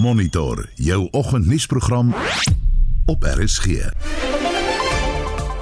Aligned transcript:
Monitor 0.00 0.68
jou 0.74 1.08
oggendnuusprogram 1.10 2.14
op 3.06 3.22
RSG. 3.22 3.66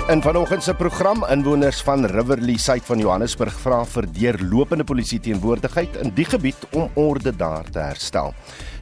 In 0.09 0.23
vanoggend 0.23 0.63
se 0.63 0.75
program 0.75 1.25
inwoners 1.31 1.83
van 1.83 2.05
Riverlea 2.05 2.57
suid 2.57 2.85
van 2.85 2.99
Johannesburg 2.99 3.57
vra 3.59 3.81
vir 3.85 4.07
deurlopende 4.13 4.87
polisie 4.87 5.19
teenwoordigheid 5.21 5.99
in 6.05 6.15
die 6.15 6.25
gebied 6.25 6.69
om 6.71 6.87
orde 6.95 7.35
daar 7.37 7.67
te 7.71 7.83
herstel. 7.83 8.31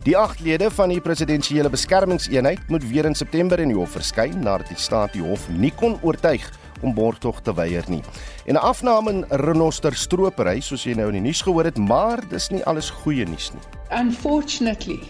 Die 0.05 0.17
agt 0.17 0.45
lede 0.45 0.69
van 0.71 0.93
die 0.93 1.01
presidensiële 1.01 1.73
beskermingseenheid 1.73 2.69
moet 2.69 2.89
weer 2.91 3.09
in 3.09 3.17
September 3.17 3.61
in 3.61 3.73
die 3.73 3.81
hof 3.81 3.97
verskyn 3.97 4.39
nadat 4.45 4.69
die 4.69 4.81
staat 4.81 5.17
die 5.17 5.25
hof 5.25 5.49
nie 5.49 5.73
kon 5.73 5.97
oortuig 6.03 6.51
om 6.85 6.95
borgtog 6.95 7.41
te 7.41 7.55
weier 7.55 7.85
nie. 7.89 8.03
En 8.45 8.55
'n 8.55 8.67
afname 8.73 9.11
in 9.11 9.25
renoster 9.31 9.95
stropery 9.95 10.61
soos 10.61 10.85
jy 10.85 10.93
nou 10.95 11.07
in 11.07 11.23
die 11.23 11.29
nuus 11.33 11.41
gehoor 11.41 11.65
het, 11.65 11.79
maar 11.79 12.21
dis 12.29 12.51
nie 12.51 12.65
alles 12.65 12.91
goeie 12.91 13.25
nuus 13.25 13.53
nie. 13.53 13.63
Unfortunately, 14.01 15.01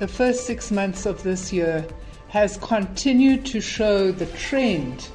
the 0.00 0.08
first 0.08 0.46
6 0.46 0.70
months 0.70 1.04
of 1.04 1.22
this 1.22 1.52
year 1.52 1.84
has 2.28 2.56
continued 2.56 3.44
to 3.44 3.60
show 3.60 4.10
the 4.10 4.24
trend 4.26 5.08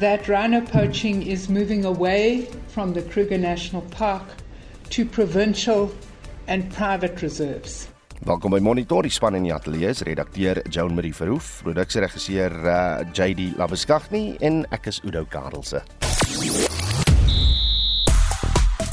that 0.00 0.28
rhino 0.28 0.60
poaching 0.60 1.22
is 1.22 1.48
moving 1.48 1.86
away 1.86 2.46
from 2.68 2.92
the 2.92 3.00
Kruger 3.00 3.38
National 3.38 3.80
Park 3.90 4.22
to 4.90 5.06
provincial 5.06 5.90
and 6.46 6.70
private 6.74 7.22
reserves. 7.22 7.88
Welkom 8.26 8.50
by 8.50 8.60
Monitor, 8.60 9.02
die 9.02 9.08
span 9.08 9.34
in 9.34 9.46
die 9.48 9.54
ateljee 9.54 9.88
is 9.88 10.02
redakteur 10.04 10.60
Joan 10.68 10.94
Marie 10.94 11.14
Verhoef, 11.16 11.62
produksieregisseur 11.64 12.52
uh, 12.52 12.74
JD 13.16 13.56
Labeskagni 13.56 14.36
en 14.44 14.66
ek 14.70 14.90
is 14.92 15.00
Udo 15.08 15.24
Karelse. 15.24 15.80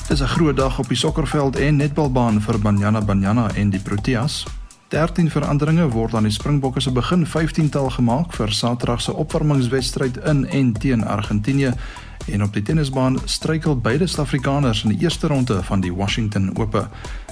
Dis 0.07 0.21
'n 0.21 0.31
groot 0.31 0.57
dag 0.57 0.79
op 0.79 0.87
die 0.87 0.97
sokkerveld 0.97 1.59
en 1.59 1.75
netbalbaan 1.75 2.41
vir 2.41 2.59
Banyana 2.59 3.01
Banyana 3.01 3.51
en 3.55 3.69
die 3.69 3.83
Proteas. 3.83 4.45
13 4.89 5.29
veranderinge 5.29 5.85
word 5.93 6.15
aan 6.17 6.25
die 6.25 6.33
Springbokke 6.33 6.81
se 6.81 6.89
begin 6.91 7.21
15-tal 7.29 7.91
gemaak 7.93 8.33
vir 8.33 8.49
Saterdag 8.49 9.03
se 9.05 9.13
opwarmingswedstryd 9.13 10.17
in 10.31 10.47
en 10.49 10.71
teen 10.73 11.03
Argentinië 11.05 11.75
en 12.25 12.43
op 12.43 12.57
die 12.57 12.63
tennisbaan 12.65 13.19
struikel 13.25 13.77
beide 13.77 14.07
Suid-Afrikaners 14.07 14.83
in 14.83 14.95
die 14.95 15.05
eerste 15.05 15.29
ronde 15.29 15.61
van 15.63 15.85
die 15.85 15.93
Washington 15.93 16.49
Ope. 16.57 16.87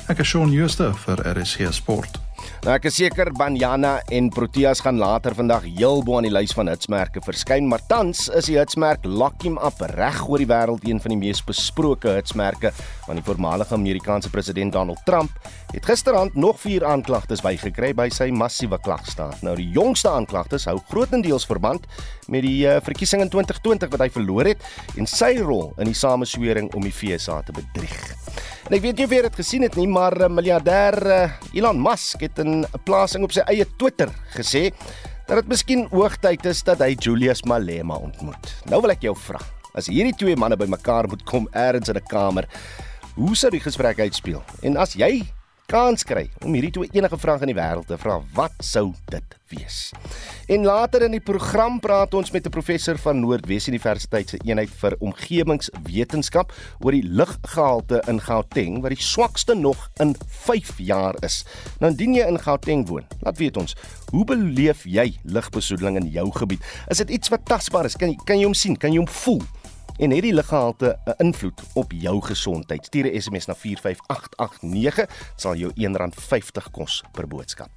Ek 0.07 0.21
is 0.21 0.29
Shaun 0.29 0.53
Schuster 0.53 0.93
vir 1.05 1.25
RSG 1.33 1.73
Sport. 1.73 2.26
Nou 2.67 2.73
ek 2.75 2.89
is 2.89 2.97
seker 2.99 3.29
Banyana 3.31 3.93
en 4.11 4.25
Proteas 4.27 4.81
gaan 4.83 4.97
later 4.99 5.31
vandag 5.37 5.63
heel 5.69 6.01
bo 6.03 6.17
aan 6.17 6.25
die 6.27 6.31
lys 6.33 6.51
van 6.51 6.67
hitsmerke 6.67 7.21
verskyn, 7.23 7.63
maar 7.71 7.79
tans 7.87 8.25
is 8.35 8.49
die 8.49 8.57
hitsmerk 8.59 9.05
Lock 9.07 9.45
Him 9.45 9.55
Up 9.63 9.79
reg 9.93 10.17
oor 10.27 10.43
die 10.43 10.49
wêreld 10.49 10.83
een 10.83 10.99
van 10.99 11.13
die 11.13 11.19
mees 11.21 11.39
besproke 11.47 12.17
hitsmerke 12.17 12.73
van 13.05 13.15
die 13.15 13.23
voormalige 13.23 13.71
Amerikaanse 13.77 14.27
president 14.33 14.75
Donald 14.75 14.99
Trump. 15.07 15.31
Het 15.71 15.87
gisterand 15.87 16.35
nog 16.35 16.59
4 16.59 16.83
aanklagtes 16.91 17.45
bygekry 17.45 17.93
by 17.95 18.09
sy 18.11 18.27
massiewe 18.35 18.81
klagstaat. 18.83 19.39
Nou 19.47 19.55
die 19.55 19.69
jongste 19.71 20.11
aanklagtes 20.11 20.67
hou 20.67 20.75
grootendeels 20.91 21.47
verband 21.47 21.87
met 22.27 22.43
die 22.43 22.67
uh, 22.67 22.81
verkiesing 22.83 23.23
in 23.23 23.31
2020 23.31 23.95
wat 23.95 24.03
hy 24.09 24.11
verloor 24.19 24.51
het 24.51 24.67
en 24.99 25.07
sy 25.07 25.37
rol 25.39 25.71
in 25.79 25.87
die 25.87 25.95
sameswering 25.95 26.67
om 26.75 26.83
die 26.83 26.91
FSA 26.91 27.39
te 27.47 27.55
bedrieg. 27.55 28.11
En 28.67 28.73
ek 28.75 28.81
weet 28.83 28.97
nie 28.99 29.05
of 29.07 29.13
jy 29.15 29.19
dit 29.23 29.37
gesien 29.39 29.63
het 29.63 29.75
nie, 29.79 29.85
maar 29.87 30.11
uh, 30.19 30.27
miljardêr 30.27 30.95
uh, 31.07 31.19
Elon 31.55 31.77
Musk 31.79 32.25
het 32.25 32.35
'n 32.43 32.65
plasing 32.83 33.23
op 33.23 33.31
sy 33.31 33.39
eie 33.47 33.63
Twitter 33.79 34.11
gesê 34.35 34.73
dat 35.23 35.39
dit 35.39 35.47
miskien 35.47 35.85
hoogtyd 35.87 36.43
is 36.51 36.63
dat 36.67 36.83
hy 36.83 36.91
Julius 36.99 37.45
Malema 37.47 37.95
ontmoet. 37.95 38.51
Nou 38.67 38.81
wil 38.83 38.91
ek 38.91 39.07
jou 39.07 39.15
vra, 39.15 39.39
as 39.71 39.87
hierdie 39.87 40.15
twee 40.19 40.35
manne 40.35 40.59
bymekaar 40.59 41.07
moet 41.07 41.23
kom 41.23 41.47
eers 41.55 41.87
in 41.87 41.95
'n 41.95 42.11
kamer, 42.11 42.43
hoe 43.15 43.35
sou 43.35 43.49
die 43.51 43.63
gesprek 43.63 43.99
uitspeel? 43.99 44.43
En 44.61 44.75
as 44.75 44.99
jy 44.99 45.23
kans 45.67 46.03
kry 46.03 46.29
om 46.43 46.51
hierdie 46.51 46.71
twee 46.71 46.91
enige 46.91 47.17
vrae 47.17 47.39
in 47.39 47.55
die 47.55 47.61
wêreld 47.61 47.87
te 47.87 47.97
vra, 47.97 48.19
wat 48.33 48.51
sou 48.59 48.91
dit 49.07 49.36
wees? 49.49 49.91
En 50.47 50.65
later 50.65 51.01
in 51.07 51.11
die 51.11 51.23
program 51.23 51.79
praat 51.79 52.13
ons 52.13 52.31
met 52.31 52.45
'n 52.45 52.49
professor 52.49 52.97
van 52.97 53.19
Noordwes 53.19 53.67
Universiteit 53.67 54.29
se 54.29 54.39
eenheid 54.45 54.69
vir 54.69 54.95
omgewingswetenskap 54.99 56.53
oor 56.79 56.91
die 56.91 57.03
luggehalte 57.03 58.03
in 58.07 58.21
Gauteng 58.21 58.81
wat 58.81 58.91
die 58.95 59.03
swakste 59.03 59.55
nog 59.55 59.89
in 59.99 60.15
5 60.27 60.77
jaar 60.77 61.15
is. 61.23 61.45
Nou 61.79 61.91
indien 61.91 62.13
jy 62.13 62.27
in 62.27 62.39
Gauteng 62.39 62.87
woon, 62.87 63.05
laat 63.21 63.37
weet 63.37 63.57
ons, 63.57 63.75
hoe 64.11 64.25
beleef 64.25 64.83
jy 64.83 65.17
lugbesoedeling 65.23 65.97
in 65.97 66.09
jou 66.09 66.31
gebied? 66.31 66.63
Is 66.87 66.97
dit 66.97 67.09
iets 67.09 67.29
wat 67.29 67.45
tasbaar 67.45 67.85
is? 67.85 67.95
Kan 67.95 68.09
jy 68.09 68.17
kan 68.25 68.37
jy 68.37 68.45
hom 68.45 68.53
sien? 68.53 68.77
Kan 68.77 68.91
jy 68.91 68.97
hom 68.97 69.07
voel? 69.07 69.41
en 69.97 70.11
het 70.11 70.21
die 70.21 70.33
luggehalte 70.33 70.99
'n 71.05 71.13
invloed 71.17 71.61
op 71.73 71.91
jou 71.91 72.21
gesondheid. 72.21 72.85
Stuur 72.85 73.05
'n 73.05 73.21
SMS 73.21 73.45
na 73.45 73.55
45889, 73.55 75.09
sal 75.35 75.55
jou 75.55 75.71
R1.50 75.75 76.71
kos 76.71 77.03
per 77.11 77.27
boodskap. 77.27 77.69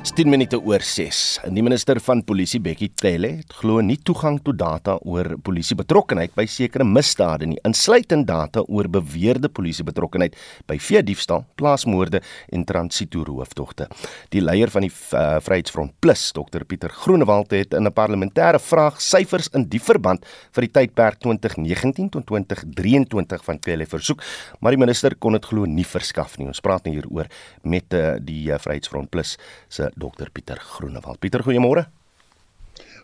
10 0.00 0.30
minute 0.32 0.56
oor 0.64 0.80
6. 0.80 1.18
Die 1.52 1.60
minister 1.60 1.98
van 2.00 2.22
Polisie 2.24 2.58
Bekkie 2.64 2.88
Cele 2.96 3.28
het 3.42 3.52
glo 3.58 3.82
nie 3.84 3.98
toegang 4.00 4.38
tot 4.40 4.56
data 4.56 4.94
oor 5.04 5.34
polisie 5.44 5.76
betrokkeheid 5.76 6.32
by 6.32 6.46
sekere 6.48 6.86
misdade 6.88 7.44
nie, 7.50 7.58
insluitend 7.68 8.24
data 8.28 8.62
oor 8.64 8.88
beweerde 8.88 9.50
polisie 9.52 9.84
betrokkeheid 9.84 10.38
by 10.70 10.78
veediefstal, 10.80 11.44
plaasmoorde 11.60 12.22
en 12.48 12.64
transito 12.64 13.26
roofdogte. 13.28 13.90
Die 14.32 14.40
leier 14.40 14.72
van 14.72 14.86
die 14.86 14.90
uh, 14.90 15.36
Vryheidsfront 15.44 15.92
Plus, 16.00 16.24
Dr 16.32 16.64
Pieter 16.64 16.96
Groenewald 17.02 17.52
het 17.52 17.76
in 17.76 17.84
'n 17.84 17.92
parlementêre 17.92 18.58
vraag 18.58 19.02
syfers 19.04 19.52
in 19.52 19.68
die 19.68 19.82
verband 19.84 20.24
vir 20.56 20.64
die 20.64 20.72
tydperk 20.80 21.20
2019 21.20 22.08
tot 22.08 22.26
2023 22.26 23.44
van 23.44 23.60
Cele 23.60 23.86
versoek, 23.86 24.24
maar 24.60 24.72
die 24.72 24.80
minister 24.80 25.14
kon 25.14 25.32
dit 25.32 25.44
glo 25.44 25.66
nie 25.66 25.84
verskaf 25.84 26.38
nie. 26.38 26.46
Ons 26.46 26.60
praat 26.60 26.84
nou 26.84 26.94
hieroor 26.94 27.28
met 27.62 27.92
uh, 27.92 28.16
die 28.16 28.48
uh, 28.48 28.56
Vryheidsfront 28.58 29.10
Plus 29.10 29.36
se 29.68 29.89
Dr 29.96 30.30
Pieter 30.32 30.60
Groenewald. 30.60 31.20
Pieter, 31.20 31.42
goeiemôre. 31.42 31.86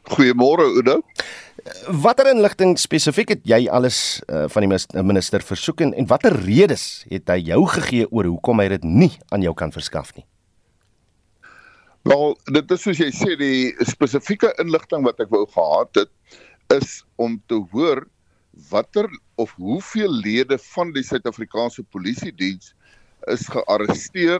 Goeiemôre 0.06 0.68
Udo. 0.78 1.00
Watter 2.02 2.30
inligting 2.30 2.76
spesifiek 2.78 3.32
het 3.34 3.42
jy 3.48 3.64
alles 3.72 4.22
uh, 4.30 4.44
van 4.52 4.66
die 4.66 5.02
minister 5.02 5.42
versoek 5.42 5.82
en, 5.82 5.94
en 5.98 6.06
watter 6.06 6.36
redes 6.44 7.04
het 7.10 7.26
hy 7.32 7.40
jou 7.48 7.64
gegee 7.74 8.06
oor 8.12 8.28
hoekom 8.30 8.62
hy 8.62 8.68
dit 8.76 8.86
nie 8.86 9.12
aan 9.34 9.42
jou 9.42 9.54
kan 9.58 9.74
verskaf 9.74 10.12
nie? 10.14 10.26
Wel, 12.06 12.36
dit 12.54 12.70
is 12.70 12.84
soos 12.86 13.00
jy 13.02 13.08
sê 13.10 13.34
die 13.40 13.72
spesifieke 13.88 14.52
inligting 14.62 15.02
wat 15.02 15.18
ek 15.24 15.32
wou 15.32 15.42
gehad 15.50 16.04
het 16.04 16.76
is 16.76 17.00
om 17.18 17.40
te 17.50 17.58
hoor 17.72 18.04
watter 18.70 19.08
of 19.42 19.56
hoeveel 19.58 20.12
lede 20.22 20.58
van 20.70 20.92
die 20.94 21.02
Suid-Afrikaanse 21.04 21.82
Polisie 21.90 22.30
diens 22.30 22.76
is 23.32 23.48
gearresteer 23.50 24.38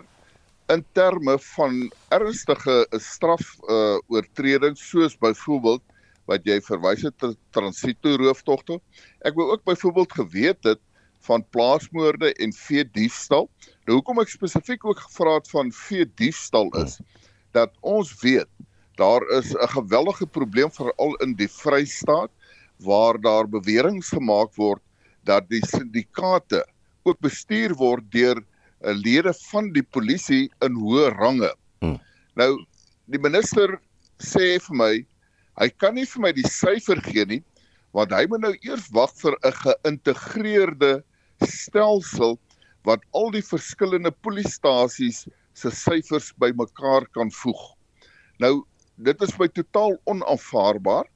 in 0.72 0.84
terme 0.92 1.38
van 1.54 1.92
ernstige 2.14 2.86
straf 3.02 3.54
uh 3.70 3.98
oortredings 4.12 4.82
soos 4.90 5.14
byvoorbeeld 5.18 5.82
wat 6.26 6.46
jy 6.46 6.58
verwys 6.66 7.04
het 7.06 7.14
tot 7.22 7.36
transito 7.54 8.16
rooftogte. 8.18 8.80
Ek 9.22 9.36
wou 9.38 9.52
ook 9.52 9.62
byvoorbeeld 9.68 10.12
geweet 10.18 10.64
het 10.66 10.82
van 11.26 11.44
plaasmoorde 11.54 12.32
en 12.42 12.52
vee 12.52 12.84
diefstal. 12.98 13.46
Nou 13.86 13.98
hoekom 13.98 14.22
ek 14.22 14.32
spesifiek 14.34 14.84
ook 14.84 15.04
gevra 15.06 15.38
het 15.38 15.50
van 15.50 15.70
vee 15.72 16.06
diefstal 16.18 16.72
is 16.82 16.98
dat 17.54 17.72
ons 17.80 18.10
weet 18.22 18.50
daar 18.98 19.22
is 19.38 19.54
'n 19.54 19.68
geweldige 19.68 20.26
probleem 20.26 20.70
veral 20.72 21.14
in 21.24 21.34
die 21.36 21.48
Vrystaat 21.48 22.30
waar 22.78 23.20
daar 23.20 23.48
beweringe 23.48 24.02
gemaak 24.02 24.54
word 24.56 24.82
dat 25.24 25.48
die 25.48 25.64
syndikaate 25.66 26.66
ook 27.02 27.18
bestuur 27.20 27.74
word 27.74 28.10
deur 28.10 28.42
lede 28.80 29.32
van 29.50 29.72
die 29.72 29.82
polisie 29.82 30.46
in 30.64 30.76
hoë 30.80 31.10
range. 31.16 31.52
Hmm. 31.80 31.98
Nou 32.36 32.52
die 33.06 33.20
minister 33.22 33.78
sê 34.22 34.56
vir 34.62 34.76
my 34.76 34.92
hy 35.60 35.68
kan 35.80 35.94
nie 35.96 36.06
vir 36.06 36.22
my 36.26 36.32
die 36.36 36.48
syfer 36.50 37.00
gee 37.04 37.24
nie 37.24 37.42
want 37.96 38.12
hy 38.12 38.26
moet 38.28 38.42
nou 38.44 38.52
eers 38.66 38.88
wag 38.92 39.12
vir 39.22 39.36
'n 39.40 39.56
geïntegreerde 39.62 40.92
stelsel 41.44 42.36
wat 42.84 43.02
al 43.12 43.30
die 43.34 43.42
verskillende 43.42 44.12
polisiestasies 44.22 45.26
se 45.54 45.70
syfers 45.70 46.32
bymekaar 46.38 47.06
kan 47.16 47.30
voeg. 47.30 47.62
Nou 48.38 48.64
dit 48.96 49.22
is 49.22 49.38
my 49.38 49.48
totaal 49.48 49.96
onaanvaarbaar. 50.04 51.08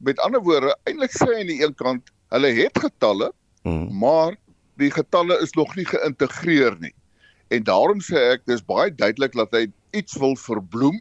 Met 0.00 0.20
ander 0.24 0.40
woorde, 0.40 0.72
eintlik 0.88 1.12
sê 1.12 1.28
hy 1.28 1.40
aan 1.40 1.50
die 1.50 1.60
een 1.60 1.74
kant, 1.76 2.12
hulle 2.32 2.52
het 2.56 2.78
getalle, 2.78 3.32
hmm. 3.64 3.88
maar 3.92 4.36
die 4.80 4.90
getalle 4.90 5.36
is 5.44 5.52
nog 5.58 5.74
nie 5.76 5.86
geïntegreer 5.88 6.76
nie. 6.80 6.94
En 7.50 7.64
daarom 7.66 8.00
sê 8.04 8.20
ek 8.36 8.46
dis 8.48 8.62
baie 8.64 8.92
duidelik 8.94 9.34
dat 9.38 9.54
hy 9.56 9.66
iets 9.96 10.16
wil 10.22 10.36
verbloem. 10.38 11.00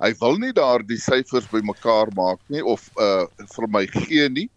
Hy 0.00 0.14
wil 0.22 0.38
nie 0.40 0.52
daardie 0.56 0.98
syfers 1.00 1.48
bymekaar 1.52 2.08
maak 2.16 2.40
nie 2.52 2.62
of 2.64 2.88
uh 2.96 3.26
vir 3.54 3.68
my 3.68 3.84
gee 3.92 4.28
nie. 4.32 4.48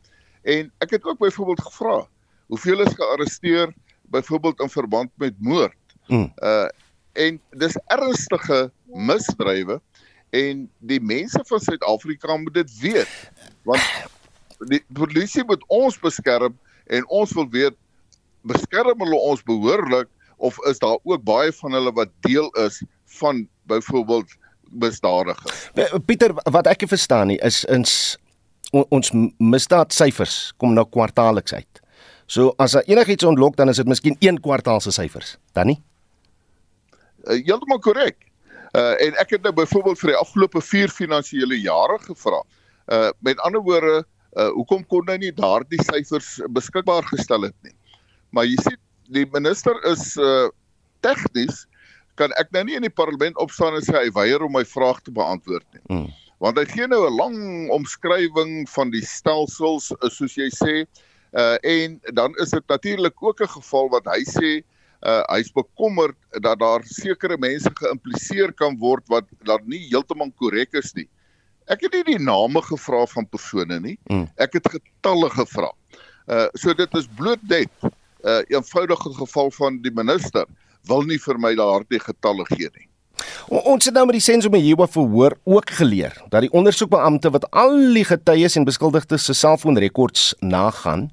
En 0.47 0.71
ek 0.83 0.97
het 0.97 1.05
ook 1.07 1.19
byvoorbeeld 1.19 1.63
gevra, 1.67 1.97
hoeveel 2.51 2.83
is 2.85 2.95
gearresteer 2.95 3.73
byvoorbeeld 4.11 4.63
in 4.63 4.71
verband 4.71 5.11
met 5.19 5.35
moord? 5.39 5.79
Mm. 6.07 6.31
Uh 6.39 6.69
en 7.13 7.37
dis 7.61 7.75
ernstige 7.93 8.71
misdrywe 8.89 9.77
en 10.33 10.63
die 10.81 10.97
mense 10.97 11.37
van 11.45 11.59
Suid-Afrika 11.61 12.37
moet 12.41 12.55
dit 12.55 12.71
weet. 12.81 13.11
Want 13.69 13.83
die 14.71 14.81
polisie 14.97 15.43
moet 15.45 15.61
ons 15.67 15.99
beskerm 16.01 16.55
en 16.89 17.05
ons 17.07 17.35
wil 17.37 17.45
weet 17.53 17.77
beskerm 18.47 18.99
hulle 19.03 19.19
ons 19.31 19.43
behoorlik 19.47 20.09
of 20.37 20.57
is 20.69 20.79
daar 20.79 20.97
ook 21.03 21.23
baie 21.23 21.51
van 21.61 21.77
hulle 21.77 21.93
wat 21.95 22.11
deel 22.27 22.49
is 22.65 22.81
van 23.19 23.47
byvoorbeeld 23.69 24.35
misdadigers? 24.71 25.69
Pieter, 26.05 26.33
wat 26.51 26.67
ek 26.67 26.87
verstaan 26.89 27.31
nie 27.31 27.39
is 27.45 27.63
ins 27.71 28.17
ons 28.73 29.11
misdaadsyfers 29.37 30.53
kom 30.57 30.73
nou 30.73 30.85
kwartaalliks 30.89 31.53
uit. 31.53 31.81
So 32.25 32.53
as 32.57 32.73
daar 32.73 32.87
enigiets 32.89 33.25
ontlok 33.27 33.57
dan 33.59 33.69
is 33.69 33.77
dit 33.77 33.87
miskien 33.87 34.15
een 34.19 34.39
kwartaal 34.41 34.81
se 34.81 34.91
syfers, 34.91 35.35
dan 35.53 35.69
nie? 35.69 35.79
Uh, 37.27 37.37
Heeltemal 37.37 37.79
korrek. 37.79 38.17
Uh 38.73 38.95
en 39.05 39.19
ek 39.21 39.35
het 39.35 39.43
nou 39.45 39.53
byvoorbeeld 39.53 39.99
vir 40.01 40.13
die 40.13 40.17
afgelope 40.17 40.61
4 40.61 40.89
finansiële 40.89 41.59
jare 41.61 41.99
gevra. 42.07 42.41
Uh 42.89 43.11
met 43.19 43.39
ander 43.45 43.61
woorde, 43.61 44.01
uh 44.33 44.49
hoekom 44.57 44.81
kon 44.89 45.11
hy 45.11 45.19
nie 45.21 45.33
daardie 45.37 45.81
syfers 45.85 46.39
beskikbaar 46.49 47.05
gestel 47.11 47.45
het 47.51 47.55
nie? 47.61 47.75
Maar 48.33 48.49
jy 48.49 48.57
sien, 48.65 48.81
die 49.13 49.27
minister 49.33 49.77
is 49.89 50.13
uh 50.17 50.49
tegnies 51.03 51.65
kan 52.15 52.31
ek 52.39 52.53
nou 52.55 52.61
nie 52.63 52.77
in 52.77 52.85
die 52.85 52.93
parlement 52.93 53.35
opstaan 53.41 53.75
en 53.75 53.83
sê 53.83 53.97
hy 53.97 54.11
weier 54.15 54.43
om 54.45 54.53
my 54.55 54.63
vraag 54.67 55.01
te 55.03 55.11
beantwoord 55.11 55.65
nie. 55.75 55.81
Mm. 55.91 56.05
Want 56.43 56.59
hy 56.59 56.65
gee 56.69 56.87
nou 56.87 57.01
'n 57.07 57.17
lang 57.17 57.37
omskrywing 57.75 58.69
van 58.69 58.91
die 58.93 59.03
stelsels 59.03 59.91
soos 60.15 60.37
jy 60.37 60.49
sê, 60.53 60.85
uh 61.33 61.57
en 61.63 61.99
dan 62.13 62.35
is 62.43 62.53
dit 62.55 62.63
natuurlik 62.69 63.17
ook 63.19 63.41
'n 63.41 63.55
geval 63.57 63.89
wat 63.89 64.05
hy 64.05 64.21
sê 64.23 64.51
uh 65.03 65.23
hy's 65.33 65.51
bekommerd 65.51 66.17
dat 66.39 66.59
daar 66.59 66.83
sekere 66.83 67.37
mense 67.37 67.69
geïmpliseer 67.69 68.53
kan 68.53 68.77
word 68.79 69.03
wat 69.09 69.25
dat 69.43 69.65
nie 69.67 69.89
heeltemal 69.89 70.31
korrek 70.39 70.73
is 70.73 70.93
nie. 70.95 71.09
Ek 71.67 71.81
het 71.81 71.93
nie 71.93 72.17
die 72.17 72.23
name 72.23 72.61
gevra 72.61 73.05
van 73.05 73.27
persone 73.27 73.79
nie. 73.79 73.97
Mm. 74.09 74.27
Ek 74.37 74.53
het 74.53 74.67
getalle 74.67 75.29
gevra. 75.29 75.71
Uh 76.27 76.47
so 76.55 76.73
dit 76.73 76.95
is 76.95 77.07
bloot 77.07 77.43
net 77.49 77.71
uh, 78.23 78.41
eenvoudige 78.47 79.13
geval 79.19 79.51
van 79.51 79.79
die 79.83 79.93
minister 79.93 80.47
wil 80.87 81.05
nie 81.07 81.19
vir 81.21 81.39
my 81.39 81.53
daardie 81.55 82.01
getalle 82.01 82.45
gee 82.51 82.69
nie. 82.73 82.87
O, 83.47 83.59
ons 83.75 83.85
het 83.85 83.95
nou 83.95 84.05
met 84.09 84.17
die 84.17 84.23
sensom 84.23 84.55
hierbo 84.57 84.87
verhoor 84.89 85.37
ook 85.47 85.71
geleer 85.79 86.15
dat 86.31 86.45
die 86.45 86.51
ondersoekbeampte 86.55 87.31
wat 87.35 87.47
al 87.51 87.75
die 87.93 88.05
getuies 88.07 88.57
en 88.59 88.67
beskuldigdes 88.67 89.27
se 89.29 89.35
selfoonrekords 89.37 90.33
nagaan, 90.41 91.09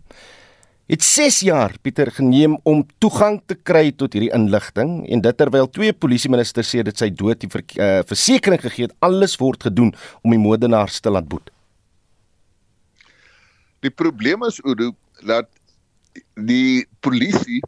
het 0.90 1.04
6 1.06 1.40
jaar 1.46 1.76
Pieter 1.82 2.10
geneem 2.10 2.56
om 2.66 2.82
toegang 2.98 3.38
te 3.46 3.54
kry 3.54 3.92
tot 3.94 4.16
hierdie 4.16 4.32
inligting 4.34 5.04
en 5.06 5.22
dit 5.22 5.38
terwyl 5.38 5.70
twee 5.70 5.94
polisieministers 5.94 6.72
sê 6.74 6.82
dit 6.86 6.98
sy 6.98 7.12
dood 7.14 7.38
die 7.42 7.50
ver, 7.52 7.62
uh, 7.78 8.00
versekering 8.10 8.62
gegee 8.64 8.88
het 8.88 8.96
alles 9.06 9.36
word 9.38 9.68
gedoen 9.68 9.92
om 10.24 10.34
die 10.34 10.42
moordenaars 10.42 10.98
te 11.00 11.12
laat 11.12 11.28
boet. 11.30 11.52
Die 13.86 13.92
probleem 13.94 14.42
is 14.48 14.58
Udo 14.64 14.90
dat 15.22 15.48
die 16.34 16.86
polisie 17.00 17.60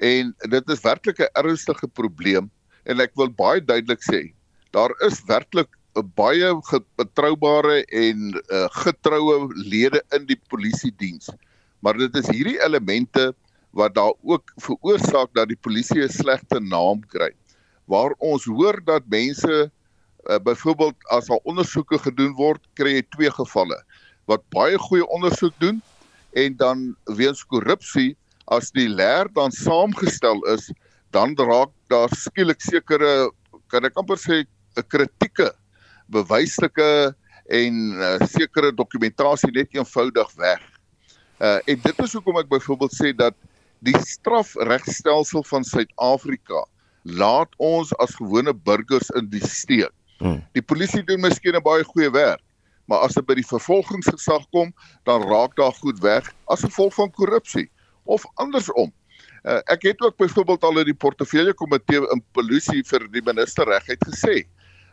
en 0.00 0.32
dit 0.48 0.70
is 0.70 0.84
werklik 0.84 1.20
'n 1.20 1.32
ernstige 1.34 1.88
probleem 1.88 2.50
en 2.84 3.00
ek 3.00 3.12
wil 3.14 3.28
baie 3.28 3.60
duidelik 3.60 4.02
sê 4.02 4.32
daar 4.72 4.94
is 5.06 5.20
werklik 5.26 5.68
'n 5.96 6.12
baie 6.14 6.54
betroubare 6.96 7.84
en 7.84 8.34
uh, 8.48 8.68
getroue 8.84 9.52
lede 9.54 10.02
in 10.16 10.26
die 10.26 10.40
polisie 10.48 10.92
diens 10.96 11.30
maar 11.80 11.96
dit 11.96 12.16
is 12.16 12.28
hierdie 12.28 12.60
elemente 12.62 13.32
wat 13.70 13.94
daar 13.94 14.14
ook 14.22 14.52
veroorsaak 14.56 15.34
dat 15.34 15.48
die 15.48 15.60
polisie 15.60 16.02
'n 16.02 16.08
slegte 16.08 16.60
naam 16.60 17.00
kry. 17.06 17.30
Waar 17.84 18.14
ons 18.18 18.44
hoor 18.44 18.80
dat 18.84 19.02
mense 19.06 19.70
uh, 20.26 20.38
byvoorbeeld 20.38 20.96
as 21.08 21.26
daar 21.26 21.40
ondersoeke 21.42 21.98
gedoen 21.98 22.34
word, 22.34 22.60
kry 22.74 22.94
jy 22.94 23.02
twee 23.08 23.30
gevalle 23.30 23.82
wat 24.24 24.42
baie 24.48 24.78
goeie 24.78 25.06
ondersoek 25.06 25.54
doen 25.58 25.82
en 26.32 26.56
dan 26.56 26.96
weens 27.04 27.44
korrupsie 27.44 28.16
as 28.50 28.70
die 28.74 28.88
leer 28.88 29.30
dan 29.34 29.52
saamgestel 29.54 30.42
is, 30.50 30.70
dan 31.14 31.34
raak 31.38 31.70
daar 31.90 32.10
skielik 32.14 32.60
sekere 32.62 33.30
kan 33.70 33.86
ek 33.86 33.98
amper 33.98 34.18
sê 34.18 34.42
'n 34.76 34.86
kritieke 34.90 35.50
bewyslike 36.10 37.14
en 37.50 37.74
uh, 37.98 38.18
sekere 38.26 38.72
dokumentasie 38.74 39.50
net 39.54 39.70
eenvoudig 39.74 40.30
weg. 40.38 40.62
Uh 41.40 41.58
en 41.66 41.78
dit 41.82 42.02
is 42.04 42.12
hoekom 42.12 42.38
ek 42.42 42.50
byvoorbeeld 42.50 42.94
sê 42.94 43.14
dat 43.16 43.34
die 43.80 43.96
strafregstelsel 43.96 45.42
van 45.48 45.64
Suid-Afrika 45.64 46.66
laat 47.02 47.54
ons 47.56 47.94
as 47.98 48.14
gewone 48.18 48.52
burgers 48.52 49.08
in 49.16 49.30
die 49.32 49.42
steek. 49.46 49.94
Hmm. 50.20 50.42
Die 50.52 50.62
polisie 50.62 51.02
doen 51.02 51.22
miskien 51.24 51.56
'n 51.56 51.64
baie 51.64 51.84
goeie 51.84 52.10
werk, 52.12 52.42
maar 52.90 53.06
as 53.06 53.14
dit 53.14 53.26
by 53.26 53.36
die 53.38 53.46
vervolgingsgesag 53.46 54.48
kom, 54.50 54.72
dan 55.06 55.22
raak 55.30 55.54
daar 55.58 55.74
goed 55.78 56.00
weg 56.02 56.26
as 56.50 56.64
gevolg 56.66 56.96
van 56.96 57.12
korrupsie 57.14 57.68
of 58.10 58.24
andersom. 58.42 58.90
Uh, 59.46 59.60
ek 59.72 59.86
het 59.86 60.02
ook 60.04 60.16
byvoorbeeld 60.20 60.64
al 60.66 60.80
in 60.82 60.88
die 60.90 60.98
portefeulje 60.98 61.54
komitee 61.56 62.02
in 62.12 62.22
polisie 62.36 62.82
vir 62.84 63.06
die 63.14 63.22
minister 63.24 63.68
reguit 63.70 64.02
gesê. 64.10 64.42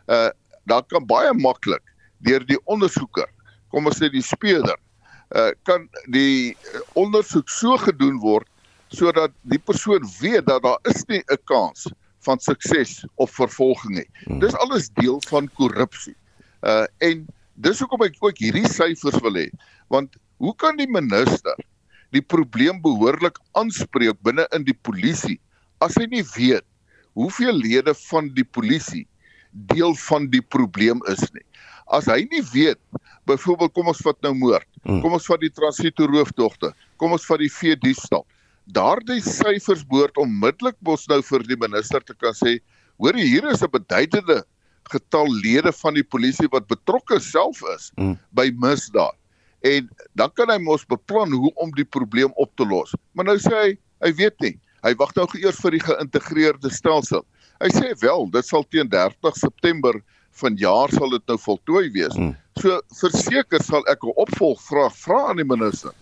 Uh 0.06 0.28
daar 0.68 0.84
kan 0.84 1.06
baie 1.08 1.30
maklik 1.32 1.80
deur 2.20 2.42
die 2.44 2.58
ondersoeker, 2.68 3.24
kom 3.72 3.86
ons 3.88 3.96
sê 3.96 4.10
die 4.12 4.20
speurder, 4.20 4.76
uh, 5.32 5.48
kan 5.64 5.86
die 6.12 6.52
ondersoek 6.92 7.48
so 7.48 7.78
gedoen 7.80 8.18
word 8.20 8.44
sodat 8.92 9.32
die 9.48 9.60
persoon 9.60 10.04
weet 10.18 10.44
dat 10.44 10.60
daar 10.66 10.76
is 10.92 11.06
nie 11.08 11.22
'n 11.32 11.40
kans 11.48 11.88
van 12.28 12.40
sukses 12.40 13.06
of 13.16 13.32
vervolging 13.32 13.94
nie. 13.96 14.08
Hmm. 14.26 14.38
Dis 14.44 14.54
alles 14.60 14.90
deel 15.00 15.22
van 15.28 15.48
korrupsie. 15.56 16.16
Uh 16.60 16.84
en 16.98 17.26
dis 17.58 17.82
hoekom 17.82 18.06
ek 18.06 18.18
ook 18.22 18.38
hierdie 18.38 18.68
syfers 18.70 19.18
wil 19.24 19.36
hê, 19.38 19.48
want 19.92 20.16
hoe 20.38 20.54
kan 20.62 20.78
die 20.78 20.88
minister 20.90 21.58
die 22.14 22.22
probleem 22.22 22.80
behoorlik 22.82 23.38
aanspreek 23.58 24.16
binne 24.24 24.46
in 24.56 24.64
die 24.64 24.76
polisie 24.86 25.36
as 25.84 25.98
hy 25.98 26.06
nie 26.10 26.24
weet 26.36 26.64
hoeveel 27.18 27.58
lede 27.58 27.94
van 28.08 28.30
die 28.36 28.46
polisie 28.46 29.04
deel 29.72 29.94
van 30.06 30.28
die 30.30 30.42
probleem 30.54 31.00
is 31.10 31.24
nie. 31.34 31.44
As 31.90 32.06
hy 32.06 32.20
nie 32.30 32.42
weet 32.52 32.80
byvoorbeeld 33.28 33.74
kom 33.76 33.90
ons 33.90 34.02
vat 34.04 34.18
nou 34.24 34.34
moord. 34.36 34.68
Hmm. 34.84 35.00
Kom 35.02 35.16
ons 35.16 35.26
vat 35.28 35.40
die 35.42 35.52
transito 35.52 36.06
roofdogte. 36.08 36.70
Kom 37.00 37.14
ons 37.16 37.26
vat 37.28 37.40
die 37.42 37.52
vee 37.52 37.76
diefstal. 37.80 38.26
Daardie 38.76 39.20
syfers 39.24 39.84
behoort 39.88 40.20
onmiddellik 40.20 40.76
mos 40.84 41.06
nou 41.10 41.20
vir 41.24 41.46
die 41.48 41.58
minister 41.58 42.04
te 42.04 42.14
kan 42.20 42.36
sê, 42.36 42.58
hoor 43.00 43.16
hier 43.16 43.48
is 43.48 43.62
'n 43.64 43.72
beduidende 43.72 44.44
getal 44.92 45.30
lede 45.42 45.72
van 45.72 45.96
die 45.98 46.04
polisie 46.04 46.48
wat 46.52 46.68
betrokke 46.70 47.20
self 47.20 47.62
is 47.74 47.90
hmm. 47.96 48.16
by 48.36 48.50
misdaad. 48.62 49.16
En 49.66 49.88
dan 50.18 50.30
kan 50.38 50.50
hy 50.52 50.58
mos 50.62 50.86
beplan 50.86 51.32
hoe 51.34 51.50
om 51.58 51.72
die 51.74 51.86
probleem 51.86 52.32
op 52.36 52.50
te 52.56 52.66
los. 52.66 52.94
Maar 53.12 53.32
nou 53.32 53.38
sê 53.42 53.54
hy, 53.54 53.70
hy 54.04 54.12
weet 54.20 54.38
nie. 54.44 54.54
Hy 54.86 54.94
wag 55.00 55.14
nou 55.16 55.26
eers 55.40 55.58
vir 55.64 55.74
die 55.74 55.82
geïntegreerde 55.82 56.70
stelsel. 56.70 57.24
Hy 57.58 57.70
sê 57.74 57.90
wel, 57.98 58.28
dit 58.30 58.46
sal 58.46 58.66
teen 58.70 58.90
30 58.90 59.40
September 59.40 59.98
vanjaar 60.38 60.92
sal 60.94 61.10
dit 61.16 61.24
nou 61.30 61.38
voltooi 61.42 61.88
wees. 61.94 62.14
Hmm. 62.14 62.36
So 62.58 62.78
verseker 63.00 63.62
sal 63.64 63.82
ek 63.90 64.04
'n 64.04 64.14
opvolgvraag 64.22 64.94
vra 64.94 65.18
aan 65.30 65.42
die 65.42 65.48
minister. 65.48 65.92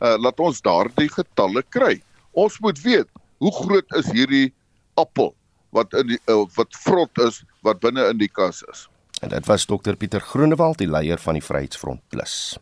Uh 0.00 0.16
laat 0.20 0.40
ons 0.40 0.60
daardie 0.60 1.08
getalle 1.08 1.62
kry. 1.72 2.02
Ons 2.32 2.60
moet 2.60 2.78
weet 2.84 3.08
hoe 3.40 3.52
groot 3.52 3.96
is 3.96 4.08
hierdie 4.12 4.52
appel 4.96 5.34
wat 5.76 5.92
in 5.94 6.12
die 6.12 6.20
uh, 6.28 6.44
wat 6.56 6.72
vrot 6.84 7.18
is 7.24 7.42
wat 7.66 7.82
binne 7.82 8.06
in 8.12 8.22
die 8.22 8.30
kas 8.32 8.62
is. 8.72 8.86
En 9.24 9.30
dit 9.32 9.46
was 9.48 9.64
dokter 9.66 9.96
Pieter 9.96 10.20
Groenewald, 10.20 10.76
die 10.78 10.90
leier 10.90 11.16
van 11.18 11.38
die 11.38 11.44
Vryheidsfront 11.44 12.02
Plus. 12.12 12.58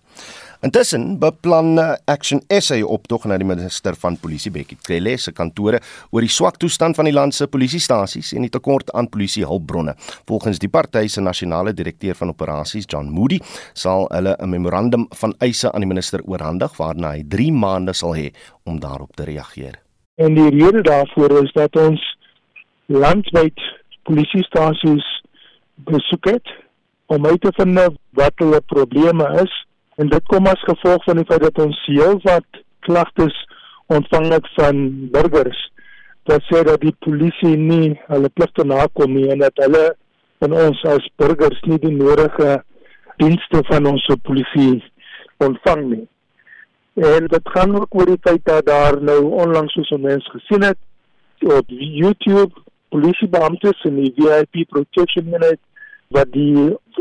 Intussen 0.63 1.17
beplan 1.19 1.81
Action 2.07 2.39
SA 2.47 2.79
optog 2.87 3.27
na 3.27 3.37
die 3.41 3.49
minister 3.49 3.97
van 3.99 4.15
Polisie 4.23 4.53
Bekkie 4.55 4.79
Cele 4.87 5.17
se 5.19 5.35
kantore 5.35 5.81
oor 6.15 6.23
die 6.23 6.31
swak 6.31 6.61
toestand 6.63 6.97
van 6.97 7.09
die 7.11 7.13
land 7.13 7.35
se 7.35 7.49
polisiestasies 7.51 8.31
en 8.39 8.47
die 8.47 8.53
tekort 8.55 8.93
aan 8.95 9.11
polisiehulpbronne. 9.11 9.97
Volgens 10.31 10.63
die 10.63 10.71
party 10.71 11.09
se 11.11 11.21
nasionale 11.21 11.75
direkteur 11.75 12.15
van 12.15 12.31
operasies, 12.31 12.87
John 12.87 13.11
Moody, 13.11 13.41
sal 13.75 14.07
hulle 14.15 14.37
'n 14.39 14.51
memorandum 14.51 15.09
van 15.11 15.35
eise 15.41 15.73
aan 15.73 15.83
die 15.83 15.91
minister 15.91 16.23
oorhandig 16.23 16.79
waarna 16.79 17.11
hy 17.19 17.25
3 17.29 17.53
maande 17.53 17.93
sal 17.93 18.15
hê 18.15 18.33
om 18.65 18.79
daarop 18.81 19.13
te 19.17 19.25
reageer. 19.25 19.75
En 20.17 20.35
die 20.35 20.51
rede 20.51 20.83
daarvoor 20.83 21.43
is 21.43 21.53
dat 21.53 21.77
ons 21.77 22.01
landwyd 22.87 23.59
polisiestasies 24.09 25.07
besoek 25.91 26.31
het 26.31 26.57
om 27.07 27.27
uit 27.27 27.41
te 27.41 27.53
vind 27.57 27.99
wat 28.17 28.33
hulle 28.43 28.61
probleme 28.73 29.29
is 29.43 29.55
En 29.95 30.09
dit 30.11 30.27
kom 30.27 30.47
as 30.51 30.63
gevolg 30.67 31.05
van 31.07 31.21
die 31.21 31.27
feit 31.29 31.43
dat 31.45 31.59
ons 31.63 31.79
heelwat 31.87 32.63
klagtes 32.87 33.37
ontvang 33.95 34.33
het 34.33 34.49
van 34.57 34.81
burgers 35.15 35.61
wat 36.27 36.43
sê 36.49 36.63
dat 36.67 36.81
die 36.83 36.95
polisie 37.05 37.53
nie 37.61 37.93
hulle 38.09 38.31
pligte 38.33 38.65
nakom 38.67 39.13
nie 39.15 39.29
en 39.31 39.45
dat 39.45 39.61
hulle 39.63 39.85
van 40.43 40.57
ons 40.65 40.81
as 40.91 41.07
burgers 41.21 41.61
nie 41.69 41.79
die 41.83 41.93
nodige 41.95 42.57
dienste 43.23 43.61
van 43.69 43.87
ons 43.87 44.07
polisie 44.27 44.81
ontvang 45.45 45.85
nie. 45.91 46.07
En 47.05 47.29
dit 47.31 47.53
gaan 47.55 47.77
ook 47.77 47.95
oor 47.95 48.11
die 48.11 48.23
feit 48.25 48.43
dat 48.49 48.67
daar 48.67 48.99
nou 49.03 49.21
onlangs 49.45 49.77
soos 49.77 49.93
ons 49.95 50.31
gesien 50.35 50.65
het 50.65 50.81
op 51.45 51.69
YouTube 51.69 52.64
polisiebeamptes 52.95 53.85
in 53.89 53.99
die 54.03 54.13
VIP 54.17 54.69
protection 54.71 55.33
unit 55.35 55.61
wat 56.15 56.31
die 56.35 56.55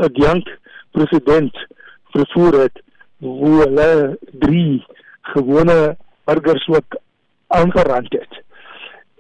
adjunct 0.08 0.50
president 0.98 1.58
vervoer 2.16 2.60
het 2.66 2.82
hoe 3.24 3.54
hulle 3.62 3.90
drie 4.46 4.82
gewone 5.34 5.96
burgers 6.26 6.68
ook 6.68 6.98
aangerand 7.48 8.14
het. 8.14 8.40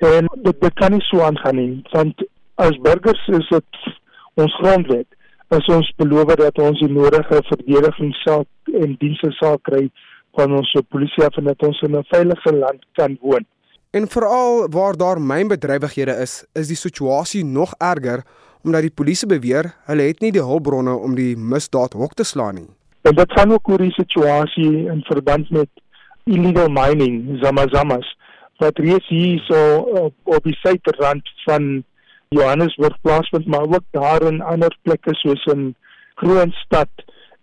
En 0.04 0.28
dit, 0.42 0.62
dit 0.62 0.74
kan 0.74 0.92
nie 0.92 1.04
so 1.08 1.22
aangaan 1.24 1.56
nie, 1.56 1.84
want 1.92 2.26
as 2.56 2.80
burgers 2.88 3.28
is 3.38 3.48
dit 3.50 3.84
ons 4.42 4.56
grondwet 4.62 5.08
as 5.54 5.70
ons 5.70 5.92
beloof 6.02 6.34
dat 6.40 6.60
ons 6.60 6.80
die 6.82 6.90
nodige 6.90 7.40
verdedigingssaak 7.50 8.74
en 8.82 8.96
dienste 9.02 9.30
sal 9.38 9.60
kry 9.70 9.86
van 10.38 10.56
ons 10.58 10.72
polisie 10.90 11.26
af 11.26 11.38
en 11.38 11.52
dat 11.52 11.66
ons 11.68 11.82
in 11.86 11.98
'n 11.98 12.10
veilige 12.10 12.54
land 12.58 12.82
kan 12.98 13.18
woon. 13.22 13.46
En 13.94 14.08
veral 14.10 14.70
waar 14.70 14.96
daar 14.98 15.20
mynbedrywighede 15.22 16.12
is, 16.12 16.46
is 16.54 16.68
die 16.68 16.76
situasie 16.76 17.46
nog 17.46 17.74
erger 17.78 18.24
omdat 18.64 18.82
die 18.82 18.96
polisie 18.96 19.28
beweer 19.30 19.70
hulle 19.86 20.08
het 20.08 20.24
nie 20.24 20.32
die 20.34 20.42
hulpbronne 20.42 20.96
om 20.98 21.14
die 21.14 21.36
misdaad 21.38 21.94
hok 21.94 22.16
te 22.18 22.26
slaan 22.26 22.58
nie. 22.58 22.70
En 23.06 23.14
dit 23.20 23.36
gaan 23.38 23.54
ook 23.54 23.70
oor 23.70 23.84
die 23.84 23.94
situasie 23.94 24.88
in 24.90 25.06
verband 25.06 25.50
met 25.54 25.70
illegal 26.26 26.74
mining, 26.74 27.38
zamazamas, 27.44 28.10
wat 28.58 28.82
reeds 28.82 29.08
hier 29.14 29.40
so 29.46 29.62
op, 30.08 30.14
op 30.24 30.44
die 30.50 30.58
suiderrand 30.64 31.30
van 31.46 31.84
Johannesburg 32.34 32.98
plaasvind, 33.02 33.46
maar 33.46 33.70
ook 33.70 33.86
daar 33.92 34.26
in 34.26 34.42
ander 34.42 34.74
plekke 34.82 35.14
soos 35.22 35.46
in 35.54 35.76
Kroonstad, 36.16 36.90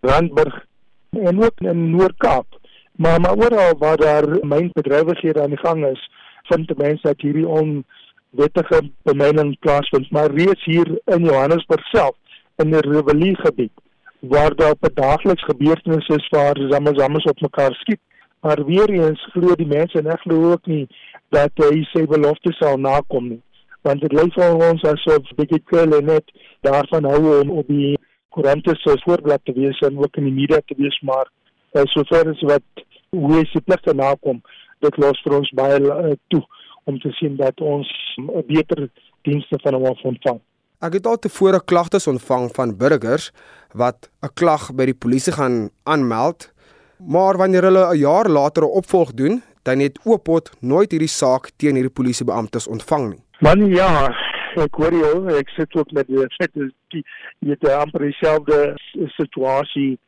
Randburg 0.01 0.65
en 1.11 1.45
ook 1.45 1.61
in 1.61 1.91
Noord-Kaap. 1.91 2.59
Maar 2.99 3.21
maar 3.21 3.39
oral 3.39 3.79
waar 3.79 3.97
daar 3.97 4.27
mynbedrywighede 4.43 5.43
aan 5.43 5.55
die 5.55 5.67
gang 5.67 5.87
is, 5.87 6.11
vind 6.51 6.77
mense 6.79 7.07
dat 7.09 7.25
hierdie 7.25 7.47
onwettige 7.49 8.83
bemyning 9.09 9.57
plaasvind, 9.59 10.11
maar 10.11 10.35
reeds 10.35 10.65
hier 10.65 10.91
in 11.05 11.25
Johannesburg 11.25 11.87
self 11.93 12.17
in 12.63 12.75
'n 12.75 12.87
revelie 12.93 13.37
gebied 13.37 13.73
waar 14.21 14.55
daar 14.55 14.77
op 14.77 14.85
'n 14.89 14.95
daagliks 14.95 15.45
gebeurtenisse 15.45 16.15
is 16.15 16.29
waar 16.29 16.57
zamazamas 16.69 17.25
op 17.25 17.41
mekaar 17.41 17.75
skiet. 17.75 18.01
Maar 18.41 18.65
weer 18.65 18.91
eens 18.91 19.29
glo 19.33 19.55
die 19.55 19.67
mense 19.67 19.99
en 19.99 20.07
ek 20.07 20.21
glo 20.21 20.53
ook 20.53 20.67
nie 20.67 20.89
dat 21.29 21.51
hy 21.55 21.83
sy 21.93 22.07
belofte 22.07 22.53
sal 22.53 22.77
nakom 22.77 23.29
nie 23.29 23.43
want 23.87 24.03
dit 24.05 24.13
lyk 24.13 24.33
vir 24.37 24.63
ons 24.69 24.83
asof 24.93 25.29
bietjie 25.39 25.61
kwelle 25.71 26.01
net 26.05 26.33
daarvan 26.67 27.07
hou 27.09 27.21
om 27.41 27.53
op 27.63 27.69
die 27.73 27.95
koerante 28.35 28.75
se 28.81 28.97
voorblad 29.05 29.45
te 29.45 29.55
wees 29.57 29.81
en 29.87 29.99
ook 29.99 30.19
in 30.21 30.29
die 30.29 30.37
media 30.41 30.61
te 30.67 30.77
wees 30.79 30.99
maar 31.11 31.27
uh, 31.75 31.87
sover 31.95 32.33
as 32.35 32.43
wat 32.53 32.85
hoe 33.17 33.41
is 33.41 33.55
die 33.57 33.65
plek 33.65 33.85
daarna 33.87 34.13
kom 34.27 34.43
dit 34.81 34.97
los 34.97 35.23
vir 35.25 35.37
ons 35.39 35.51
baie 35.57 35.81
uh, 35.81 36.15
toe 36.33 36.43
om 36.85 36.99
te 37.01 37.13
sien 37.19 37.37
dat 37.37 37.61
ons 37.61 37.89
uh, 38.19 38.43
beter 38.47 38.89
dienste 39.29 39.59
van 39.63 39.77
hom 39.77 39.91
ontvang. 40.13 40.41
Ek 40.81 40.97
het 40.97 41.07
al 41.07 41.19
tevore 41.21 41.61
klagtes 41.61 42.09
ontvang 42.09 42.49
van 42.57 42.77
burgers 42.77 43.31
wat 43.77 44.09
'n 44.25 44.33
klag 44.35 44.73
by 44.73 44.87
die 44.89 44.97
polisie 44.97 45.33
gaan 45.33 45.69
aanmeld, 45.85 46.53
maar 46.99 47.37
wanneer 47.37 47.69
hulle 47.69 47.85
'n 47.93 47.99
jaar 47.99 48.29
later 48.29 48.63
'n 48.65 48.77
opvolg 48.81 49.13
doen, 49.13 49.43
dan 49.63 49.79
het 49.79 50.01
Oopot 50.05 50.51
nooit 50.61 50.91
hierdie 50.91 51.09
saak 51.09 51.51
teen 51.57 51.75
hierdie 51.75 51.93
polisiebeamptes 51.93 52.69
ontvang 52.69 53.11
nie. 53.11 53.23
Man 53.41 53.67
ja, 53.69 54.09
ek 54.57 54.75
hoor 54.75 54.93
jou, 54.93 55.29
ek 55.39 55.49
sit 55.49 55.75
ook 55.77 55.93
met 55.93 56.07
die 56.07 56.25
feit 56.37 56.53
dat 56.59 56.73
die 56.89 57.05
dit 57.41 57.69
amper 57.69 58.01
dieselfde 58.01 58.75
situasie 59.17 59.99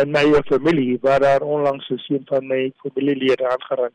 in 0.00 0.10
my 0.10 0.24
familie 0.48 0.98
waar 1.02 1.20
daar 1.20 1.42
onlangs 1.42 1.88
'n 1.90 1.98
seun 1.98 2.24
van 2.24 2.46
my 2.46 2.72
familielede 2.82 3.48
aangeraan 3.48 3.92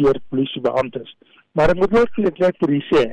deur 0.00 0.20
polisiebeamptes. 0.28 1.16
Maar 1.52 1.74
ek 1.74 1.80
moet 1.82 1.98
ook 1.98 2.16
net 2.16 2.38
net 2.38 2.56
vir 2.62 2.70
u 2.70 2.80
sê, 2.90 3.04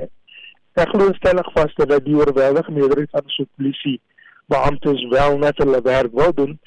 ek 0.82 0.94
glo 0.94 1.12
stellig 1.18 1.52
vas 1.56 1.74
dat 1.80 1.92
die 2.04 2.16
oorweldigende 2.16 2.80
meerderheid 2.80 3.10
van 3.10 3.28
die 3.36 3.48
polisie 3.56 3.98
beamptes 4.52 5.04
wel 5.10 5.38
net 5.38 5.58
hulle 5.62 5.82
werk 5.82 6.12
wil 6.12 6.32
doen 6.34 6.58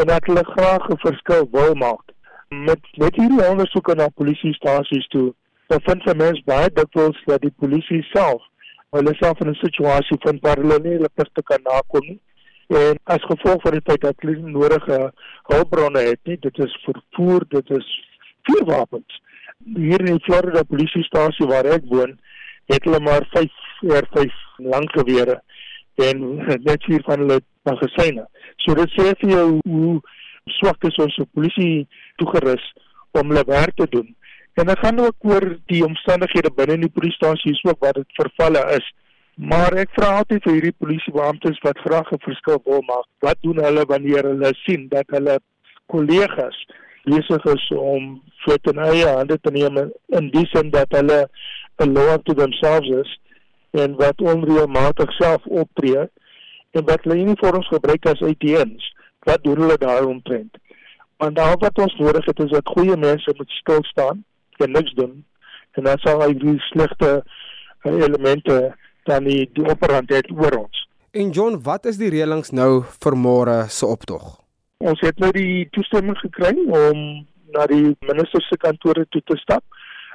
en 0.00 0.06
dat 0.06 0.26
hulle 0.26 0.44
graag 0.54 0.88
'n 0.88 1.02
verskil 1.06 1.48
wil 1.50 1.74
maak. 1.74 2.06
Met 2.48 2.82
met 2.96 3.14
hierdie 3.16 3.46
ondersoeke 3.50 3.94
na 3.94 4.08
polisiestasies 4.08 5.06
toe 5.06 5.34
dan 5.70 5.80
vind 5.86 6.02
jy 6.04 6.14
mens 6.18 6.40
baie 6.44 6.70
dikwels 6.74 7.18
dat 7.26 7.40
die 7.40 7.54
polisie 7.62 8.02
self 8.12 8.42
hulle 8.96 9.12
self 9.20 9.40
in 9.40 9.50
'n 9.50 9.62
situasie 9.62 10.18
vind 10.24 10.40
waar 10.42 10.58
hulle 10.62 10.78
nie 10.82 10.96
hulle 10.96 11.10
pligte 11.14 11.42
kan 11.42 11.62
nakom 11.62 12.06
nie. 12.06 12.20
En 12.70 12.98
as 13.04 13.22
gevolg 13.30 13.62
van 13.62 13.72
die 13.76 13.86
feit 13.88 14.00
dat 14.00 14.22
hulle 14.22 14.50
nodige 14.56 15.12
hulpbronne 15.52 16.02
het 16.10 16.20
nie, 16.24 16.38
dit 16.38 16.58
is 16.58 16.74
vervoer, 16.86 17.44
dit 17.48 17.70
is 17.70 17.88
vuurwapens. 18.42 19.22
Hier 19.64 20.00
in 20.08 20.20
Florida 20.24 20.62
polisiestasie 20.64 21.46
waar 21.46 21.66
ek 21.68 21.84
woon, 21.90 22.16
het 22.72 22.84
hulle 22.84 23.00
maar 23.04 23.26
5 23.34 23.50
R5 23.84 24.32
lankgewere 24.58 25.40
en 26.00 26.22
net 26.68 26.84
vier 26.88 27.02
van 27.04 27.24
hulle 27.24 27.40
magasyne. 27.68 28.24
So 28.64 28.74
dit 28.78 28.96
sê 28.96 29.10
vir 29.20 29.34
jou 29.34 29.46
hoe 29.68 29.98
swak 30.60 30.88
is 30.88 30.96
ons 31.02 31.18
polisie 31.36 31.86
toegerus 32.22 32.64
om 33.18 33.28
hulle 33.28 33.44
werk 33.48 33.76
te 33.76 33.88
doen. 33.92 34.08
En 34.58 34.66
dit 34.66 34.82
gaan 34.82 34.98
ook 34.98 35.28
oor 35.28 35.46
die 35.72 35.84
omstandighede 35.86 36.50
binne 36.56 36.80
die 36.80 36.92
polisiestasie 36.92 37.52
is 37.54 37.62
ook 37.68 37.84
wat 37.84 38.00
dit 38.00 38.18
vervalle 38.18 38.64
is. 38.76 38.86
Maar 39.40 39.76
ek 39.84 39.92
vra 39.96 40.10
altyd 40.20 40.44
vir 40.44 40.56
hierdie 40.56 40.76
polisiebeamptes 40.82 41.60
wat 41.64 41.78
graag 41.84 42.10
'n 42.12 42.24
verskil 42.24 42.60
wil 42.64 42.82
maak. 42.88 43.08
Wat 43.24 43.38
doen 43.40 43.60
hulle 43.64 43.84
wanneer 43.88 44.24
hulle 44.32 44.52
sien 44.64 44.88
dat 44.88 45.06
hulle 45.16 45.38
kollegas 45.86 46.58
besig 47.04 47.44
is 47.44 47.70
om 47.76 48.22
voet 48.44 48.70
in 48.72 48.78
eie 48.78 49.08
hande 49.08 49.38
te 49.40 49.50
neem 49.50 49.78
in 50.18 50.30
die 50.34 50.46
sin 50.52 50.70
dat 50.70 50.92
hulle 50.96 51.28
'n 51.80 51.92
law 51.92 52.18
to 52.24 52.34
themselves 52.34 52.88
is 53.02 53.10
en 53.70 53.96
wat 53.96 54.20
onreëlmatig 54.20 55.12
self 55.12 55.46
optree 55.46 56.08
en 56.70 56.84
wat 56.84 57.04
hulle 57.04 57.22
uniforms 57.22 57.68
gebruik 57.68 58.06
as 58.06 58.22
ATMs. 58.22 58.94
Wat 59.24 59.44
doen 59.44 59.60
hulle 59.60 59.78
daaromtrent? 59.78 60.56
Want 61.16 61.36
daar 61.36 61.56
wat 61.58 61.78
ons 61.78 61.96
nodig 61.96 62.24
het 62.24 62.38
is 62.40 62.50
dat 62.50 62.74
goeie 62.76 62.96
mense 62.96 63.34
moet 63.36 63.50
stil 63.50 63.82
staan 63.82 64.24
en 64.56 64.70
niks 64.70 64.92
doen 64.94 65.24
en 65.72 65.84
dan 65.84 65.98
sal 65.98 66.22
hy 66.24 66.32
die 66.34 66.58
slegte 66.58 67.10
uh, 67.20 67.92
elemente 67.92 68.74
dan 69.08 69.24
die, 69.24 69.48
die 69.52 69.66
operant 69.68 70.10
het 70.10 70.30
oor 70.30 70.56
ons. 70.64 70.86
En 71.10 71.30
John, 71.30 71.58
wat 71.62 71.86
is 71.90 71.98
die 71.98 72.10
reëlings 72.12 72.52
nou 72.54 72.82
vir 73.02 73.16
môre 73.18 73.64
se 73.68 73.86
optog? 73.86 74.38
Ons 74.80 75.00
het 75.04 75.18
nou 75.20 75.28
die 75.36 75.66
toestemming 75.76 76.16
gekry 76.22 76.54
om 76.64 77.00
na 77.52 77.66
die 77.68 77.92
minister 78.08 78.40
se 78.46 78.56
kantore 78.56 79.04
toe 79.12 79.20
te 79.28 79.36
stap. 79.42 79.64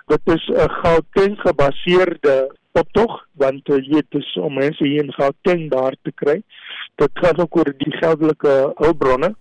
Dit 0.10 0.22
is 0.34 0.46
'n 0.50 0.70
Gauteng 0.82 1.36
gebaseerde 1.42 2.50
optog 2.74 3.28
want 3.38 3.70
uh, 3.70 3.78
jy 3.78 3.94
weet 3.94 4.10
dis 4.10 4.36
om 4.36 4.54
mense 4.54 4.84
hier 4.84 5.04
in 5.04 5.14
Gauteng 5.14 5.70
daar 5.70 5.96
te 6.02 6.12
kry. 6.12 6.42
Dit 6.96 7.12
gaan 7.14 7.38
ook 7.38 7.58
oor 7.58 7.74
die 7.78 7.94
geldelike 8.02 8.74
hulpbronne 8.82 9.36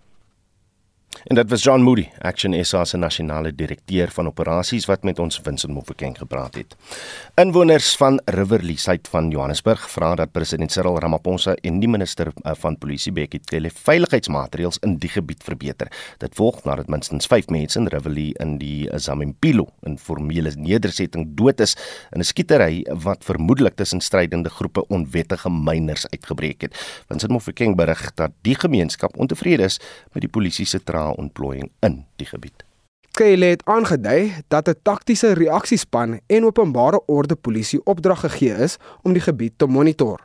En 1.25 1.35
dit 1.35 1.51
was 1.51 1.63
John 1.63 1.81
Moody, 1.81 2.09
Action 2.21 2.65
SA 2.65 2.85
se 2.85 2.97
nasionale 2.97 3.55
direkteur 3.55 4.11
van 4.11 4.27
operasies 4.27 4.85
wat 4.87 5.05
met 5.05 5.19
ons 5.19 5.41
Vincent 5.43 5.73
Mofokeng 5.73 6.17
gepraat 6.19 6.55
het. 6.55 6.77
Inwoners 7.41 7.95
van 7.97 8.21
Riverlea 8.25 8.77
suid 8.77 9.09
van 9.09 9.31
Johannesburg 9.31 9.87
vra 9.91 10.15
dat 10.15 10.33
president 10.33 10.73
Cyril 10.73 10.99
Ramaphosa 10.99 11.55
en 11.63 11.81
die 11.81 11.89
minister 11.89 12.33
eh, 12.43 12.53
van 12.59 12.79
polisie 12.79 13.13
Bekkie 13.13 13.41
Cele 13.45 13.71
veiligheidsmaatreëls 13.71 14.81
in 14.83 14.97
die 14.99 15.09
gebied 15.09 15.43
verbeter. 15.45 15.91
Dit 16.19 16.35
volg 16.35 16.63
nadat 16.65 16.91
minstens 16.93 17.27
5 17.31 17.49
mense 17.55 17.79
in 17.79 17.89
Riverlea 17.93 18.37
in 18.45 18.59
die 18.59 18.89
Zamimpilo 18.99 19.69
in 19.89 19.99
formele 19.99 20.53
nedersetting 20.57 21.31
dood 21.39 21.61
is 21.61 21.77
in 22.13 22.21
'n 22.21 22.25
skietery 22.25 22.85
wat 22.91 23.25
vermoedelik 23.25 23.75
tussen 23.75 24.01
strydende 24.01 24.51
groepe 24.51 24.87
onwettige 24.89 25.51
myners 25.51 26.07
uitgebreek 26.09 26.61
het. 26.61 26.75
Vincent 27.09 27.33
Mofokeng 27.33 27.77
berig 27.77 28.15
dat 28.15 28.31
die 28.43 28.55
gemeenskap 28.55 29.17
ontevrede 29.17 29.63
is 29.63 29.81
met 30.13 30.21
die 30.21 30.31
polisie 30.31 30.67
se 30.67 30.79
ontplooiing 31.13 31.71
in 31.81 32.05
die 32.17 32.27
gebied. 32.27 32.65
Kyle 33.15 33.45
het 33.45 33.65
aangedui 33.65 34.33
dat 34.49 34.69
'n 34.69 34.79
taktiese 34.83 35.33
reaksiespan 35.33 36.21
en 36.27 36.45
openbare 36.45 37.03
orde 37.07 37.35
polisie 37.35 37.81
opdrag 37.85 38.21
gegee 38.21 38.55
is 38.55 38.77
om 39.03 39.13
die 39.13 39.23
gebied 39.23 39.53
te 39.57 39.67
monitor. 39.67 40.21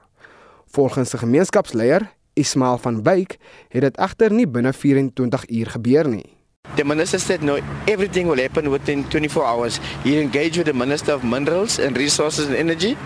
Volgens 0.66 1.14
'n 1.14 1.18
gemeenskapsleier, 1.18 2.14
Ismail 2.34 2.78
van 2.78 3.04
Wyk, 3.04 3.38
het 3.68 3.82
dit 3.82 3.98
egter 3.98 4.34
nie 4.34 4.48
binne 4.48 4.74
24 4.74 5.50
uur 5.50 5.70
gebeur 5.70 6.08
nie. 6.08 6.39
The 6.76 6.84
minister 6.84 7.20
said 7.20 7.44
no, 7.44 7.60
everything 7.88 8.28
will 8.28 8.38
happen 8.38 8.70
within 8.70 9.04
24 9.10 9.46
hours. 9.46 9.80
He 10.04 10.20
engaged 10.20 10.58
with 10.58 10.68
the 10.68 10.74
Minister 10.74 11.12
of 11.12 11.24
Minerals 11.24 11.80
and 11.80 11.98
Resources 11.98 12.48
and 12.48 12.56
Energy, 12.56 12.98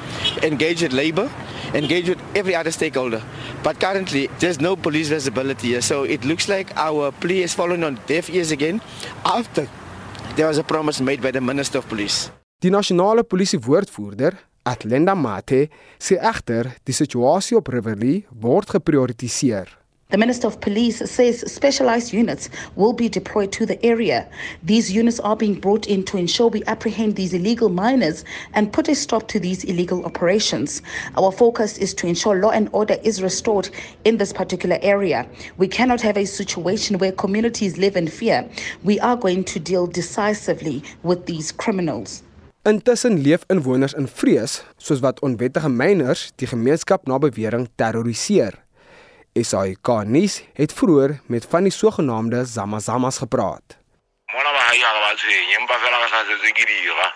engaged 0.43 0.83
with 0.83 0.93
Labour, 0.93 1.31
engage 1.73 2.09
with 2.09 2.21
every 2.35 2.55
other 2.55 2.71
stakeholder. 2.71 3.21
But 3.63 3.79
currently, 3.79 4.29
there's 4.39 4.59
no 4.59 4.75
police 4.75 5.09
visibility. 5.09 5.79
So 5.81 6.03
it 6.03 6.23
looks 6.23 6.47
like 6.47 6.75
our 6.75 7.11
plea 7.11 7.43
is 7.43 7.53
fallen 7.53 7.83
on 7.83 7.99
deaf 8.05 8.29
ears 8.29 8.51
again 8.51 8.81
after 9.25 9.67
there 10.35 10.47
was 10.47 10.57
a 10.57 10.63
promise 10.63 11.01
made 11.01 11.21
by 11.21 11.31
the 11.31 11.41
Minister 11.41 11.79
of 11.79 11.87
Police. 11.87 12.31
Die 12.63 12.69
nasionale 12.69 13.23
polisie 13.23 13.59
woordvoerder, 13.59 14.37
Atlenda 14.63 15.13
Mate, 15.15 15.67
sê 15.99 16.15
egter 16.15 16.69
die 16.87 16.95
situasie 16.95 17.57
op 17.59 17.67
Riverlea 17.67 18.23
word 18.39 18.69
geprioritiseer. 18.71 19.82
The 20.13 20.19
Minister 20.19 20.45
of 20.45 20.61
Police 20.61 20.99
says 21.09 21.43
specialized 21.51 22.13
units 22.13 22.47
will 22.75 22.93
be 22.93 23.09
deployed 23.09 23.51
to 23.53 23.65
the 23.65 23.83
area. 23.83 24.29
These 24.61 24.91
units 24.91 25.19
are 25.19 25.35
being 25.35 25.55
brought 25.59 25.87
in 25.87 26.03
to 26.03 26.17
ensure 26.17 26.49
we 26.49 26.63
apprehend 26.65 27.15
these 27.15 27.33
illegal 27.33 27.69
miners 27.69 28.23
and 28.53 28.71
put 28.71 28.87
a 28.89 28.93
stop 28.93 29.27
to 29.29 29.39
these 29.39 29.63
illegal 29.63 30.05
operations. 30.05 30.83
Our 31.17 31.31
focus 31.31 31.79
is 31.79 31.95
to 31.95 32.05
ensure 32.05 32.39
law 32.39 32.51
and 32.51 32.69
order 32.73 32.97
is 33.01 33.23
restored 33.23 33.69
in 34.03 34.17
this 34.17 34.31
particular 34.31 34.77
area. 34.83 35.27
We 35.57 35.67
cannot 35.67 36.01
have 36.01 36.15
a 36.15 36.25
situation 36.25 36.99
where 36.99 37.11
communities 37.11 37.79
live 37.79 37.95
in 37.95 38.07
fear. 38.07 38.47
We 38.83 38.99
are 38.99 39.17
going 39.17 39.45
to 39.45 39.59
deal 39.59 39.87
decisively 39.87 40.83
with 41.01 41.25
these 41.25 41.51
criminals. 41.51 42.21
Intussen 42.65 43.17
leef 43.23 43.43
inwoners 43.49 43.95
in 43.97 44.05
vrees 44.07 44.61
soos 44.77 45.01
wat 45.01 45.19
onwettige 45.25 45.69
myners 45.69 46.29
die 46.37 46.47
gemeenskap 46.47 47.09
na 47.09 47.17
bewering 47.17 47.67
terroriseer. 47.75 48.62
SAK 49.33 49.87
nuus 50.05 50.41
het 50.53 50.73
vroeër 50.73 51.19
met 51.25 51.45
van 51.49 51.63
die 51.63 51.71
sogenaamde 51.71 52.45
Zamazamas 52.45 53.17
gepraat. 53.17 53.77
Mona 54.33 54.51
ba 54.51 54.61
ha 54.67 54.73
ya 54.73 54.91
ba 54.93 55.15
tshwenye 55.15 55.55
empa 55.59 55.75
fela 55.81 55.97
ka 56.01 56.07
sa 56.07 56.19
se 56.41 56.51
dira. 56.53 57.07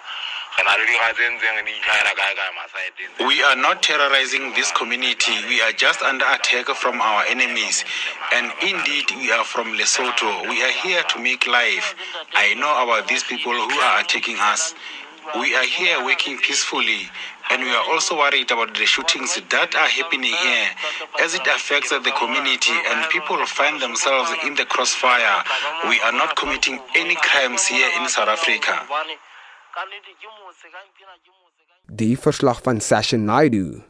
We 3.19 3.43
are 3.43 3.55
not 3.55 3.83
terrorizing 3.83 4.53
this 4.53 4.71
community. 4.71 5.33
We 5.47 5.61
are 5.61 5.71
just 5.71 6.01
under 6.01 6.25
attack 6.25 6.65
from 6.75 6.99
our 6.99 7.23
enemies. 7.29 7.85
And 8.33 8.51
indeed, 8.63 9.05
we 9.17 9.31
are 9.31 9.43
from 9.43 9.77
Lesotho. 9.77 10.49
We 10.49 10.63
are 10.63 10.71
here 10.71 11.03
to 11.03 11.19
make 11.19 11.45
life. 11.45 11.93
I 12.33 12.55
know 12.55 12.73
about 12.83 13.07
these 13.07 13.23
people 13.23 13.53
who 13.53 13.79
are 13.79 13.99
attacking 13.99 14.37
us. 14.39 14.73
We 15.39 15.53
are 15.55 15.65
here 15.65 16.03
working 16.03 16.39
peacefully. 16.39 17.09
And 17.49 17.63
we 17.63 17.69
are 17.71 17.85
also 17.91 18.17
worried 18.17 18.51
about 18.51 18.75
the 18.75 18.85
shootings 18.85 19.35
that 19.49 19.75
are 19.75 19.87
happening 19.87 20.33
here 20.33 20.69
as 21.23 21.33
it 21.33 21.47
affects 21.47 21.89
the 21.89 22.13
community 22.19 22.75
and 22.91 23.09
people 23.09 23.37
find 23.45 23.81
themselves 23.81 24.31
in 24.45 24.55
the 24.55 24.65
crossfire. 24.65 25.43
We 25.87 25.99
are 26.01 26.11
not 26.11 26.35
committing 26.35 26.79
any 26.95 27.15
crimes 27.15 27.65
here 27.65 27.89
in 27.99 28.09
South 28.09 28.27
Africa. 28.27 28.83
Die 31.89 32.17
verslag 32.17 32.59
van 32.63 32.81
Sasha 32.81 33.17
Naidu. 33.17 33.83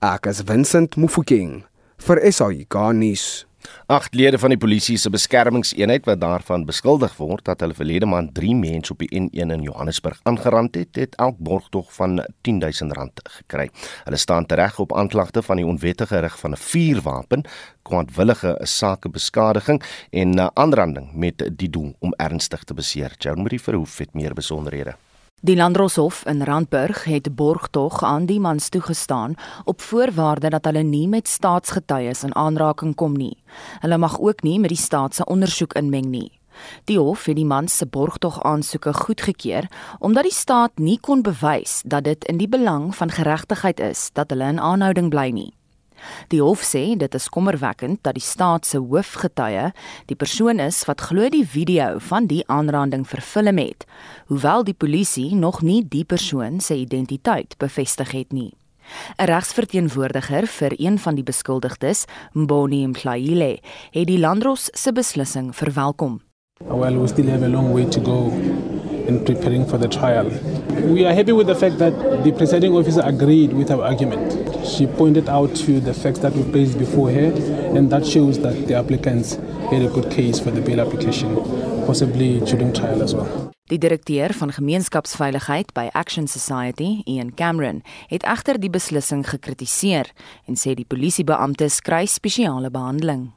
Ek 0.00 0.26
is 0.26 0.40
Vincent 0.40 0.96
Mufokeng 0.96 1.64
vir 1.98 2.32
SAK 2.32 2.92
nuus. 2.92 3.49
Agt 3.90 4.14
lede 4.14 4.38
van 4.38 4.52
die 4.52 4.58
polisie 4.62 4.94
se 5.02 5.10
beskermingseenheid 5.10 6.04
wat 6.06 6.20
daarvan 6.22 6.62
beskuldig 6.68 7.16
word 7.18 7.42
dat 7.48 7.64
hulle 7.64 7.74
verlede 7.74 8.06
maand 8.06 8.30
3 8.36 8.52
mense 8.54 8.92
op 8.94 9.02
die 9.02 9.08
N1 9.18 9.50
in 9.56 9.64
Johannesburg 9.66 10.20
aangerand 10.30 10.78
het, 10.78 10.94
het 10.94 11.18
elk 11.18 11.40
borgtog 11.42 11.90
van 11.96 12.20
R10000 12.22 13.24
gekry. 13.34 13.66
Hulle 14.04 14.22
staan 14.22 14.46
tereg 14.46 14.78
op 14.78 14.94
aanklagte 14.94 15.42
van 15.42 15.58
die 15.58 15.66
onwettige 15.66 16.22
rig 16.22 16.38
van 16.38 16.54
'n 16.54 16.62
vuurwapen, 16.70 17.44
kwaadwillige 17.82 18.54
sakebeskadiging 18.62 19.82
en 20.10 20.56
aanranding 20.56 21.12
met 21.12 21.50
die 21.50 21.70
doel 21.70 21.94
om 21.98 22.14
ernstig 22.16 22.64
te 22.64 22.74
beseer. 22.74 23.14
Joan 23.18 23.42
Marie 23.42 23.62
Verhoef 23.62 23.98
het 23.98 24.14
meer 24.14 24.34
besonderhede. 24.34 24.94
Die 25.42 25.56
Landdroshof 25.56 26.26
in 26.26 26.42
Randburg 26.42 27.04
het 27.04 27.34
borgtog 27.34 28.02
aan 28.04 28.26
die 28.28 28.40
mans 28.40 28.68
toegestaan 28.68 29.34
op 29.64 29.80
voorwaarde 29.80 30.50
dat 30.52 30.64
hulle 30.64 30.82
nie 30.82 31.08
met 31.08 31.28
staatsgetuies 31.28 32.24
in 32.28 32.34
aanraking 32.34 32.92
kom 32.94 33.16
nie. 33.16 33.38
Hulle 33.80 33.96
mag 33.98 34.18
ook 34.20 34.42
nie 34.42 34.58
met 34.60 34.68
die 34.68 34.78
staat 34.78 35.14
se 35.14 35.24
ondersoek 35.24 35.72
inmeng 35.80 36.10
nie. 36.12 36.28
Die 36.84 36.98
hof 36.98 37.24
het 37.24 37.36
die 37.40 37.48
mans 37.48 37.76
se 37.76 37.86
borgtog 37.86 38.42
aansoeke 38.44 38.92
goedgekeur 38.92 39.70
omdat 39.98 40.28
die 40.28 40.36
staat 40.36 40.76
nie 40.76 40.98
kon 41.00 41.22
bewys 41.22 41.80
dat 41.86 42.04
dit 42.04 42.24
in 42.24 42.36
die 42.36 42.48
belang 42.48 42.92
van 42.96 43.10
geregtigheid 43.10 43.80
is 43.80 44.10
dat 44.12 44.30
hulle 44.30 44.44
in 44.44 44.60
aanhouding 44.60 45.08
bly 45.08 45.30
nie. 45.32 45.52
Die 46.28 46.42
hof 46.42 46.62
sê 46.62 46.96
dit 46.96 47.14
is 47.14 47.28
kommerwekkend 47.28 48.02
dat 48.02 48.14
die 48.14 48.24
staat 48.24 48.66
se 48.66 48.78
hoofgetuie 48.78 49.70
die 50.06 50.16
persoon 50.16 50.60
is 50.60 50.84
wat 50.88 51.00
glo 51.00 51.28
die 51.28 51.46
video 51.46 51.98
van 51.98 52.26
die 52.26 52.42
aanranding 52.46 53.06
verfilm 53.08 53.58
het, 53.58 53.86
hoewel 54.26 54.64
die 54.64 54.74
polisie 54.74 55.34
nog 55.34 55.62
nie 55.62 55.82
die 55.88 56.04
persoon 56.04 56.60
se 56.60 56.76
identiteit 56.76 57.58
bevestig 57.58 58.12
het 58.12 58.32
nie. 58.32 58.52
'n 59.18 59.26
Regsverteenwoordiger 59.30 60.46
vir 60.46 60.72
een 60.78 60.98
van 60.98 61.14
die 61.14 61.22
beskuldigdes, 61.22 62.04
Mboni 62.32 62.86
Mhlaile, 62.86 63.58
het 63.90 64.06
die 64.06 64.18
Landros 64.18 64.68
se 64.72 64.92
beslissing 64.92 65.54
verwelkom. 65.54 66.20
Well, 66.64 66.98
we 66.98 67.08
still 67.08 67.30
have 67.30 67.44
a 67.44 67.48
long 67.48 67.72
way 67.72 67.84
to 67.84 68.00
go 68.00 68.32
in 69.10 69.24
preparing 69.24 69.66
for 69.66 69.78
the 69.78 69.88
trial. 69.88 70.28
We 70.94 71.04
are 71.04 71.12
happy 71.12 71.32
with 71.32 71.48
the 71.48 71.58
fact 71.62 71.78
that 71.78 71.94
the 72.24 72.32
presiding 72.32 72.72
officer 72.74 73.02
agreed 73.04 73.52
with 73.52 73.70
our 73.70 73.82
argument. 73.82 74.26
She 74.64 74.86
pointed 74.86 75.28
out 75.28 75.54
to 75.66 75.80
the 75.80 75.92
facts 75.92 76.20
that 76.20 76.32
we 76.38 76.42
placed 76.54 76.78
before 76.78 77.10
her, 77.10 77.30
and 77.76 77.90
that 77.90 78.06
shows 78.06 78.38
that 78.46 78.56
the 78.68 78.74
applicants 78.74 79.34
had 79.70 79.82
a 79.82 79.88
good 79.88 80.10
case 80.10 80.38
for 80.38 80.52
the 80.52 80.60
bail 80.60 80.80
application, 80.80 81.34
possibly 81.86 82.40
during 82.40 82.72
trial 82.72 83.02
as 83.02 83.14
well. 83.14 83.50
Die 83.70 83.78
direkteur 83.78 84.32
van 84.34 84.50
gemeenskapsveiligheid 84.50 85.72
by 85.72 85.90
Action 85.92 86.26
Society, 86.26 87.02
Ian 87.06 87.34
Cameron, 87.34 87.82
het 88.10 88.26
egter 88.26 88.58
die 88.58 88.70
beslissing 88.70 89.22
gekritiseer 89.28 90.10
en 90.50 90.58
sê 90.58 90.74
die 90.74 90.86
polisiebeampte 90.86 91.70
kry 91.86 92.06
spesiale 92.10 92.70
behandeling. 92.74 93.28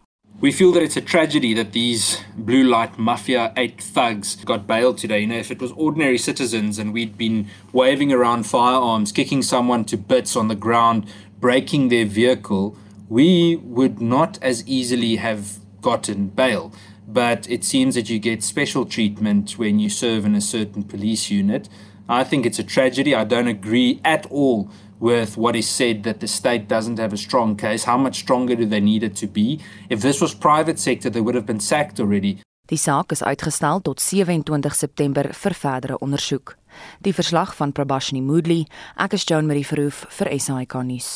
We 0.43 0.51
feel 0.51 0.73
that 0.73 0.83
it's 0.83 0.97
a 0.97 1.01
tragedy 1.01 1.53
that 1.53 1.71
these 1.71 2.21
blue 2.35 2.65
light 2.65 2.99
mafia 2.99 3.53
eight 3.55 3.79
thugs 3.81 4.35
got 4.43 4.67
bailed 4.67 4.97
today. 4.97 5.21
You 5.21 5.27
know, 5.27 5.37
if 5.37 5.51
it 5.51 5.61
was 5.61 5.71
ordinary 5.71 6.17
citizens 6.17 6.77
and 6.77 6.91
we'd 6.91 7.17
been 7.17 7.47
waving 7.71 8.11
around 8.11 8.43
firearms, 8.43 9.13
kicking 9.13 9.41
someone 9.41 9.85
to 9.85 9.95
bits 9.95 10.35
on 10.35 10.49
the 10.49 10.55
ground, 10.55 11.07
breaking 11.39 11.87
their 11.87 12.03
vehicle, 12.03 12.77
we 13.07 13.55
would 13.55 14.01
not 14.01 14.37
as 14.41 14.67
easily 14.67 15.15
have 15.15 15.59
gotten 15.79 16.27
bail. 16.27 16.73
But 17.07 17.49
it 17.49 17.63
seems 17.63 17.95
that 17.95 18.09
you 18.09 18.19
get 18.19 18.43
special 18.43 18.85
treatment 18.85 19.57
when 19.57 19.79
you 19.79 19.87
serve 19.87 20.25
in 20.25 20.35
a 20.35 20.41
certain 20.41 20.83
police 20.83 21.31
unit. 21.31 21.69
I 22.09 22.25
think 22.25 22.45
it's 22.45 22.59
a 22.59 22.65
tragedy. 22.65 23.15
I 23.15 23.23
don't 23.23 23.47
agree 23.47 24.01
at 24.03 24.25
all 24.25 24.69
with 25.03 25.35
what 25.35 25.53
is 25.55 25.67
said 25.67 26.03
that 26.03 26.21
the 26.21 26.27
state 26.27 26.69
doesn't 26.69 26.97
have 26.97 27.11
a 27.11 27.17
strong 27.17 27.57
case. 27.57 27.83
How 27.83 27.97
much 27.97 28.15
stronger 28.15 28.55
do 28.55 28.65
they 28.65 28.79
need 28.79 29.03
it 29.03 29.15
to 29.17 29.27
be? 29.27 29.59
If 29.89 29.99
this 29.99 30.21
was 30.21 30.33
private 30.33 30.79
sector, 30.79 31.09
they 31.09 31.19
would 31.19 31.35
have 31.35 31.45
been 31.45 31.59
sacked 31.59 31.99
already. 31.99 32.39
Die 32.71 32.79
saak 32.79 33.11
is 33.11 33.19
uitgestel 33.23 33.81
tot 33.83 33.99
27 33.99 34.71
September 34.71 35.27
vir 35.35 35.53
verdere 35.53 35.97
ondersoek. 35.99 36.55
Die 37.03 37.13
verslag 37.13 37.51
van 37.55 37.73
Prabashini 37.75 38.21
Moodley, 38.23 38.63
ek 38.95 39.17
is 39.19 39.27
Joan 39.27 39.49
Marie 39.49 39.65
Verhoef 39.67 40.05
vir 40.15 40.31
SAK 40.39 40.79
nuus. 40.87 41.09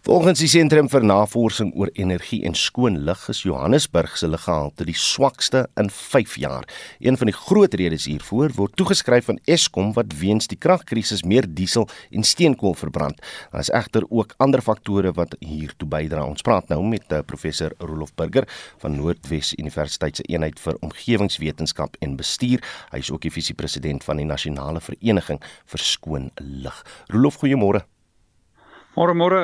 Volgens 0.00 0.40
die 0.40 0.48
Sentrum 0.48 0.86
vir 0.88 1.04
Navorsing 1.04 1.74
oor 1.76 1.90
Energie 1.92 2.38
en 2.48 2.54
Skoon 2.56 2.94
Lug 3.04 3.26
is 3.28 3.42
Johannesburg 3.44 4.14
se 4.16 4.30
luggehalte 4.32 4.86
die 4.88 4.96
swakste 4.96 5.66
in 5.76 5.90
5 5.92 6.38
jaar. 6.40 6.64
Een 7.04 7.18
van 7.20 7.28
die 7.28 7.36
groot 7.36 7.76
redes 7.76 8.06
hiervoor 8.08 8.54
word 8.56 8.78
toegeskryf 8.80 9.28
aan 9.28 9.42
Eskom 9.44 9.92
wat 9.98 10.16
weens 10.22 10.48
die 10.48 10.56
kragkrisis 10.56 11.20
meer 11.28 11.44
diesel 11.44 11.84
en 12.16 12.24
steenkool 12.24 12.78
verbrand. 12.80 13.20
Daar 13.52 13.60
is 13.60 13.72
egter 13.76 14.08
ook 14.08 14.32
ander 14.40 14.64
faktore 14.64 15.12
wat 15.20 15.36
hiertoe 15.44 15.92
bydra. 15.92 16.24
Ons 16.24 16.48
praat 16.48 16.72
nou 16.72 16.80
met 16.80 17.04
uh, 17.12 17.20
professor 17.20 17.76
Rolof 17.84 18.16
Burger 18.16 18.48
van 18.80 18.96
Noordwes 18.96 19.52
Universiteit 19.60 20.16
se 20.16 20.28
eenheid 20.32 20.64
vir 20.64 20.80
omgewingswetenskap 20.80 22.00
en 22.00 22.16
bestuur. 22.16 22.64
Hy 22.96 23.04
is 23.04 23.12
ook 23.12 23.28
die 23.28 23.36
visiepresident 23.36 24.08
van 24.08 24.24
die 24.24 24.28
nasionale 24.32 24.80
vereniging 24.80 25.44
vir 25.44 25.88
skoon 25.92 26.30
lug. 26.40 26.86
Rolof, 27.12 27.42
goeiemôre. 27.44 27.84
Môre 28.96 29.14
môre. 29.14 29.40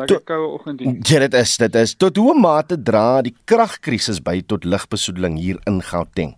Lekker 0.00 0.22
koue 0.24 0.46
oggend 0.56 0.80
hier. 0.80 0.94
Ja, 1.04 1.20
dit 1.26 1.34
is, 1.36 1.56
dit 1.60 1.74
is. 1.76 1.94
Tot 2.00 2.16
hoe 2.16 2.34
mate 2.38 2.78
dra 2.80 3.20
die 3.22 3.34
kragkrisis 3.44 4.22
by 4.24 4.40
tot 4.48 4.64
lugbesoedeling 4.64 5.36
hier 5.38 5.58
in 5.68 5.82
Gauteng? 5.84 6.36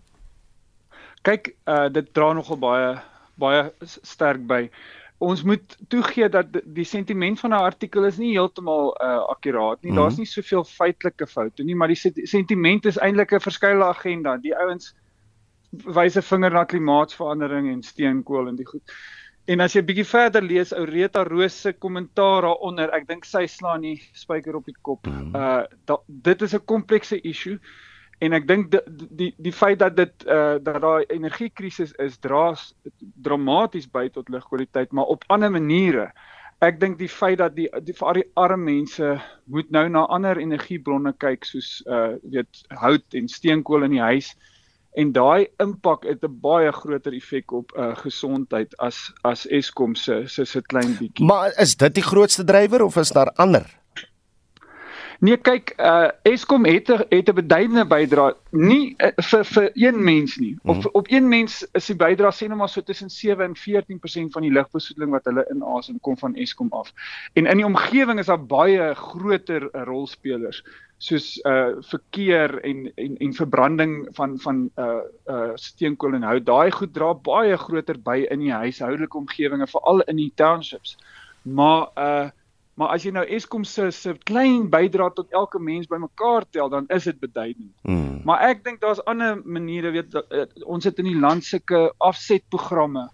Kyk, 1.27 1.55
uh 1.71 1.87
dit 1.93 2.09
dra 2.17 2.33
nogal 2.35 2.59
baie 2.59 2.89
baie 3.41 3.69
sterk 3.87 4.43
by. 4.49 4.65
Ons 5.21 5.43
moet 5.45 5.77
toegee 5.93 6.29
dat 6.33 6.49
die 6.65 6.85
sentiment 6.85 7.41
van 7.41 7.53
'n 7.53 7.67
artikel 7.71 8.05
is 8.09 8.19
nie 8.19 8.33
heeltemal 8.33 8.97
uh 8.99 9.31
akkuraat 9.31 9.83
nie. 9.83 9.93
Mm 9.93 9.97
-hmm. 9.97 10.03
Daar's 10.03 10.19
nie 10.19 10.27
soveel 10.27 10.65
feitelike 10.65 11.27
foute 11.27 11.63
nie, 11.63 11.77
maar 11.77 11.89
die 11.89 12.27
sentiment 12.27 12.87
is 12.87 12.99
eintlik 12.99 13.33
'n 13.33 13.41
verskeie 13.41 13.85
agenda. 13.85 14.37
Die 14.37 14.57
ouens 14.57 14.95
wys 15.71 16.17
'n 16.17 16.23
vinger 16.23 16.51
na 16.51 16.65
klimaatsverandering 16.65 17.71
en 17.73 17.83
steenkool 17.83 18.49
en 18.49 18.57
die 18.57 18.67
goed. 18.67 18.83
En 19.49 19.61
as 19.65 19.75
jy 19.75 19.83
bietjie 19.87 20.07
verder 20.07 20.45
lees 20.45 20.73
ou 20.77 20.85
Rita 20.87 21.23
Roos 21.25 21.55
se 21.65 21.73
kommentaar 21.73 22.45
daaronder, 22.45 22.91
ek 22.95 23.07
dink 23.09 23.25
sy 23.25 23.47
slaan 23.49 23.87
die 23.87 23.97
spyker 24.17 24.59
op 24.59 24.67
die 24.69 24.77
kop. 24.87 25.09
Mm. 25.09 25.33
Uh 25.35 25.63
da, 25.89 25.97
dit 26.07 26.43
is 26.43 26.55
'n 26.55 26.67
komplekse 26.67 27.21
issue 27.25 27.59
en 28.21 28.33
ek 28.37 28.47
dink 28.47 28.71
die, 28.71 28.81
die 29.11 29.35
die 29.39 29.53
feit 29.53 29.79
dat 29.79 29.97
dit 29.97 30.27
uh 30.27 30.59
dat 30.61 30.81
daai 30.83 31.05
energiekrisis 31.09 31.93
is 31.99 32.19
dra 32.19 32.55
dramaties 33.25 33.89
by 33.89 34.09
tot 34.09 34.29
lugkwaliteit, 34.29 34.93
maar 34.93 35.09
op 35.09 35.25
ander 35.29 35.51
maniere. 35.51 36.13
Ek 36.61 36.81
dink 36.81 36.99
die 36.99 37.09
feit 37.09 37.39
dat 37.39 37.57
die 37.57 37.69
die 37.81 37.97
vir 37.97 38.21
die 38.21 38.29
arme 38.37 38.65
mense 38.65 39.21
moet 39.47 39.71
nou 39.71 39.89
na 39.89 40.05
ander 40.07 40.37
energiebronne 40.37 41.13
kyk 41.17 41.45
soos 41.45 41.83
uh 41.87 42.21
weet 42.23 42.65
hout 42.69 43.15
en 43.15 43.29
steenkool 43.29 43.89
in 43.89 43.97
die 43.97 44.07
huis 44.13 44.37
en 44.93 45.13
daai 45.13 45.49
impak 45.63 46.05
het 46.05 46.25
'n 46.25 46.39
baie 46.41 46.73
groter 46.73 47.13
effek 47.13 47.53
op 47.53 47.73
uh 47.77 47.97
gesondheid 47.97 48.77
as 48.77 49.13
as 49.23 49.47
Eskom 49.47 49.95
se 49.95 50.23
se 50.27 50.45
se 50.45 50.63
klein 50.63 50.97
bietjie. 50.99 51.27
Maar 51.27 51.53
is 51.59 51.77
dit 51.77 51.95
die 51.95 52.03
grootste 52.03 52.45
drywer 52.45 52.83
of 52.83 52.97
is 52.97 53.11
daar 53.11 53.33
ander? 53.35 53.79
Nee, 55.21 55.37
kyk, 55.37 55.75
uh 55.77 56.09
Eskom 56.23 56.65
het 56.65 56.89
'n 56.89 57.05
het 57.09 57.29
'n 57.29 57.35
beduidende 57.35 57.85
bydrae 57.85 58.35
nie 58.51 58.95
uh, 58.99 59.11
vir 59.17 59.45
vir 59.45 59.71
een 59.75 60.05
mens 60.05 60.37
nie. 60.37 60.57
Op 60.63 60.77
mm. 60.77 60.89
op 60.93 61.11
een 61.11 61.29
mens 61.29 61.69
is 61.73 61.87
die 61.87 61.97
bydrae 61.97 62.33
sê 62.33 62.47
nou 62.47 62.57
maar 62.57 62.69
so 62.69 62.81
tussen 62.81 63.11
7 63.11 63.45
en 63.45 63.57
14% 63.57 64.33
van 64.33 64.43
die 64.43 64.51
lugbesoedeling 64.51 65.11
wat 65.11 65.25
hulle 65.25 65.47
inasem 65.51 66.01
kom 66.01 66.19
van 66.19 66.35
Eskom 66.35 66.73
af. 66.73 66.93
En 67.33 67.47
in 67.47 67.57
die 67.57 67.67
omgewing 67.67 68.19
is 68.19 68.27
daar 68.27 68.47
baie 68.47 68.95
groter 68.95 69.63
uh, 69.63 69.83
rolspelers 69.85 70.65
soos 71.01 71.39
uh 71.49 71.81
verkeer 71.89 72.59
en 72.61 72.85
en 72.95 73.17
en 73.25 73.33
verbranding 73.35 73.95
van 74.17 74.37
van 74.39 74.67
uh 74.77 75.01
uh 75.33 75.53
steenkool 75.55 76.19
en 76.19 76.27
hout. 76.29 76.45
Daai 76.45 76.71
goed 76.71 76.93
dra 76.95 77.15
baie 77.15 77.57
groter 77.57 77.97
by 77.97 78.27
in 78.31 78.45
die 78.45 78.53
huishoudelike 78.53 79.17
omgewinge, 79.17 79.67
veral 79.71 80.05
in 80.13 80.21
die 80.21 80.33
townships. 80.37 80.99
Maar 81.43 81.89
uh 81.97 82.29
Maar 82.81 82.95
as 82.97 83.03
jy 83.05 83.11
nou 83.13 83.27
Eskom 83.29 83.65
se 83.69 83.91
se 83.93 84.15
klein 84.25 84.71
bydra 84.73 85.11
tot 85.13 85.33
elke 85.37 85.59
mens 85.61 85.89
bymekaar 85.91 86.47
tel, 86.49 86.71
dan 86.73 86.87
is 86.89 87.05
dit 87.05 87.19
beduidend. 87.21 87.73
Mm. 87.85 88.23
Maar 88.25 88.47
ek 88.49 88.63
dink 88.65 88.81
daar's 88.81 89.03
ander 89.11 89.37
maniere, 89.45 89.91
weet 89.93 90.17
uh, 90.17 90.47
ons 90.65 90.89
het 90.89 91.03
in 91.03 91.11
die 91.11 91.19
land 91.19 91.45
sulke 91.45 91.91
afsetprogramme 91.99 93.11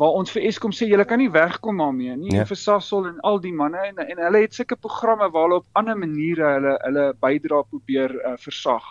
waar 0.00 0.16
ons 0.16 0.32
vir 0.32 0.46
Eskom 0.48 0.72
sê 0.72 0.88
julle 0.88 1.04
kan 1.04 1.20
nie 1.20 1.28
wegkom 1.32 1.80
daarmee 1.82 2.16
nie, 2.16 2.32
ja. 2.38 2.46
vir 2.48 2.56
Sasol 2.56 3.10
en 3.10 3.18
al 3.26 3.40
die 3.42 3.52
manne 3.52 3.82
en 3.90 4.00
en 4.06 4.22
hulle 4.24 4.44
het 4.46 4.56
sulke 4.56 4.78
programme 4.80 5.28
waar 5.28 5.48
hulle 5.48 5.60
op 5.60 5.80
ander 5.80 5.98
maniere 5.98 6.54
hulle 6.56 6.74
hulle 6.86 7.06
bydra 7.20 7.62
probeer 7.68 8.16
uh, 8.16 8.34
versag. 8.40 8.86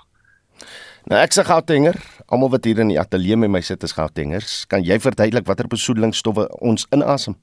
Nou 1.09 1.17
ek 1.17 1.33
sê 1.33 1.45
Gautenger, 1.47 1.97
almal 2.27 2.51
wat 2.53 2.67
hier 2.67 2.81
in 2.83 2.91
die 2.91 2.99
ateljee 3.01 3.39
met 3.39 3.49
my 3.49 3.61
sit 3.65 3.83
is 3.87 3.95
Gautengers, 3.97 4.65
kan 4.69 4.83
jy 4.85 4.99
verduidelik 5.01 5.47
watter 5.47 5.69
besoedelingsstowwe 5.71 6.45
ons 6.61 6.85
inasem? 6.93 7.37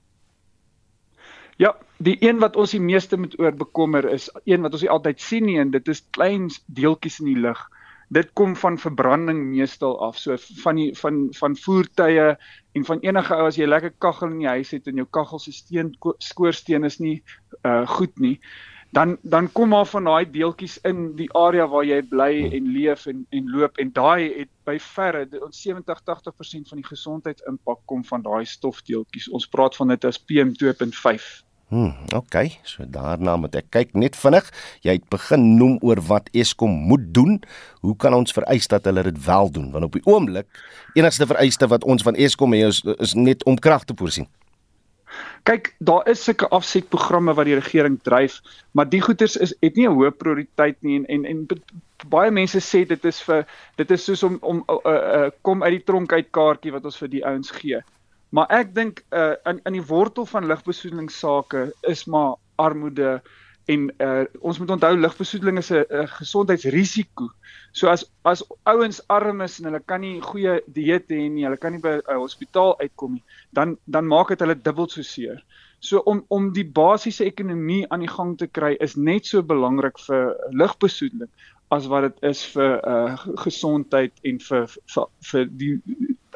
Ja, 1.59 1.73
die 2.05 2.19
een 2.21 2.39
wat 2.45 2.59
ons 2.61 2.75
die 2.77 2.83
meeste 2.85 3.17
moet 3.17 3.35
oor 3.41 3.55
bekommer 3.57 4.07
is 4.13 4.29
een 4.45 4.63
wat 4.63 4.77
ons 4.77 4.85
nie 4.85 4.93
altyd 4.93 5.23
sien 5.25 5.47
nie 5.49 5.57
en 5.59 5.73
dit 5.73 5.89
is 5.89 6.05
klein 6.13 6.51
deeltjies 6.67 7.19
in 7.25 7.33
die 7.33 7.41
lug. 7.49 7.63
Dit 8.09 8.31
kom 8.39 8.55
van 8.57 8.79
verbranding 8.79 9.41
meestal 9.51 9.99
af. 10.01 10.19
So 10.19 10.37
van 10.63 10.79
die 10.79 10.93
van 10.99 11.27
van 11.35 11.57
voertuie 11.57 12.37
en 12.73 12.85
van 12.85 13.03
enige 13.03 13.35
ou 13.35 13.47
as 13.49 13.59
jy 13.59 13.67
lekker 13.67 13.95
kaggel 13.99 14.31
in 14.31 14.39
die 14.45 14.53
huis 14.53 14.71
het 14.71 14.87
en 14.87 15.03
jou 15.03 15.09
kaggel 15.11 15.43
se 15.43 15.53
steen 15.53 15.95
skoorsteen 16.19 16.85
is 16.85 17.01
nie 17.03 17.23
uh 17.65 17.83
goed 17.89 18.19
nie, 18.23 18.39
dan 18.91 19.17
dan 19.23 19.53
kom 19.53 19.69
maar 19.69 19.87
van 19.87 20.05
daai 20.05 20.31
deeltjies 20.31 20.79
in 20.89 21.17
die 21.17 21.29
area 21.35 21.67
waar 21.69 21.85
jy 21.85 22.03
bly 22.03 22.31
en 22.59 22.71
leef 22.73 23.07
en 23.07 23.27
en 23.31 23.51
loop 23.51 23.79
en 23.83 23.91
daai 23.93 24.33
het 24.39 24.53
by 24.65 24.79
verre 24.83 25.27
ons 25.43 25.65
70-80% 25.69 26.71
van 26.71 26.81
die 26.81 26.87
gesondheidsimpak 26.87 27.83
kom 27.87 28.05
van 28.05 28.23
daai 28.23 28.45
stofdeeltjies. 28.47 29.29
Ons 29.29 29.49
praat 29.49 29.77
van 29.77 29.89
dit 29.89 30.05
as 30.05 30.23
PM2.5. 30.23 31.46
Hm, 31.69 31.91
okay. 32.15 32.59
So 32.63 32.85
daarna 32.87 33.35
moet 33.37 33.57
ek 33.59 33.73
kyk 33.75 33.95
net 33.99 34.15
vinnig. 34.17 34.47
Jy 34.87 35.01
het 35.01 35.09
begin 35.11 35.57
noem 35.59 35.81
oor 35.83 35.99
wat 36.07 36.29
Eskom 36.31 36.71
moet 36.71 37.09
doen. 37.15 37.41
Hoe 37.83 37.97
kan 37.99 38.15
ons 38.15 38.33
vereis 38.33 38.71
dat 38.71 38.87
hulle 38.87 39.03
dit 39.03 39.19
wel 39.25 39.51
doen? 39.51 39.73
Want 39.75 39.89
op 39.89 39.99
die 39.99 40.07
oomblik 40.07 40.47
enigste 40.95 41.27
vereiste 41.27 41.67
wat 41.67 41.85
ons 41.85 42.07
van 42.07 42.15
Eskom 42.15 42.55
het 42.55 42.71
is, 42.71 42.83
is 43.03 43.15
net 43.19 43.43
om 43.45 43.59
krag 43.59 43.85
te 43.85 43.99
voorsien. 43.99 44.29
Kyk, 45.47 45.75
daar 45.79 46.07
is 46.11 46.23
sulke 46.25 46.49
afsetprogramme 46.55 47.35
wat 47.35 47.47
die 47.49 47.59
regering 47.59 47.99
dryf, 48.03 48.41
maar 48.75 48.89
die 48.91 49.01
goeders 49.01 49.37
is 49.37 49.55
het 49.63 49.77
nie 49.77 49.87
'n 49.89 49.95
hoë 49.95 50.11
prioriteit 50.11 50.77
nie 50.83 50.97
en 50.97 51.07
en, 51.07 51.25
en 51.25 51.47
baie 52.11 52.31
mense 52.31 52.61
sê 52.61 52.85
dit 52.87 53.05
is 53.05 53.21
vir 53.23 53.47
dit 53.77 53.91
is 53.91 54.05
soos 54.05 54.23
om 54.23 54.39
om 54.43 54.65
uh, 54.69 54.79
uh, 54.93 55.31
kom 55.43 55.63
uit 55.63 55.79
die 55.79 55.85
tronk 55.85 56.13
uit 56.13 56.31
kaartjie 56.31 56.73
wat 56.73 56.85
ons 56.85 56.99
vir 56.99 57.09
die 57.09 57.25
ouens 57.25 57.51
gee. 57.51 57.81
Maar 58.29 58.47
ek 58.51 58.75
dink 58.75 59.05
uh 59.15 59.35
in 59.45 59.61
in 59.65 59.79
die 59.79 59.87
wortel 59.87 60.27
van 60.27 60.47
lugbesoedelingssake 60.47 61.73
is 61.81 62.05
maar 62.05 62.37
armoede 62.57 63.21
en 63.67 63.87
uh 63.99 64.25
ons 64.41 64.59
moet 64.59 64.71
onthou 64.71 64.97
lugbesoedeling 64.97 65.59
is 65.59 65.71
'n 65.71 66.09
gesondheidsrisiko. 66.19 67.31
So 67.73 67.89
as 67.89 68.05
as 68.23 68.45
ouens 68.63 69.01
arm 69.09 69.41
is 69.41 69.59
en 69.59 69.65
hulle 69.65 69.83
kan 69.85 70.01
nie 70.01 70.21
goeie 70.21 70.63
dieet 70.67 71.09
hê 71.11 71.29
nie, 71.29 71.45
hulle 71.45 71.57
kan 71.57 71.73
nie 71.73 71.81
by 71.81 71.99
'n 71.99 72.19
hospitaal 72.19 72.79
uitkom 72.81 73.13
nie, 73.13 73.25
dan 73.51 73.79
dan 73.85 74.07
maak 74.07 74.29
dit 74.29 74.41
hulle 74.41 74.63
dubbel 74.63 74.89
so 74.89 75.03
seer. 75.03 75.45
So 75.79 75.99
om 75.99 76.25
om 76.29 76.53
die 76.53 76.65
basiese 76.65 77.25
ekonomie 77.25 77.87
aan 77.91 78.01
die 78.01 78.15
gang 78.19 78.39
te 78.39 78.47
kry 78.47 78.77
is 78.81 78.97
net 78.97 79.27
so 79.27 79.43
belangrik 79.43 79.99
vir 79.99 80.37
lugbesoedeling 80.51 81.31
as 81.71 81.87
wat 81.87 82.03
dit 82.03 82.23
is 82.31 82.45
vir 82.55 82.81
uh 82.87 83.17
gesondheid 83.45 84.13
en 84.23 84.39
vir 84.41 84.67
vir, 84.95 85.07
vir 85.31 85.47
die 85.51 85.81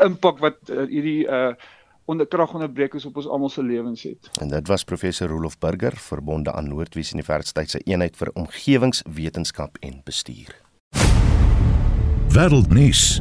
impak 0.00 0.40
wat 0.40 0.58
uh, 0.70 0.86
hierdie 0.86 1.26
uh 1.26 1.54
onder 2.10 2.26
kragonderbrekings 2.26 3.06
op 3.06 3.20
ons 3.22 3.28
almal 3.30 3.52
se 3.52 3.62
lewens 3.62 4.02
het. 4.02 4.30
En 4.42 4.50
dit 4.50 4.68
was 4.68 4.84
professor 4.84 5.28
Rolof 5.30 5.58
Burger, 5.58 5.94
verbonde 5.96 6.52
aan 6.52 6.68
Noordwes 6.68 7.12
Universiteit 7.14 7.70
se 7.70 7.78
eenheid 7.86 8.18
vir 8.18 8.32
omgewingswetenskap 8.34 9.78
en 9.86 10.00
bestuur. 10.04 10.56
Wêreldnuus. 12.34 13.20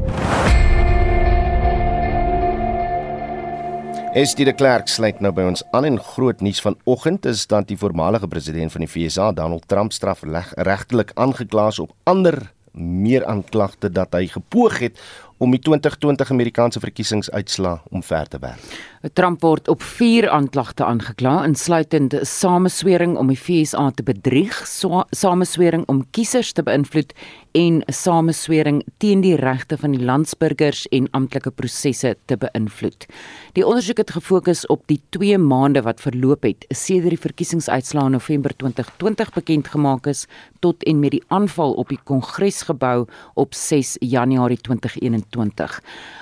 Es 4.17 4.33
die 4.33 4.49
Klerk 4.57 4.89
sluit 4.89 5.19
nou 5.21 5.29
by 5.37 5.45
ons 5.51 5.61
aan 5.77 5.85
en 5.85 5.99
groot 6.01 6.41
nuus 6.41 6.61
vanoggend 6.65 7.27
is 7.29 7.45
dat 7.47 7.67
die 7.69 7.77
voormalige 7.77 8.27
president 8.27 8.73
van 8.73 8.81
die 8.81 8.89
VSA, 8.89 9.31
Donald 9.37 9.67
Trump, 9.69 9.93
strafregtelik 9.93 11.13
aangekla 11.13 11.67
is 11.69 11.79
op 11.85 11.93
ander 12.09 12.41
meer 12.73 13.25
aanklagte 13.25 13.91
dat 13.91 14.13
hy 14.17 14.25
gepoog 14.33 14.79
het 14.81 15.01
om 15.39 15.53
die 15.55 15.61
2020 15.63 16.31
Amerikaanse 16.35 16.81
verkiesingsuitslae 16.83 17.79
omver 17.95 18.27
te 18.27 18.39
werk. 18.43 18.77
Trump 19.15 19.39
word 19.45 19.69
op 19.71 19.79
4 19.79 20.27
aanklagte 20.35 20.83
aangekla, 20.83 21.45
insluitend 21.47 22.17
sameswering 22.27 23.15
om 23.17 23.29
die 23.31 23.37
FSA 23.39 23.85
te 23.95 24.03
bedrieg, 24.03 24.57
so, 24.67 25.05
sameswering 25.15 25.85
om 25.87 26.01
kiesers 26.11 26.51
te 26.51 26.65
beïnvloed 26.67 27.13
en 27.55 27.79
sameswering 27.87 28.81
teen 28.99 29.23
die 29.23 29.37
regte 29.39 29.77
van 29.79 29.95
die 29.95 30.03
landsburgers 30.03 30.83
en 30.91 31.07
amptelike 31.15 31.53
prosesse 31.55 32.11
te 32.27 32.35
beïnvloed. 32.41 33.07
Die 33.55 33.63
ondersoek 33.63 34.03
het 34.03 34.11
gefokus 34.17 34.65
op 34.67 34.83
die 34.91 34.99
2 35.15 35.39
maande 35.39 35.85
wat 35.87 36.03
verloop 36.03 36.43
het 36.43 36.67
sedert 36.75 37.15
die 37.15 37.23
verkiesingsuitslae 37.23 38.11
in 38.11 38.17
November 38.19 38.51
2020 38.59 39.33
bekend 39.39 39.71
gemaak 39.71 40.11
is 40.11 40.25
tot 40.59 40.83
en 40.83 40.99
met 40.99 41.15
die 41.15 41.23
aanval 41.31 41.73
op 41.79 41.87
die 41.87 41.99
Kongresgebou 42.03 43.07
op 43.39 43.55
6 43.55 43.95
Januarie 44.03 44.59
2021. 44.59 45.28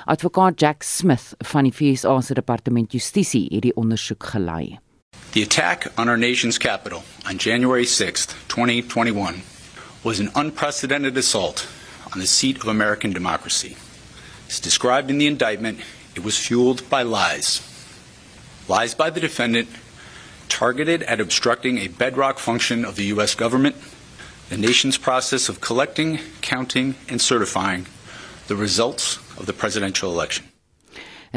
Advokaat 0.05 0.59
Jack 0.59 0.83
Smith 0.83 1.35
van 1.37 1.63
die 1.63 1.73
FSA 1.73 2.21
se 2.21 2.33
departement 2.33 2.91
justisie 2.91 3.47
het 3.51 3.61
die 3.61 3.75
ondersoek 3.75 4.23
gelei. 4.23 4.79
The 5.31 5.43
attack 5.43 5.91
on 5.97 6.09
our 6.09 6.17
nation's 6.17 6.57
capital 6.57 7.03
on 7.29 7.37
January 7.37 7.85
6th, 7.85 8.35
2021 8.47 9.43
was 10.03 10.19
an 10.19 10.31
unprecedented 10.35 11.17
assault 11.17 11.67
on 12.13 12.19
the 12.19 12.27
seat 12.27 12.57
of 12.57 12.67
American 12.67 13.13
democracy. 13.13 13.75
As 14.47 14.59
described 14.59 15.09
in 15.09 15.17
the 15.17 15.27
indictment, 15.27 15.79
it 16.15 16.23
was 16.23 16.37
fueled 16.37 16.89
by 16.89 17.03
lies. 17.03 17.61
Lies 18.67 18.95
by 18.95 19.09
the 19.09 19.19
defendant 19.19 19.67
targeted 20.49 21.03
at 21.03 21.19
obstructing 21.19 21.77
a 21.77 21.87
bedrock 21.87 22.39
function 22.39 22.85
of 22.85 22.95
the 22.95 23.05
U.S. 23.05 23.35
government, 23.35 23.75
the 24.49 24.57
nation's 24.57 24.97
process 24.97 25.49
of 25.49 25.61
collecting, 25.61 26.19
counting, 26.41 26.95
and 27.09 27.21
certifying 27.21 27.85
the 28.47 28.55
results 28.55 29.17
of 29.37 29.45
the 29.45 29.53
presidential 29.53 30.11
election. 30.11 30.45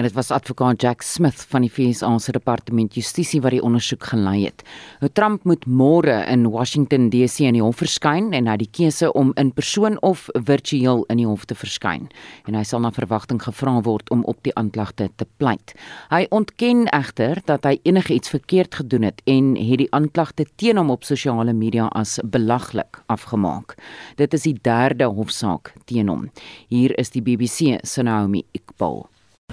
En 0.01 0.07
dit 0.07 0.15
was 0.17 0.31
advokaat 0.31 0.81
Jack 0.81 1.03
Smith 1.03 1.43
van 1.51 1.61
die 1.61 1.69
FSA 1.69 2.09
se 2.19 2.33
departement 2.33 2.95
justisie 2.97 3.43
wat 3.45 3.53
die 3.53 3.61
ondersoek 3.61 4.07
gelei 4.15 4.47
het. 4.47 4.63
Nou 5.03 5.11
Trump 5.13 5.45
moet 5.45 5.67
môre 5.69 6.23
in 6.25 6.47
Washington 6.49 7.11
DC 7.13 7.45
in 7.45 7.59
die 7.59 7.61
hof 7.61 7.83
verskyn 7.83 8.31
en 8.33 8.49
hy 8.49 8.55
het 8.57 8.63
die 8.63 8.71
keuse 8.79 9.11
om 9.13 9.35
in 9.37 9.51
persoon 9.53 9.99
of 10.07 10.31
virtueel 10.33 11.05
in 11.13 11.21
die 11.21 11.29
hof 11.29 11.45
te 11.45 11.59
verskyn 11.59 12.09
en 12.49 12.57
hy 12.57 12.65
sal 12.65 12.81
na 12.81 12.95
verwagting 12.97 13.43
gevra 13.45 13.77
word 13.85 14.09
om 14.15 14.25
op 14.25 14.41
die 14.49 14.57
aanklagte 14.57 15.11
te 15.21 15.29
pleit. 15.37 15.77
Hy 16.09 16.25
ontken 16.33 16.87
egter 16.97 17.45
dat 17.45 17.69
hy 17.69 17.77
enigiets 17.85 18.33
verkeerd 18.33 18.81
gedoen 18.81 19.05
het 19.11 19.21
en 19.29 19.53
het 19.61 19.85
die 19.85 19.91
aanklagte 19.93 20.49
teen 20.57 20.81
hom 20.81 20.97
op 20.97 21.05
sosiale 21.05 21.53
media 21.53 21.93
as 21.93 22.17
belaglik 22.25 23.03
afgemaak. 23.13 23.77
Dit 24.17 24.33
is 24.33 24.49
die 24.49 24.57
derde 24.65 25.13
hofsaak 25.13 25.75
teen 25.85 26.09
hom. 26.09 26.31
Hier 26.73 26.97
is 26.97 27.13
die 27.13 27.21
BBC 27.21 27.85
se 27.85 28.09
Naomi 28.09 28.47
Iqbal. 28.57 29.05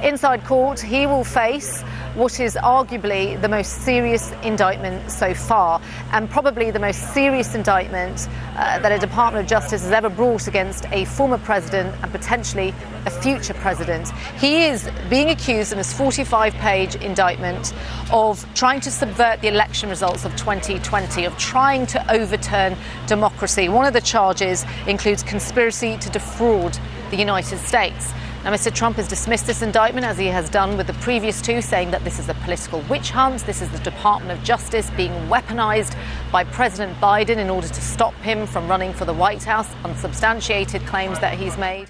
Inside 0.03 0.45
court, 0.45 0.79
he 0.79 1.07
will 1.07 1.23
face 1.23 1.81
what 2.13 2.39
is 2.39 2.55
arguably 2.55 3.39
the 3.41 3.49
most 3.49 3.81
serious 3.83 4.31
indictment 4.43 5.09
so 5.11 5.33
far, 5.33 5.81
and 6.11 6.29
probably 6.29 6.69
the 6.69 6.79
most 6.79 7.13
serious 7.13 7.55
indictment 7.55 8.27
uh, 8.55 8.77
that 8.79 8.91
a 8.91 8.99
Department 8.99 9.43
of 9.43 9.49
Justice 9.49 9.81
has 9.83 9.91
ever 9.91 10.09
brought 10.09 10.47
against 10.47 10.85
a 10.91 11.05
former 11.05 11.39
president 11.39 11.95
and 12.03 12.11
potentially 12.11 12.75
a 13.07 13.09
future 13.09 13.55
president. 13.55 14.09
He 14.37 14.65
is 14.65 14.87
being 15.09 15.29
accused 15.31 15.71
in 15.71 15.79
this 15.79 15.91
45 15.93 16.53
page 16.55 16.95
indictment 16.95 17.73
of 18.11 18.45
trying 18.53 18.81
to 18.81 18.91
subvert 18.91 19.41
the 19.41 19.47
election 19.47 19.89
results 19.89 20.25
of 20.25 20.35
2020, 20.35 21.25
of 21.25 21.35
trying 21.37 21.87
to 21.87 22.11
overturn 22.13 22.75
democracy. 23.07 23.67
One 23.67 23.87
of 23.87 23.93
the 23.93 24.01
charges 24.01 24.63
includes 24.85 25.23
conspiracy 25.23 25.97
to 25.97 26.09
defraud 26.09 26.77
the 27.09 27.17
United 27.17 27.57
States. 27.59 28.11
Now, 28.43 28.53
Mr. 28.53 28.73
Trump 28.73 28.95
has 28.97 29.07
dismissed 29.07 29.45
this 29.47 29.61
indictment 29.61 30.05
as 30.05 30.17
he 30.17 30.27
has 30.27 30.49
done 30.49 30.77
with 30.77 30.87
the 30.87 30.93
previous 30.93 31.41
two, 31.41 31.61
saying 31.61 31.91
that 31.91 32.03
this 32.03 32.19
is 32.19 32.29
a 32.29 32.33
political 32.35 32.81
witch 32.89 33.09
hunt. 33.09 33.41
This 33.41 33.61
is 33.61 33.69
the 33.71 33.79
Department 33.79 34.37
of 34.37 34.43
Justice 34.45 34.89
being 34.91 35.11
weaponized 35.27 35.97
by 36.31 36.43
President 36.45 36.97
Biden 36.99 37.37
in 37.37 37.49
order 37.49 37.67
to 37.67 37.81
stop 37.81 38.13
him 38.21 38.45
from 38.45 38.67
running 38.67 38.93
for 38.93 39.05
the 39.05 39.13
White 39.13 39.43
House. 39.43 39.67
Unsubstantiated 39.83 40.85
claims 40.85 41.19
that 41.19 41.33
he's 41.37 41.57
made. 41.57 41.89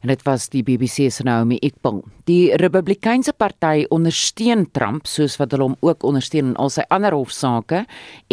En 0.00 0.12
dit 0.12 0.20
was 0.22 0.46
die 0.52 0.62
BBC 0.62 1.08
se 1.10 1.24
Naomi 1.26 1.56
Ekpong. 1.58 2.04
Die 2.30 2.54
Republikeinse 2.56 3.32
party 3.34 3.86
ondersteun 3.90 4.68
Trump 4.70 5.08
soos 5.10 5.34
wat 5.40 5.54
hulle 5.54 5.66
hom 5.66 5.76
ook 5.82 6.06
ondersteun 6.06 6.52
in 6.52 6.58
al 6.62 6.70
sy 6.70 6.84
ander 6.94 7.16
hofsaake 7.18 7.82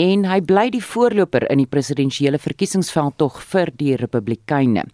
en 0.02 0.28
hy 0.30 0.42
bly 0.46 0.68
die 0.76 0.84
voorloper 0.84 1.48
in 1.50 1.64
die 1.64 1.70
presidensiële 1.70 2.38
verkiesingsveld 2.42 3.18
tog 3.18 3.42
vir 3.50 3.74
die 3.80 3.96
Republikeine. 3.98 4.86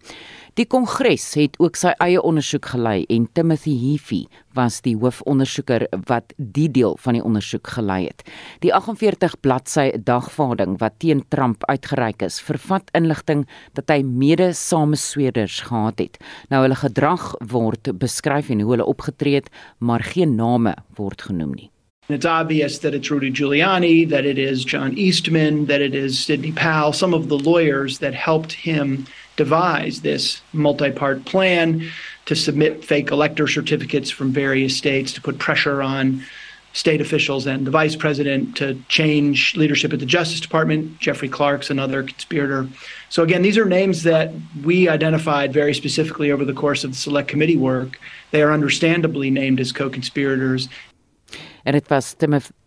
Die 0.52 0.66
Kongres 0.68 1.30
het 1.40 1.54
ook 1.64 1.78
sy 1.80 1.94
eie 2.04 2.20
ondersoek 2.20 2.66
gelei 2.74 3.06
en 3.14 3.24
Timothy 3.32 3.72
Heafy 3.72 4.18
was 4.52 4.82
die 4.84 4.92
hoofondersoeker 5.00 5.86
wat 6.10 6.34
die 6.36 6.66
deel 6.68 6.98
van 7.00 7.16
die 7.16 7.22
ondersoek 7.24 7.70
gelei 7.72 8.02
het. 8.10 8.20
Die 8.60 8.68
48 8.76 9.38
bladsy 9.40 9.86
dagvaarding 9.96 10.76
wat 10.82 10.98
teen 11.00 11.24
Trump 11.32 11.64
uitgereik 11.72 12.20
is, 12.28 12.36
vervat 12.44 12.92
inligting 12.92 13.46
dat 13.80 13.88
hy 13.88 14.02
mede-samesweerders 14.04 15.62
gehad 15.70 16.04
het. 16.04 16.20
Nou 16.52 16.60
hulle 16.66 16.76
gedrag 16.82 17.30
word 17.48 17.94
beskryf 17.96 18.52
en 18.52 18.60
hoe 18.60 18.74
hulle 18.74 18.92
opgetree 18.92 19.40
het, 19.40 19.48
maar 19.80 20.04
geen 20.04 20.36
name 20.36 20.76
word 21.00 21.30
genoem 21.30 21.56
nie. 21.56 21.70
It's 22.10 22.26
obvious 22.26 22.80
that 22.80 22.92
it's 22.92 23.10
Rudy 23.10 23.30
Giuliani, 23.30 24.04
that 24.10 24.26
it 24.26 24.36
is 24.36 24.66
John 24.66 24.92
Eastman, 24.98 25.64
that 25.66 25.80
it 25.80 25.94
is 25.94 26.22
Sidney 26.22 26.52
Powell, 26.52 26.92
some 26.92 27.14
of 27.14 27.28
the 27.28 27.38
lawyers 27.38 28.00
that 28.00 28.12
helped 28.12 28.52
him 28.52 29.06
devise 29.36 30.02
this 30.02 30.42
multi 30.52 30.90
part 30.90 31.24
plan 31.24 31.88
to 32.26 32.36
submit 32.36 32.84
fake 32.84 33.10
elector 33.10 33.48
certificates 33.48 34.10
from 34.10 34.32
various 34.32 34.76
states 34.76 35.12
to 35.12 35.20
put 35.20 35.38
pressure 35.38 35.82
on 35.82 36.22
state 36.72 37.00
officials 37.00 37.46
and 37.46 37.66
the 37.66 37.70
vice 37.70 37.94
president 37.96 38.56
to 38.56 38.74
change 38.88 39.54
leadership 39.56 39.92
at 39.92 40.00
the 40.00 40.06
Justice 40.06 40.40
Department. 40.40 40.98
Jeffrey 40.98 41.28
Clark's 41.28 41.70
another 41.70 42.02
conspirator. 42.02 42.66
So, 43.10 43.22
again, 43.22 43.42
these 43.42 43.58
are 43.58 43.66
names 43.66 44.04
that 44.04 44.32
we 44.64 44.88
identified 44.88 45.52
very 45.52 45.74
specifically 45.74 46.30
over 46.30 46.44
the 46.44 46.54
course 46.54 46.84
of 46.84 46.92
the 46.92 46.96
select 46.96 47.28
committee 47.28 47.56
work. 47.56 47.98
They 48.30 48.42
are 48.42 48.52
understandably 48.52 49.30
named 49.30 49.60
as 49.60 49.72
co 49.72 49.90
conspirators. 49.90 50.68
En 51.62 51.72
dit 51.72 51.88
was 51.88 52.14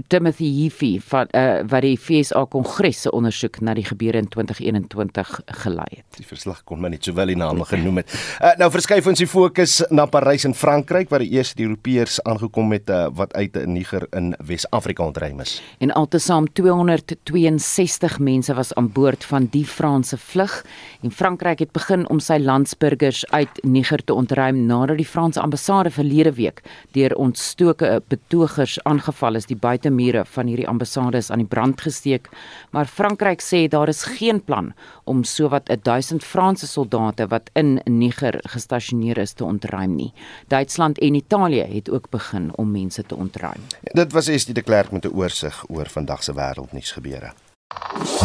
Timothy 0.07 0.49
Heafy 0.61 0.99
van 1.01 1.27
uh, 1.31 1.63
wat 1.69 1.81
die 1.85 1.95
FSA 1.97 2.45
Kongres 2.51 3.01
se 3.05 3.11
ondersoek 3.15 3.59
na 3.65 3.73
die 3.77 3.85
gebeure 3.85 4.19
in 4.21 4.27
2021 4.31 5.31
gelei 5.63 5.87
het. 5.89 6.19
Die 6.19 6.27
verslag 6.27 6.61
kon 6.63 6.81
maar 6.81 6.93
net 6.93 7.07
sowel 7.07 7.31
die 7.31 7.37
name 7.39 7.65
genoem 7.65 8.01
het. 8.03 8.13
Uh, 8.37 8.53
nou 8.61 8.69
verskuif 8.73 9.07
ons 9.09 9.21
die 9.21 9.29
fokus 9.29 9.79
na 9.89 10.05
Parys 10.09 10.45
in 10.47 10.53
Frankryk 10.55 11.09
waar 11.11 11.23
die 11.25 11.33
eerste 11.35 11.63
Europeërs 11.65 12.19
aangekom 12.23 12.73
het 12.75 12.91
uh, 12.93 13.07
wat 13.17 13.33
uit 13.33 13.57
Niger 13.65 14.05
in 14.15 14.33
Wes-Afrika 14.45 15.05
ontruim 15.05 15.41
is. 15.43 15.57
En 15.83 15.91
altesaam 15.95 16.47
262 16.53 18.19
mense 18.19 18.53
was 18.53 18.73
aan 18.75 18.91
boord 18.93 19.25
van 19.25 19.49
die 19.51 19.65
Franse 19.65 20.17
vlug 20.17 20.61
en 21.01 21.11
Frankryk 21.11 21.65
het 21.65 21.73
begin 21.75 22.05
om 22.13 22.21
sy 22.23 22.37
landsburgers 22.41 23.25
uit 23.33 23.63
Niger 23.63 24.03
te 24.03 24.13
ontruim 24.13 24.65
nadat 24.69 25.01
die 25.01 25.09
Franse 25.09 25.41
ambassade 25.41 25.91
verlede 25.91 26.35
week 26.37 26.61
deur 26.93 27.15
ontstoke 27.17 28.01
betogers 28.07 28.77
aangeval 28.85 29.35
is, 29.39 29.47
die 29.49 29.57
buitemure 29.57 30.23
van 30.35 30.49
hierdie 30.49 30.67
ambassade 30.69 31.17
is 31.17 31.31
aan 31.31 31.43
die 31.43 31.49
brand 31.49 31.81
gesteek, 31.81 32.29
maar 32.71 32.85
Frankryk 32.85 33.41
sê 33.41 33.65
daar 33.71 33.89
is 33.91 34.03
geen 34.17 34.41
plan 34.43 34.73
om 35.03 35.23
sowat 35.23 35.69
1000 35.83 36.23
Franse 36.23 36.67
soldate 36.67 37.27
wat 37.27 37.49
in 37.53 37.79
Niger 37.85 38.39
gestasioneer 38.43 39.17
is 39.17 39.33
te 39.33 39.45
ontruim 39.45 39.95
nie. 39.95 40.11
Duitsland 40.47 40.99
en 40.99 41.15
Italië 41.15 41.65
het 41.73 41.89
ook 41.89 42.09
begin 42.09 42.51
om 42.55 42.71
mense 42.71 43.03
te 43.03 43.15
ontruim. 43.15 43.61
Dit 43.81 44.11
was 44.11 44.27
Estie 44.27 44.53
de 44.53 44.61
Klerk 44.61 44.91
met 44.91 45.05
'n 45.05 45.15
oorsig 45.15 45.65
oor 45.67 45.89
vandag 45.89 46.23
se 46.23 46.33
wêreldnuus 46.33 46.91
gebeure. 46.91 47.33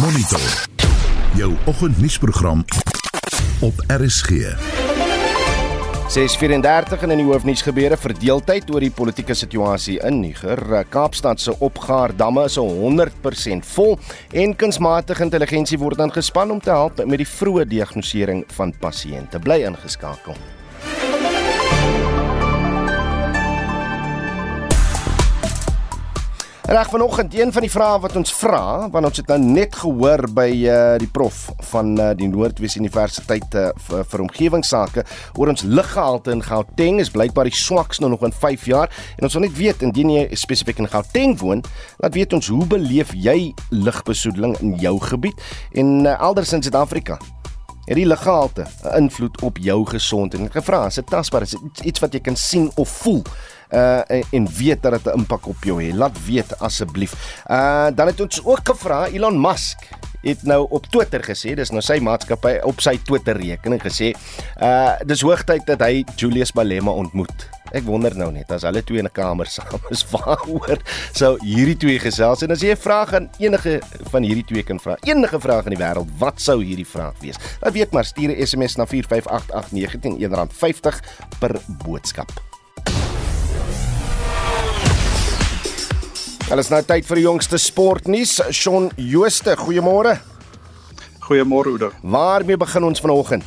Monitor. 0.01 0.67
Jou 1.35 1.57
oggendnuusprogram 1.67 2.65
op 3.61 3.75
RSG. 3.87 4.90
6:34 6.11 7.05
in 7.07 7.21
die 7.21 7.27
hoofnuus 7.29 7.61
gebeure 7.63 7.95
verdeeldheid 7.95 8.67
oor 8.75 8.83
die 8.83 8.91
politieke 8.91 9.37
situasie 9.39 10.01
in 10.09 10.19
Niger. 10.19 10.59
Kaapstad 10.91 11.39
se 11.39 11.55
opgaardamme 11.63 12.49
is 12.51 12.59
100% 12.59 13.71
vol 13.77 13.95
en 14.35 14.57
kunsmatige 14.59 15.23
intelligensie 15.23 15.79
word 15.79 16.03
ingespan 16.03 16.51
om 16.51 16.59
te 16.59 16.75
help 16.75 17.05
met 17.07 17.23
die 17.23 17.33
vroeë 17.39 17.71
diagnostisering 17.71 18.43
van 18.59 18.75
pasiënte. 18.83 19.39
Bly 19.39 19.63
ingeskakel. 19.71 20.35
Reg 26.71 26.89
vanoggend 26.89 27.35
een 27.35 27.51
van 27.53 27.65
die 27.67 27.71
vrae 27.71 27.99
wat 27.99 28.13
ons 28.15 28.31
vra, 28.31 28.87
want 28.95 29.09
ons 29.09 29.19
het 29.19 29.27
nou 29.33 29.39
net 29.43 29.75
gehoor 29.75 30.23
by 30.31 30.47
uh, 30.71 30.75
die 31.03 31.09
prof 31.11 31.49
van 31.73 31.89
uh, 31.99 32.13
die 32.15 32.29
Noordwes 32.31 32.77
Universiteit 32.79 33.57
uh, 33.59 33.73
vir, 33.89 34.05
vir 34.13 34.23
omgewingsake 34.23 35.03
oor 35.35 35.51
ons 35.51 35.65
luggehalte 35.67 36.31
in 36.31 36.45
Gauteng 36.47 37.03
is 37.03 37.11
blykbaar 37.11 37.51
die 37.51 37.59
swakste 37.59 38.07
nog 38.07 38.23
in 38.23 38.31
5 38.31 38.69
jaar 38.71 38.87
en 39.17 39.27
ons 39.27 39.35
wil 39.35 39.49
net 39.49 39.59
weet 39.59 39.83
indien 39.83 40.15
jy 40.15 40.23
spesifiek 40.39 40.79
in 40.79 40.93
Gauteng 40.95 41.35
woon, 41.43 41.67
laat 41.99 42.15
weet 42.15 42.39
ons 42.39 42.53
hoe 42.55 42.63
beleef 42.71 43.11
jy 43.19 43.51
lugbesoedeling 43.75 44.55
in 44.63 44.79
jou 44.79 44.95
gebied 45.11 45.43
en 45.75 46.05
uh, 46.05 46.15
elders 46.21 46.55
in 46.55 46.63
Suid-Afrika 46.63 47.19
het 47.91 47.99
die 47.99 48.07
luggehalte 48.07 48.71
'n 48.87 49.09
invloed 49.11 49.43
op 49.43 49.59
jou 49.59 49.85
gesondheid. 49.91 50.45
Ek 50.47 50.63
gevra, 50.63 50.87
is 50.87 50.95
dit 50.95 51.07
tasbaar? 51.07 51.43
Is 51.43 51.59
dit 51.59 51.81
iets 51.91 52.01
wat 52.01 52.13
jy 52.13 52.21
kan 52.21 52.37
sien 52.37 52.71
of 52.77 52.89
voel? 52.89 53.25
Uh 53.73 54.03
en, 54.07 54.25
en 54.31 54.49
weet 54.57 54.83
dat 54.83 54.93
dit 54.93 55.07
'n 55.07 55.19
impak 55.19 55.47
op 55.47 55.65
jou 55.65 55.83
het. 55.83 55.95
Laat 55.95 56.25
weet 56.27 56.59
asseblief. 56.59 57.43
Uh 57.47 57.89
dan 57.95 58.07
het 58.07 58.21
ons 58.21 58.45
ook 58.45 58.61
gevra 58.63 59.07
Elon 59.07 59.41
Musk 59.41 59.79
het 60.23 60.43
nou 60.43 60.67
op 60.71 60.87
Twitter 60.87 61.23
gesê, 61.25 61.55
dis 61.57 61.73
nou 61.73 61.83
sy 61.85 61.99
maatskappy 62.05 62.59
op 62.69 62.83
sy 62.85 62.97
Twitter 63.09 63.39
rekening 63.41 63.81
gesê, 63.83 64.13
uh 64.61 64.99
dis 65.09 65.25
hoogtyd 65.25 65.65
dat 65.69 65.81
hy 65.81 66.05
Julius 66.17 66.53
Malema 66.53 66.93
ontmoet. 66.93 67.49
Ek 67.71 67.87
wonder 67.87 68.17
nou 68.19 68.33
net 68.35 68.51
as 68.51 68.65
hulle 68.67 68.83
twee 68.83 68.99
in 68.99 69.07
'n 69.07 69.15
kamer 69.15 69.47
saam 69.57 69.81
is, 69.91 70.05
waaroor 70.11 70.83
sou 71.13 71.39
hierdie 71.41 71.77
twee 71.77 71.99
gesels? 71.99 72.43
En 72.43 72.51
as 72.51 72.61
jy 72.61 72.75
'n 72.75 72.77
vraag 72.77 73.15
aan 73.15 73.31
enige 73.39 73.81
van 74.11 74.23
hierdie 74.23 74.45
twee 74.45 74.63
kan 74.63 74.81
vra, 74.81 74.97
enige 75.03 75.41
vraag 75.41 75.65
in 75.65 75.77
die 75.77 75.85
wêreld, 75.85 76.11
wat 76.19 76.41
sou 76.41 76.63
hierdie 76.63 76.87
vraag 76.87 77.15
wees? 77.21 77.39
Laat 77.63 77.73
weet 77.73 77.93
maar, 77.93 78.05
stuur 78.05 78.31
'n 78.31 78.47
SMS 78.47 78.77
na 78.77 78.87
4588919 78.87 80.19
R1.50 80.19 81.01
per 81.39 81.61
boodskap. 81.85 82.31
Alles 86.51 86.67
nou 86.67 86.81
tyd 86.83 87.07
vir 87.07 87.21
die 87.21 87.23
jongste 87.29 87.59
sportnuus. 87.63 88.33
Shaun 88.51 88.89
Jooste, 88.99 89.53
goeiemôre. 89.55 90.17
Goeiemôre 91.23 91.71
Oudo. 91.71 91.93
Waarmee 92.03 92.59
begin 92.59 92.89
ons 92.89 92.99
vanoggend? 92.99 93.47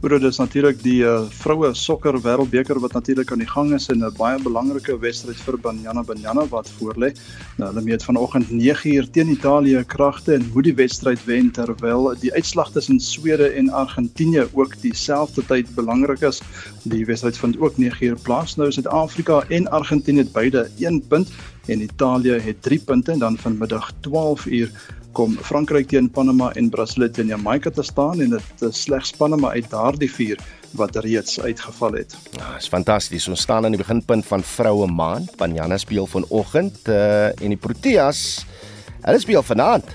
Oudo, 0.00 0.16
dis 0.16 0.38
natuurlik 0.40 0.78
die 0.80 1.02
uh, 1.04 1.26
vroue 1.42 1.74
sokker 1.76 2.16
wêreldbeker 2.24 2.78
wat 2.80 2.94
natuurlik 2.96 3.34
aan 3.34 3.42
die 3.42 3.48
gang 3.50 3.74
is 3.76 3.90
en 3.92 4.00
'n 4.00 4.14
baie 4.16 4.38
belangrike 4.40 4.94
wedstryd 5.02 5.36
vir 5.36 5.58
Banyana 5.60 6.00
Banyana 6.02 6.46
wat 6.48 6.70
voorlê. 6.78 7.10
Nou 7.58 7.68
hulle 7.68 7.82
meet 7.84 8.06
vanoggend 8.08 8.48
9uur 8.48 9.10
teen 9.12 9.28
Italië 9.28 9.84
kragte 9.84 10.32
en 10.34 10.46
hoe 10.54 10.62
die 10.62 10.72
wedstryd 10.74 11.20
wen 11.26 11.50
terwyl 11.52 12.16
die 12.16 12.32
uitslag 12.32 12.72
tussen 12.72 13.00
Swede 13.00 13.52
en 13.52 13.68
Argentinië 13.68 14.48
ook 14.52 14.80
dieselfde 14.80 15.44
tyd 15.44 15.68
belangrik 15.74 16.24
is. 16.24 16.40
Die 16.84 17.04
wedstryd 17.04 17.36
vind 17.36 17.60
ook 17.60 17.76
9uur 17.76 18.16
plaas. 18.22 18.56
Nou 18.56 18.72
Suid-Afrika 18.72 19.44
en 19.48 19.68
Argentinië 19.68 20.24
het 20.24 20.32
beide 20.32 20.70
1 20.78 21.02
punt 21.08 21.28
en 21.66 21.82
Italië 21.82 22.40
het 22.40 22.62
3 22.62 22.80
punte 22.80 23.12
en 23.12 23.18
dan 23.18 23.36
vanmiddag 23.36 23.92
12uur 24.08 24.72
kom 25.12 25.36
Frankryk 25.42 25.88
teen 25.90 26.10
Panama 26.10 26.50
en 26.58 26.70
Brasilië 26.70 27.10
teen 27.10 27.30
Jamaica 27.32 27.70
te 27.70 27.82
staan 27.82 28.20
en 28.20 28.36
dit 28.36 28.64
is 28.68 28.82
slegs 28.82 29.12
Panama 29.18 29.50
uit 29.56 29.70
daardie 29.70 30.10
vier 30.10 30.40
wat 30.78 30.96
reeds 31.02 31.40
uitgeval 31.40 31.98
het. 31.98 32.14
Ja, 32.36 32.56
is 32.56 32.68
fantasties. 32.70 33.28
Ons 33.28 33.42
staan 33.42 33.64
aan 33.64 33.74
die 33.74 33.80
beginpunt 33.80 34.26
van 34.26 34.42
Vroue 34.42 34.86
Maand. 34.86 35.34
Panjana 35.36 35.78
speel 35.78 36.06
vanoggend 36.06 36.86
uh, 36.88 37.26
en 37.26 37.54
die 37.54 37.58
Proteas 37.58 38.44
hulle 39.00 39.18
speel 39.18 39.42
vanaand. 39.42 39.88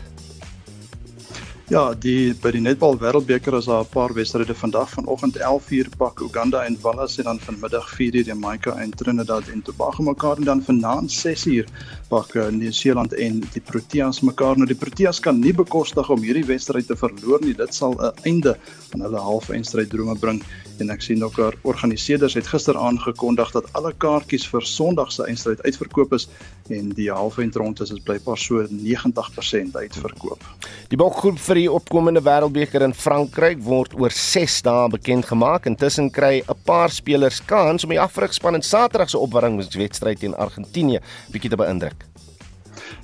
Ja, 1.66 1.96
die 1.98 2.36
by 2.38 2.52
die 2.54 2.60
netbal 2.62 3.00
wêreldbeker 3.02 3.56
is 3.58 3.66
daar 3.66 3.82
'n 3.82 3.90
paar 3.90 4.14
wedstryde 4.14 4.54
vandag 4.54 4.90
vanoggend 4.90 5.38
11:00 5.38 5.90
pak 5.98 6.20
Uganda 6.22 6.62
en 6.64 6.78
Wallis 6.82 7.18
en 7.18 7.24
dan 7.24 7.40
vanmiddag 7.40 7.90
4:00 7.98 8.26
Jamaica 8.26 8.76
en 8.78 8.92
Trinidad 8.92 9.48
en 9.48 9.62
Tobago 9.62 10.04
mekaar 10.04 10.38
en 10.38 10.44
dan 10.44 10.62
vanaand 10.62 11.12
6:00 11.12 11.66
pak 12.08 12.36
uh, 12.36 12.48
Nieu-Seeland 12.48 13.14
en 13.14 13.40
die 13.54 13.62
Proteas 13.62 14.22
mekaar. 14.22 14.56
Nou 14.56 14.68
die 14.68 14.76
Proteas 14.76 15.20
kan 15.20 15.40
nie 15.40 15.54
bekostig 15.54 16.10
om 16.10 16.22
hierdie 16.22 16.46
wedstryd 16.46 16.88
te 16.88 16.96
verloor 16.96 17.42
nie. 17.42 17.56
Dit 17.56 17.74
sal 17.74 17.98
'n 17.98 18.14
einde 18.24 18.58
aan 18.94 19.02
hulle 19.02 19.20
halfeindstryd 19.20 19.90
drome 19.90 20.16
bring 20.16 20.44
en 20.82 20.92
ek 20.94 21.04
sien 21.06 21.24
ook 21.24 21.38
haar 21.40 21.56
organiseerders 21.64 22.36
het 22.38 22.48
gister 22.48 22.78
aangekondig 22.78 23.52
dat 23.56 23.68
alle 23.78 23.94
kaartjies 23.98 24.48
vir 24.52 24.66
Sondag 24.66 25.12
se 25.12 25.26
eindstryd 25.26 25.62
uitverkoop 25.64 26.14
is 26.18 26.28
en 26.74 26.90
die 26.98 27.12
halfeindronde 27.12 27.84
is 27.84 28.02
blykbaar 28.08 28.40
so 28.42 28.66
90% 28.70 29.78
uitverkoop. 29.78 30.44
Die 30.90 31.00
bokgroep 31.00 31.40
vir 31.48 31.62
die 31.62 31.72
opkomende 31.72 32.24
wêreldbeker 32.26 32.86
in 32.86 32.94
Frankryk 32.94 33.62
word 33.66 33.96
oor 34.00 34.14
6 34.14 34.62
dae 34.66 34.90
bekend 34.90 35.30
gemaak. 35.30 35.66
Intussen 35.70 36.12
kry 36.12 36.42
'n 36.42 36.60
paar 36.66 36.90
spelers 36.90 37.42
kans 37.46 37.84
om 37.84 37.90
die 37.90 38.02
afrigspan 38.02 38.56
in 38.56 38.62
Saterdag 38.62 39.10
se 39.10 39.18
opwarmingswedstryd 39.18 40.20
teen 40.20 40.36
Argentinië 40.36 41.00
bietjie 41.32 41.50
te 41.50 41.58
beïndruk. 41.58 42.06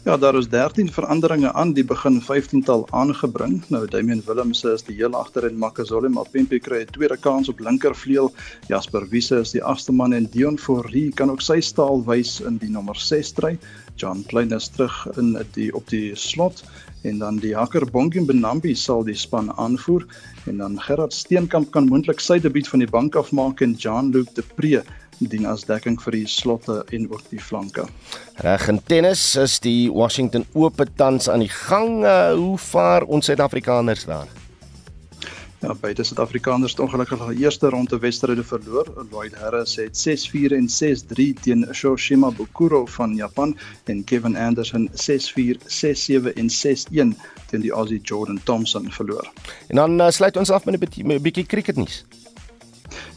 Ja, 0.01 0.17
daar 0.17 0.35
is 0.35 0.47
13 0.49 0.87
veranderinge 0.91 1.51
aan 1.53 1.73
die 1.77 1.83
begin 1.85 2.15
15tal 2.25 2.87
aangebring. 2.89 3.59
Nou 3.69 3.83
Damian 3.87 4.23
Willems 4.25 4.63
is 4.65 4.81
die 4.87 4.95
heel 4.97 5.13
agter 5.13 5.45
en 5.45 5.59
Makazole 5.61 6.09
Mapimpi 6.09 6.57
kry 6.59 6.79
'n 6.81 6.89
tweede 6.95 7.17
kans 7.17 7.49
op 7.49 7.59
linkervleuel. 7.59 8.31
Jasper 8.67 9.05
Wiese 9.09 9.39
is 9.39 9.51
die 9.51 9.63
agste 9.63 9.91
man 9.91 10.13
en 10.13 10.25
Dion 10.25 10.57
Fourie 10.57 11.11
kan 11.11 11.29
ook 11.29 11.41
sy 11.41 11.59
staal 11.61 12.01
wys 12.05 12.39
in 12.39 12.57
die 12.57 12.69
nommer 12.69 12.95
6 12.95 13.27
stry. 13.27 13.59
John 13.95 14.23
Klein 14.25 14.51
is 14.51 14.69
terug 14.69 15.07
in 15.17 15.37
die 15.53 15.69
op 15.75 15.87
die 15.89 16.15
slot 16.15 16.63
en 17.03 17.19
dan 17.19 17.37
die 17.37 17.55
hakker 17.55 17.85
Bonkie 17.85 18.25
Benambi 18.25 18.75
sal 18.75 19.03
die 19.03 19.15
span 19.15 19.53
aanvoer 19.57 20.07
en 20.47 20.57
dan 20.57 20.81
Gerard 20.81 21.13
Steenkamp 21.13 21.71
kan 21.71 21.85
moontlik 21.85 22.19
sy 22.19 22.39
debuut 22.39 22.67
van 22.67 22.79
die 22.79 22.89
bank 22.89 23.15
af 23.15 23.31
maak 23.31 23.61
en 23.61 23.73
Jean-Luc 23.77 24.33
Depree 24.33 24.81
dien 25.27 25.45
as 25.45 25.65
dekking 25.69 26.01
vir 26.01 26.11
die 26.11 26.27
slotte 26.27 26.83
en 26.91 27.07
ook 27.11 27.23
die 27.29 27.39
flanke. 27.39 27.85
Reg 28.41 28.67
in 28.67 28.81
tennis 28.87 29.35
is 29.35 29.59
die 29.59 29.91
Washington 29.91 30.45
Ope 30.53 30.87
tans 30.95 31.29
aan 31.29 31.45
die 31.45 31.51
gang. 31.51 32.03
Uh, 32.03 32.33
hoe 32.33 32.57
vaar 32.57 33.03
ons 33.03 33.25
Suid-Afrikaners 33.25 34.05
daar? 34.05 34.27
Ja, 35.61 35.75
beide 35.77 36.03
Suid-Afrikaners 36.03 36.71
het 36.71 36.79
ongelukkig 36.79 37.19
al 37.21 37.31
eerste 37.31 37.69
ronde 37.69 37.99
wedstryde 37.99 38.43
verloor. 38.43 38.87
Lloyd 39.11 39.35
Harris 39.35 39.75
het 39.75 39.93
6-4 40.33 40.55
en 40.57 40.69
6-3 40.69 41.27
teen 41.41 41.67
Shoshima 41.71 42.31
Bukuro 42.31 42.85
van 42.85 43.15
Japan 43.15 43.57
en 43.83 44.03
Kevin 44.03 44.37
Anderson 44.37 44.89
6-4, 44.89 44.95
6-7 45.67 46.33
en 46.33 46.49
6-1 46.49 47.13
teen 47.45 47.61
die 47.61 47.71
Aussie 47.71 48.01
Jordan 48.01 48.39
Thompson 48.43 48.91
verloor. 48.91 49.31
En 49.67 49.75
dan 49.75 50.01
uh, 50.01 50.09
sluit 50.09 50.37
ons 50.37 50.49
af 50.49 50.65
met 50.65 50.79
'n 50.97 51.21
bietjie 51.21 51.45
cricketnuus. 51.45 52.05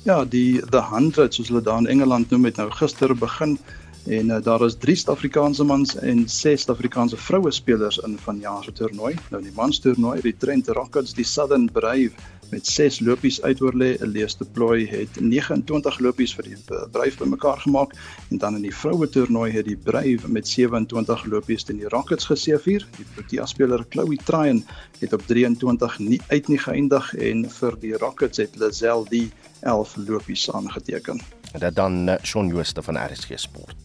Ja, 0.04 0.24
die 0.24 0.60
The 0.70 0.82
100 0.90 1.34
soos 1.34 1.48
hulle 1.48 1.62
daar 1.62 1.78
in 1.78 1.86
Engeland 1.86 2.30
noem 2.30 2.44
het 2.44 2.56
nou 2.60 2.70
gister 2.70 3.14
begin 3.16 3.58
en 4.04 4.28
uh, 4.28 4.36
daar 4.44 4.64
is 4.66 4.76
3 4.76 4.96
Suid-Afrikaanse 5.00 5.64
mans 5.64 5.96
en 5.96 6.28
6 6.28 6.64
Suid-Afrikaanse 6.64 7.16
vroue 7.16 7.50
spelers 7.50 7.98
in 8.04 8.18
vanjaar 8.20 8.64
se 8.64 8.72
toernooi. 8.72 9.14
Nou 9.30 9.42
die 9.42 9.54
mans 9.56 9.80
toernooi, 9.80 10.20
die 10.20 10.36
Trent 10.36 10.68
Rockets, 10.68 11.14
die 11.16 11.24
Southern 11.24 11.70
Brave 11.72 12.12
met 12.50 12.66
6 12.66 13.00
lopies 13.00 13.40
uitoorlê. 13.42 13.94
Elias 14.02 14.36
de 14.36 14.44
Ploy 14.44 14.86
het 14.90 15.20
29 15.20 15.98
lopies 15.98 16.34
vir 16.34 16.48
die 16.50 16.58
Brave 16.66 17.16
bymekaar 17.18 17.60
gemaak 17.64 17.94
en 18.30 18.38
dan 18.38 18.56
in 18.58 18.66
die 18.66 18.74
vroue 18.74 19.08
toernooi 19.08 19.50
het 19.52 19.68
die 19.68 19.76
Brave 19.76 20.28
met 20.28 20.48
27 20.48 21.24
lopies 21.32 21.64
teen 21.64 21.80
die 21.82 21.88
Rockets 21.88 22.28
geseëvier. 22.30 22.86
Die 22.98 23.06
Protea 23.14 23.46
speler 23.46 23.86
Chloe 23.88 24.18
Tryon 24.24 24.64
het 25.00 25.12
op 25.12 25.26
23 25.26 25.98
nie 25.98 26.20
uit 26.28 26.48
nie 26.48 26.60
geëindig 26.60 27.14
en 27.14 27.48
vir 27.60 27.80
die 27.80 27.96
Rockets 27.96 28.42
het 28.42 28.56
Lazelle 28.60 29.08
die 29.10 29.30
11 29.60 29.96
lopies 30.08 30.50
aangeteken. 30.50 31.20
Dit 31.54 31.74
dan 31.74 32.08
uh, 32.08 32.14
Shaun 32.22 32.48
Jooste 32.48 32.82
van 32.82 32.98
RSG 32.98 33.38
Sport. 33.38 33.76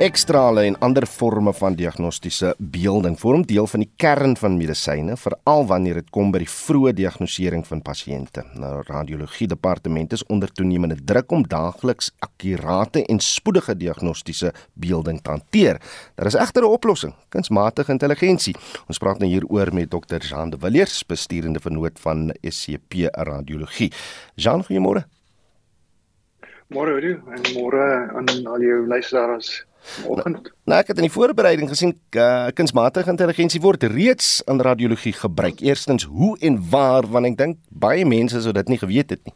Ekstrale 0.00 0.62
en 0.64 0.78
ander 0.80 1.04
forme 1.04 1.52
van 1.52 1.74
diagnostiese 1.76 2.54
beelding 2.56 3.18
vorm 3.20 3.42
deel 3.44 3.66
van 3.68 3.82
die 3.82 3.90
kern 4.00 4.32
van 4.40 4.54
medisyne, 4.56 5.12
veral 5.20 5.66
wanneer 5.68 5.98
dit 6.00 6.08
kom 6.16 6.30
by 6.32 6.40
die 6.40 6.48
vroeë 6.48 6.94
diagnostisering 6.96 7.66
van 7.68 7.82
pasiënte. 7.84 8.46
Nou 8.56 8.78
radiologie 8.88 9.50
departement 9.52 10.16
is 10.16 10.24
onder 10.32 10.48
toenemende 10.56 10.96
druk 11.04 11.36
om 11.36 11.44
daagliks 11.44 12.08
akkurate 12.24 13.04
en 13.12 13.20
spoedige 13.20 13.76
diagnostiese 13.76 14.54
beelding 14.72 15.20
te 15.20 15.34
hanteer. 15.36 15.82
Daar 16.16 16.32
is 16.32 16.40
egter 16.46 16.62
'n 16.62 16.72
oplossing, 16.72 17.14
kunsmatige 17.28 17.92
intelligensie. 17.92 18.56
Ons 18.88 18.98
praat 18.98 19.18
nou 19.18 19.28
hieroor 19.28 19.74
met 19.74 19.90
Dr. 19.90 20.24
Jean 20.24 20.50
de 20.50 20.56
Villiers, 20.58 21.06
bestuurende 21.06 21.60
vernoot 21.60 22.00
van 22.00 22.32
SCP 22.42 23.10
Radiologie. 23.12 23.92
Jean, 24.34 24.64
goeiemôre. 24.64 25.04
Môre, 26.68 27.20
en 27.34 27.42
môre 27.52 28.10
aan 28.14 28.46
al 28.46 28.60
jou 28.60 28.86
luisteraars 28.86 29.68
Vanoggend. 29.80 30.52
Nou 30.64 30.78
ek 30.80 30.92
het 30.92 31.00
in 31.00 31.08
die 31.08 31.14
voorbereiding 31.14 31.68
gesien 31.68 31.94
uh, 32.16 32.48
kunsmatige 32.54 33.10
intelligensie 33.10 33.60
word 33.60 33.82
reeds 33.82 34.40
in 34.46 34.60
radiologie 34.60 35.12
gebruik. 35.16 35.60
Eerstens, 35.60 36.04
hoe 36.04 36.36
en 36.40 36.60
waar 36.70 37.08
want 37.08 37.26
ek 37.26 37.38
dink 37.38 37.60
baie 37.68 38.06
mense 38.06 38.40
sou 38.40 38.52
dit 38.52 38.68
nie 38.68 38.78
geweet 38.78 39.16
het 39.16 39.24
nie. 39.24 39.34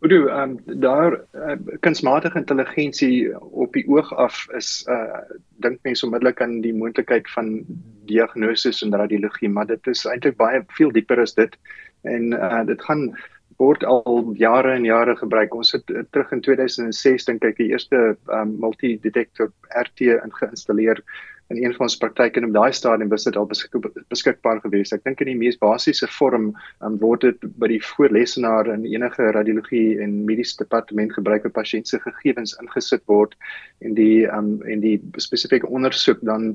Ehm 0.00 0.56
um, 0.66 0.80
daar 0.80 1.20
uh, 1.34 1.56
kunsmatige 1.80 2.38
intelligensie 2.38 3.40
op 3.40 3.72
die 3.72 3.86
oog 3.88 4.14
af 4.14 4.46
is 4.54 4.84
uh 4.90 5.22
dink 5.62 5.78
mense 5.82 6.04
onmiddellik 6.06 6.40
aan 6.42 6.60
die 6.60 6.74
moontlikheid 6.74 7.30
van 7.30 7.64
diagnose 8.06 8.72
en 8.84 8.94
radiologie, 8.94 9.48
maar 9.48 9.66
dit 9.66 9.86
is 9.86 10.04
eintlik 10.04 10.36
baie 10.36 10.62
veel 10.66 10.90
dieper 10.92 11.20
as 11.20 11.34
dit. 11.34 11.58
En 12.02 12.32
uh 12.32 12.64
dit 12.66 12.82
gaan 12.82 13.10
word 13.58 13.84
al 13.84 14.34
jare 14.38 14.74
en 14.76 14.86
jare 14.86 15.16
gebruik. 15.18 15.54
Ons 15.54 15.74
het 15.74 15.90
uh, 15.90 16.04
terug 16.14 16.32
in 16.36 16.42
2006 16.46 17.26
dink 17.28 17.44
ek 17.44 17.58
die 17.58 17.70
eerste 17.72 18.16
um, 18.34 18.54
multi-detector 18.62 19.50
RT 19.82 20.12
ingeïnstalleer 20.18 21.02
in 21.48 21.64
een 21.64 21.74
van 21.74 21.86
ons 21.86 21.96
praktyke 21.96 22.40
en 22.40 22.46
op 22.46 22.52
daai 22.52 22.72
stadium 22.76 23.08
was 23.08 23.24
dit 23.24 23.36
al 23.36 23.46
beskik, 23.48 23.86
beskikbaar 24.12 24.60
geweest. 24.60 24.92
Ek 24.92 25.04
dink 25.06 25.22
in 25.24 25.30
die 25.30 25.38
mees 25.38 25.56
basiese 25.56 26.08
vorm 26.12 26.50
um, 26.84 26.98
word 27.00 27.24
dit 27.24 27.46
by 27.60 27.70
die 27.72 27.80
voorlesenaar 27.80 28.68
in 28.74 28.84
enige 28.84 29.30
radiologie 29.32 29.96
en 30.04 30.26
mediese 30.28 30.58
departement 30.60 31.14
gebruik 31.16 31.46
vir 31.46 31.54
pasiënt 31.56 31.88
se 31.88 32.00
gegevens 32.04 32.52
ingesit 32.60 33.04
word 33.08 33.32
en 33.80 33.96
die 33.96 34.26
um, 34.28 34.58
en 34.68 34.84
die 34.84 34.98
spesifieke 35.16 35.70
ondersoek 35.72 36.20
dan 36.28 36.50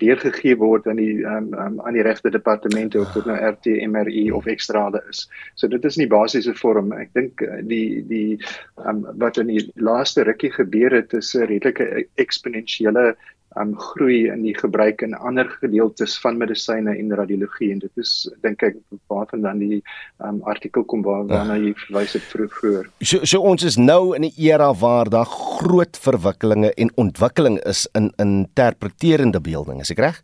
deurgegee 0.00 0.56
word 0.56 0.88
aan 0.88 1.02
die 1.02 1.20
um, 1.28 1.52
um, 1.52 1.76
aan 1.84 2.00
die 2.00 2.06
regte 2.08 2.32
departemente 2.32 3.02
of 3.04 3.12
dit 3.12 3.28
nou 3.28 3.36
RT, 3.36 3.76
MRI 3.84 4.30
of 4.32 4.48
ekstrale 4.48 5.04
is. 5.12 5.26
So 5.60 5.68
dit 5.68 5.84
is 5.84 6.00
nie 6.00 6.08
basiese 6.08 6.56
vorm. 6.56 6.94
Ek 6.96 7.12
dink 7.18 7.44
uh, 7.44 7.60
die 7.68 8.00
die 8.08 8.40
um, 8.80 9.04
wat 9.20 9.36
in 9.36 9.52
die 9.52 9.66
laaste 9.76 10.24
rukkie 10.24 10.54
gebeur 10.56 11.02
het 11.02 11.12
is 11.12 11.34
'n 11.36 11.52
redelike 11.52 12.06
eksponensiële 12.16 13.12
um 13.56 13.72
groei 13.80 14.28
in 14.28 14.42
die 14.44 14.54
gebruik 14.56 15.02
in 15.02 15.14
ander 15.14 15.48
gedeeltes 15.60 16.18
van 16.20 16.36
medisyne 16.38 16.92
en 16.98 17.14
radiologie 17.16 17.70
en 17.72 17.80
dit 17.80 18.02
is 18.02 18.12
dink 18.44 18.62
ek 18.62 18.76
waarvan 19.08 19.42
dan 19.46 19.62
die 19.62 19.80
um 20.24 20.42
artikel 20.44 20.84
kom 20.84 21.02
waar 21.06 21.24
waarna 21.30 21.56
jy 21.56 21.72
verwys 21.86 22.12
het 22.18 22.26
vroeg 22.28 22.52
vroeër. 22.60 22.90
So 23.00 23.24
so 23.24 23.40
ons 23.40 23.64
is 23.64 23.78
nou 23.80 24.14
in 24.16 24.24
'n 24.28 24.32
era 24.36 24.72
waar 24.74 25.08
daar 25.08 25.26
groot 25.26 25.96
verwikkelinge 25.96 26.72
en 26.76 26.92
ontwikkeling 26.96 27.58
is 27.64 27.88
in 27.94 28.12
interpreterende 28.18 29.40
beelding, 29.40 29.80
is 29.80 29.90
ek 29.90 29.98
reg? 29.98 30.22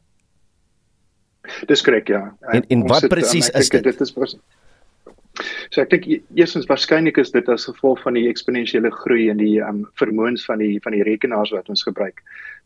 Dis 1.66 1.82
korrek 1.82 2.08
ja. 2.08 2.36
En 2.52 2.64
en 2.68 2.86
wat 2.88 3.08
presies 3.08 3.50
is 3.50 3.68
dit? 3.68 3.82
Dit 3.82 4.00
is 4.00 4.12
So 5.72 5.82
ek 5.82 5.90
dink 5.90 6.04
e-, 6.06 6.20
eerstens 6.38 6.68
waarskynlik 6.70 7.18
is 7.18 7.32
dit 7.34 7.48
as 7.50 7.66
gevolg 7.66 7.98
van 8.04 8.14
die 8.18 8.28
eksponensiële 8.30 8.92
groei 9.02 9.28
in 9.32 9.40
die 9.40 9.56
um, 9.64 9.82
vermoëns 9.98 10.44
van 10.46 10.62
die 10.62 10.78
van 10.84 10.94
die 10.94 11.02
rekenaars 11.06 11.54
wat 11.56 11.70
ons 11.72 11.82
gebruik. 11.86 12.22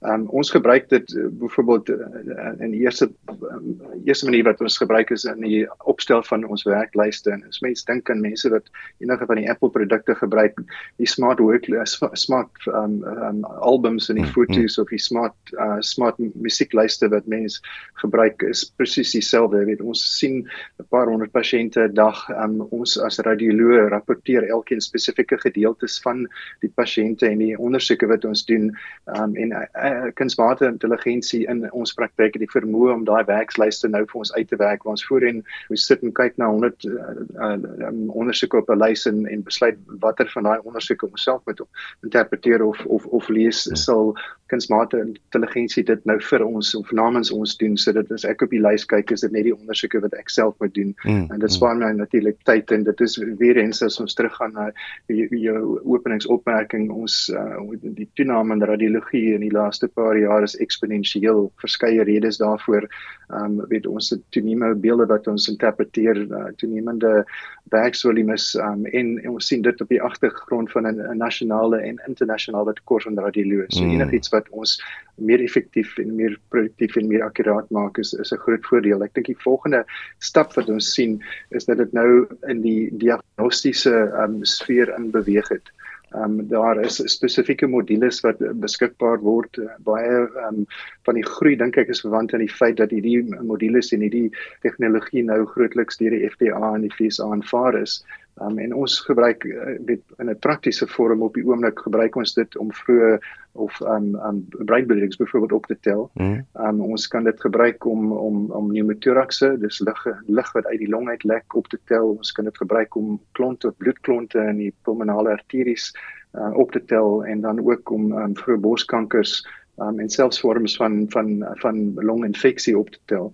Um, 0.07 0.29
ons 0.31 0.51
gebruik 0.55 0.85
dit 0.93 1.11
uh, 1.19 1.25
byvoorbeeld 1.41 1.89
uh, 1.91 2.51
in 2.63 2.71
die 2.71 2.85
eerste 2.85 3.09
um, 3.27 3.81
eerste 4.07 4.29
manier 4.29 4.45
wat 4.47 4.61
ons 4.63 4.77
gebruik 4.79 5.11
is 5.11 5.25
in 5.27 5.41
die 5.43 5.65
opstel 5.91 6.23
van 6.23 6.45
ons 6.47 6.63
werklyste. 6.69 7.33
En 7.35 7.43
as 7.49 7.59
mense 7.65 7.83
dink 7.89 8.07
aan 8.13 8.23
mense 8.23 8.47
wat 8.53 8.71
enige 9.03 9.27
van 9.27 9.41
die 9.41 9.49
Apple 9.51 9.73
produkte 9.75 10.15
gebruik 10.15 10.61
die 11.03 11.09
smart 11.11 11.43
work 11.43 11.67
uh, 11.67 11.83
smart 12.15 12.69
um, 12.71 13.01
um, 13.11 13.43
albums 13.59 14.07
en 14.07 14.21
die 14.21 14.27
hmm, 14.29 14.37
fotos 14.37 14.79
of 14.79 14.87
die 14.95 15.01
smart 15.03 15.35
uh, 15.59 15.81
smart 15.83 16.23
musieklyste 16.39 17.11
wat 17.11 17.27
mense 17.27 17.59
gebruik 17.99 18.47
is 18.47 18.69
presies 18.79 19.17
dieselfde. 19.17 19.65
Weet 19.67 19.83
ons 19.83 20.05
sien 20.21 20.45
'n 20.79 20.87
paar 20.95 21.11
honderd 21.11 21.35
pasiënte 21.35 21.89
'n 21.89 21.99
dag. 21.99 22.23
Um, 22.39 22.61
ons 22.71 22.95
as 23.03 23.19
radioloog 23.19 23.91
rapporteer 23.91 24.47
elkeen 24.47 24.81
spesifieke 24.81 25.43
gedeeltes 25.43 25.99
van 26.07 26.29
die 26.63 26.71
pasiënte 26.71 27.27
en 27.27 27.43
die 27.43 27.59
ondersoeke 27.59 28.07
wat 28.07 28.25
ons 28.25 28.47
doen. 28.47 28.71
Um, 29.19 29.35
en 29.35 29.59
uh, 29.59 29.67
uh, 29.88 30.11
kunsmatige 30.14 30.70
intelligensie 30.70 31.46
in 31.48 31.64
ons 31.72 31.94
praktyk 31.96 32.37
het 32.37 32.44
die 32.44 32.51
vermoë 32.53 32.94
om 32.94 33.05
daai 33.09 33.24
werkslyste 33.29 33.88
nou 33.88 34.05
vir 34.07 34.20
ons 34.22 34.33
uit 34.35 34.48
te 34.48 34.59
werk. 34.61 34.87
Ons 34.87 35.05
voorheen 35.09 35.42
moes 35.68 35.87
sit 35.87 36.03
en 36.03 36.12
kyk 36.12 36.37
na 36.38 36.51
100 36.53 36.88
uh, 36.88 37.12
uh, 37.37 37.53
um, 37.88 38.09
ondersoeke 38.11 38.62
op 38.62 38.70
'n 38.70 38.79
lys 38.83 39.07
en 39.07 39.27
en 39.27 39.42
besluit 39.42 39.79
watter 40.05 40.29
van 40.35 40.42
daai 40.42 40.59
ondersoeke 40.62 41.11
ons 41.11 41.22
self 41.22 41.42
moet 41.46 41.62
interpreteer 42.03 42.64
of 42.64 42.85
of 42.87 43.07
of 43.07 43.29
lees 43.29 43.64
ja. 43.64 43.74
sal 43.74 44.14
kunsmatige 44.48 45.03
intelligensie 45.05 45.85
dit 45.85 46.05
nou 46.09 46.16
vir 46.20 46.44
ons 46.44 46.74
of 46.74 46.90
namens 46.92 47.31
ons 47.35 47.57
doen. 47.61 47.77
Sodat 47.77 48.11
as 48.12 48.24
ek 48.24 48.42
op 48.42 48.51
die 48.51 48.62
lys 48.62 48.87
kyk 48.88 49.12
is 49.12 49.20
dit 49.20 49.33
net 49.33 49.44
die 49.44 49.55
ondersoeke 49.55 50.01
wat 50.01 50.14
ek 50.18 50.33
self 50.33 50.57
moet 50.62 50.74
doen. 50.74 50.94
Mm, 51.05 51.27
en 51.35 51.38
dit 51.38 51.53
spaar 51.53 51.77
my 51.77 51.92
natuurlik 51.92 52.40
tyd 52.48 52.72
en 52.72 52.85
dit 52.85 53.01
is 53.01 53.18
weer 53.38 53.61
eens 53.61 53.83
as 53.83 54.01
ons 54.01 54.14
teruggaan 54.14 54.53
na 54.57 54.70
jou 55.09 55.81
openingsopmerking 55.85 56.88
ons 56.90 57.29
uh, 57.35 57.61
die 57.83 58.09
toename 58.16 58.57
in 58.57 58.62
radiologie 58.62 59.35
in 59.35 59.44
die 59.44 59.53
laaste 59.53 59.78
laaste 59.79 59.95
paar 59.95 60.19
jaar 60.19 60.43
is 60.43 60.57
eksponensieel 60.57 61.53
verskeie 61.61 62.05
redes 62.05 62.38
daarvoor 62.38 62.88
Ehm 63.29 63.61
um, 63.61 63.67
weet 63.69 63.87
ons 63.87 64.11
het 64.11 64.21
toenemende 64.33 64.81
beelde 64.81 65.05
wat 65.07 65.26
ons 65.29 65.49
interpreteer 65.51 66.16
uh, 66.16 66.47
toenemende 66.57 67.26
werksvolumes 67.68 68.55
um, 68.55 68.87
en, 68.87 69.11
en 69.20 69.35
ons 69.35 69.47
sien 69.47 69.61
dit 69.62 69.81
op 69.85 69.89
die 69.93 70.01
agtergrond 70.03 70.72
van 70.72 70.89
'n 70.89 71.16
nasionale 71.16 71.76
en 71.91 72.01
internasionale 72.07 72.72
tekort 72.72 73.07
aan 73.07 73.18
radioloog. 73.18 73.66
So 73.68 73.85
mm. 73.85 73.91
enigiets 74.01 74.33
wat 74.33 74.49
ons 74.49 74.79
meer 75.14 75.45
effektief 75.45 75.99
en 75.99 76.14
meer 76.14 76.39
produktief 76.49 76.97
en 76.97 77.09
meer 77.09 77.22
akkuraat 77.22 77.70
maak 77.70 77.99
is 77.99 78.14
is 78.14 78.33
'n 78.33 78.41
groot 78.47 78.64
voordeel. 78.66 79.05
Ek 79.05 79.14
dink 79.14 79.26
die 79.26 79.45
volgende 79.45 79.85
stap 80.18 80.55
wat 80.55 80.68
ons 80.68 80.95
sien 80.95 81.20
is 81.51 81.64
dat 81.64 81.76
dit 81.76 81.93
nou 81.93 82.26
in 82.49 82.62
die 82.62 82.89
diagnostiese 82.97 84.09
um, 84.24 84.45
sfeer 84.45 84.95
in 84.97 85.11
beweeg 85.11 85.49
het. 85.49 85.68
Ehm 86.15 86.39
um, 86.41 86.49
daar 86.49 86.81
is 86.81 87.01
spesifieke 87.13 87.67
modules 87.67 88.21
wat 88.25 88.39
beskikbaar 88.63 89.21
word 89.21 89.59
baie 89.85 90.15
ehm 90.25 90.63
um, 90.63 90.67
van 91.05 91.19
die 91.21 91.27
groei 91.27 91.57
dink 91.61 91.77
ek 91.77 91.93
is 91.93 92.01
verwant 92.05 92.33
aan 92.33 92.45
die 92.45 92.55
feit 92.61 92.79
dat 92.81 92.95
hierdie 92.97 93.21
modules 93.51 93.93
en 93.93 94.07
hierdie 94.07 94.31
tegnologie 94.65 95.25
nou 95.25 95.43
grootliks 95.53 96.01
deur 96.01 96.17
die 96.17 96.25
FDA 96.31 96.73
en 96.75 96.87
die 96.87 96.95
FSA 96.97 97.29
aanvaar 97.33 97.77
is. 97.83 98.01
Um, 98.41 98.59
en 98.59 98.74
ons 98.74 99.01
gebruik 99.01 99.45
uh, 99.45 99.76
dit 99.86 100.03
in 100.18 100.30
'n 100.30 100.39
praktiese 100.39 100.86
vorm 100.86 101.22
op 101.22 101.34
die 101.34 101.47
oomblik 101.47 101.78
gebruik 101.78 102.16
ons 102.16 102.34
dit 102.34 102.57
om 102.57 102.72
vroeë 102.72 103.18
of 103.53 103.80
um 103.80 104.14
um 104.14 104.47
breinbloedings 104.51 105.16
byvoorbeeld 105.16 105.53
op 105.53 105.66
te 105.66 105.78
tel. 105.80 106.11
Mm. 106.14 106.47
Um 106.53 106.80
ons 106.80 107.09
kan 107.09 107.24
dit 107.24 107.41
gebruik 107.41 107.84
om 107.84 108.12
om 108.12 108.51
om 108.51 108.68
pneumothoraxe, 108.68 109.57
dis 109.59 109.80
lig 109.80 110.07
lig 110.26 110.53
wat 110.53 110.66
uit 110.66 110.78
die 110.78 110.89
long 110.89 111.09
uit 111.09 111.24
lek 111.24 111.55
op 111.55 111.66
te 111.68 111.78
tel. 111.84 112.14
Ons 112.16 112.32
kan 112.32 112.45
dit 112.45 112.57
gebruik 112.57 112.95
om 112.95 113.20
klonte, 113.32 113.74
bloedklonte 113.76 114.39
in 114.39 114.57
die 114.57 114.74
pulmonale 114.82 115.30
arteries 115.30 115.95
uh, 116.34 116.53
op 116.55 116.72
te 116.72 116.84
tel 116.84 117.24
en 117.24 117.41
dan 117.41 117.61
ook 117.64 117.91
om 117.91 118.12
um 118.12 118.36
vroeë 118.36 118.61
borskankers 118.61 119.43
um 119.85 120.01
en 120.03 120.11
selfs 120.11 120.41
vorms 120.41 120.76
van 120.76 121.07
van 121.14 121.45
van 121.62 121.95
longinfeksie 121.95 122.79
op 122.79 122.91
te 122.91 122.99
tel. 123.05 123.33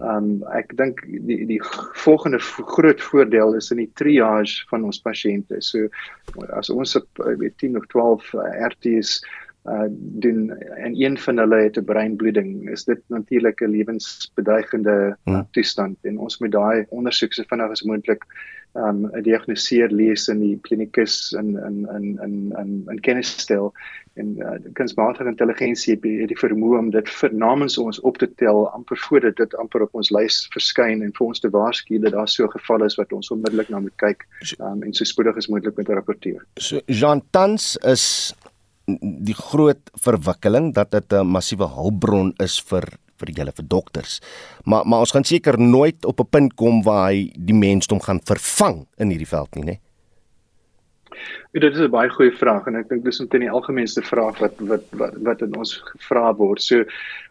Um 0.00 0.42
ek 0.54 0.76
dink 0.76 1.02
die 1.06 1.44
die 1.46 1.60
volgende 2.04 2.40
groot 2.40 3.02
voordeel 3.02 3.54
is 3.54 3.70
in 3.70 3.82
die 3.82 3.90
triage 4.00 4.66
van 4.72 4.84
ons 4.84 5.00
pasiënte. 5.02 5.60
So 5.62 5.88
as 6.58 6.70
ons 6.70 6.96
op 6.98 7.24
weet 7.38 7.58
10 7.62 7.78
of 7.78 7.86
12 7.94 8.32
uh, 8.34 8.50
RT's 8.70 9.20
uh 9.64 9.86
doen 10.24 10.50
en 10.60 10.92
een 11.00 11.18
van 11.18 11.38
hulle 11.38 11.62
het 11.62 11.78
'n 11.78 11.84
breinbloeding. 11.84 12.70
Is 12.70 12.84
dit 12.84 13.00
natuurlik 13.06 13.60
'n 13.60 13.70
lewensbedreigende 13.70 15.16
uh, 15.24 15.40
toestand 15.50 15.96
en 16.02 16.18
ons 16.18 16.38
moet 16.38 16.52
daai 16.52 16.86
ondersoek 16.88 17.32
so 17.32 17.42
vinnig 17.48 17.70
as 17.70 17.82
moontlik 17.82 18.24
um 18.74 19.06
'n 19.06 19.22
diagnoseer 19.22 19.90
lees 19.90 20.28
in 20.28 20.40
die 20.40 20.58
klinikus 20.60 21.32
in 21.32 21.56
in 21.56 21.88
in 21.94 22.18
in 22.22 22.52
in 22.58 22.84
in 22.90 23.00
kennis 23.00 23.38
stel. 23.38 23.72
En 24.14 24.36
uh, 24.38 24.50
kunsmatige 24.72 25.28
intelligensie 25.28 25.92
het 25.92 26.28
die 26.28 26.38
vermoë 26.38 26.78
om 26.78 26.90
dit 26.90 27.08
vir 27.08 27.34
namens 27.34 27.78
ons 27.78 28.00
op 28.00 28.18
te 28.18 28.28
tel 28.34 28.68
amper 28.70 28.98
voordat 28.98 29.36
dit 29.36 29.54
amper 29.54 29.82
op 29.82 29.94
ons 29.94 30.10
lys 30.10 30.46
verskyn 30.52 31.02
en 31.02 31.12
vir 31.12 31.26
ons 31.26 31.40
te 31.40 31.50
waarsku 31.50 31.98
dat 31.98 32.12
daar 32.12 32.28
so 32.28 32.44
'n 32.44 32.50
geval 32.50 32.84
is 32.84 32.96
wat 32.96 33.12
ons 33.12 33.30
onmiddellik 33.30 33.68
na 33.68 33.80
moet 33.80 33.96
kyk 33.96 34.26
um, 34.60 34.82
en 34.82 34.94
so 34.94 35.04
spoedig 35.04 35.36
as 35.36 35.48
moontlik 35.48 35.76
moet 35.76 35.88
rapporteer. 35.88 36.44
So 36.58 36.80
Jean 36.86 37.22
Tans 37.30 37.76
is 37.76 38.34
die 38.86 39.34
groot 39.34 39.90
verwikkeling 40.02 40.74
dat 40.74 40.90
dit 40.90 41.12
'n 41.12 41.26
massiewe 41.26 41.68
hulpbron 41.68 42.34
is 42.38 42.60
vir 42.60 42.84
vir 43.18 43.30
julle 43.30 43.52
vir 43.52 43.66
dokters. 43.68 44.20
Maar 44.64 44.86
maar 44.86 45.00
ons 45.00 45.10
gaan 45.10 45.24
seker 45.24 45.58
nooit 45.58 46.04
op 46.04 46.20
'n 46.20 46.28
punt 46.30 46.54
kom 46.54 46.82
waar 46.82 47.10
hy 47.10 47.32
die 47.36 47.54
mensdom 47.54 48.00
gaan 48.00 48.20
vervang 48.24 48.86
in 48.98 49.10
hierdie 49.10 49.28
veld 49.28 49.54
nie, 49.54 49.64
né? 49.64 49.70
Ja, 49.70 49.83
dit 51.52 51.72
is 51.72 51.80
'n 51.80 51.90
baie 51.90 52.10
goeie 52.10 52.32
vraag 52.32 52.66
en 52.66 52.76
ek 52.76 52.88
dink 52.88 53.04
dis 53.04 53.20
omtrent 53.20 53.44
die 53.44 53.50
algemeenste 53.50 54.02
vraag 54.02 54.38
wat 54.38 54.54
wat 54.58 54.84
wat 54.92 55.14
wat 55.28 55.42
in 55.42 55.56
ons 55.56 55.76
gevra 55.92 56.34
word. 56.36 56.62
So, 56.62 56.84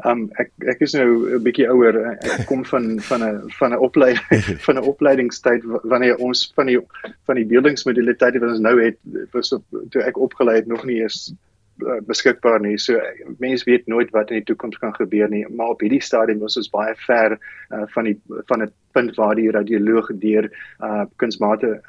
um 0.05 0.31
ek 0.39 0.51
ek 0.67 0.81
is 0.81 0.93
nou 0.93 1.07
'n 1.38 1.43
bietjie 1.43 1.69
ouer. 1.69 2.17
Ek 2.21 2.45
kom 2.47 2.65
van 2.65 2.99
van 2.99 3.23
'n 3.23 3.49
van 3.59 3.73
'n 3.73 3.79
opleiding 3.79 4.59
van 4.65 4.75
'n 4.75 4.88
opleidingstyd 4.93 5.63
wanneer 5.84 6.17
ons 6.17 6.51
van 6.55 6.67
die 6.67 6.79
van 7.25 7.36
die 7.36 7.45
beeldingsmodaliteite 7.45 8.39
wat 8.39 8.49
ons 8.49 8.59
nou 8.59 8.77
het 8.81 8.97
was 9.31 9.53
op 9.53 9.63
toe 9.89 10.01
ek 10.01 10.17
opgelei 10.17 10.55
het 10.55 10.67
nog 10.67 10.86
nie 10.86 11.01
eens 11.01 11.34
Eh, 11.81 12.01
beskikbaar 12.05 12.59
nie. 12.61 12.77
So 12.77 12.99
mense 13.41 13.65
weet 13.65 13.88
nooit 13.89 14.11
wat 14.13 14.29
in 14.29 14.43
die 14.43 14.45
toekoms 14.45 14.77
kan 14.77 14.93
gebeur 14.93 15.29
nie, 15.29 15.41
maar 15.49 15.73
op 15.73 15.81
hierdie 15.81 16.03
stadium 16.05 16.43
is 16.45 16.57
ons 16.61 16.69
baie 16.69 16.93
ver 17.07 17.34
uh, 17.34 17.88
van 17.95 18.05
die 18.05 18.13
van 18.51 18.61
'n 18.61 18.71
punt 18.94 19.16
waar 19.16 19.36
die 19.36 19.52
radioloog 19.52 20.12
deur 20.22 20.50
uh 20.80 21.04
kunsmatige 21.22 21.82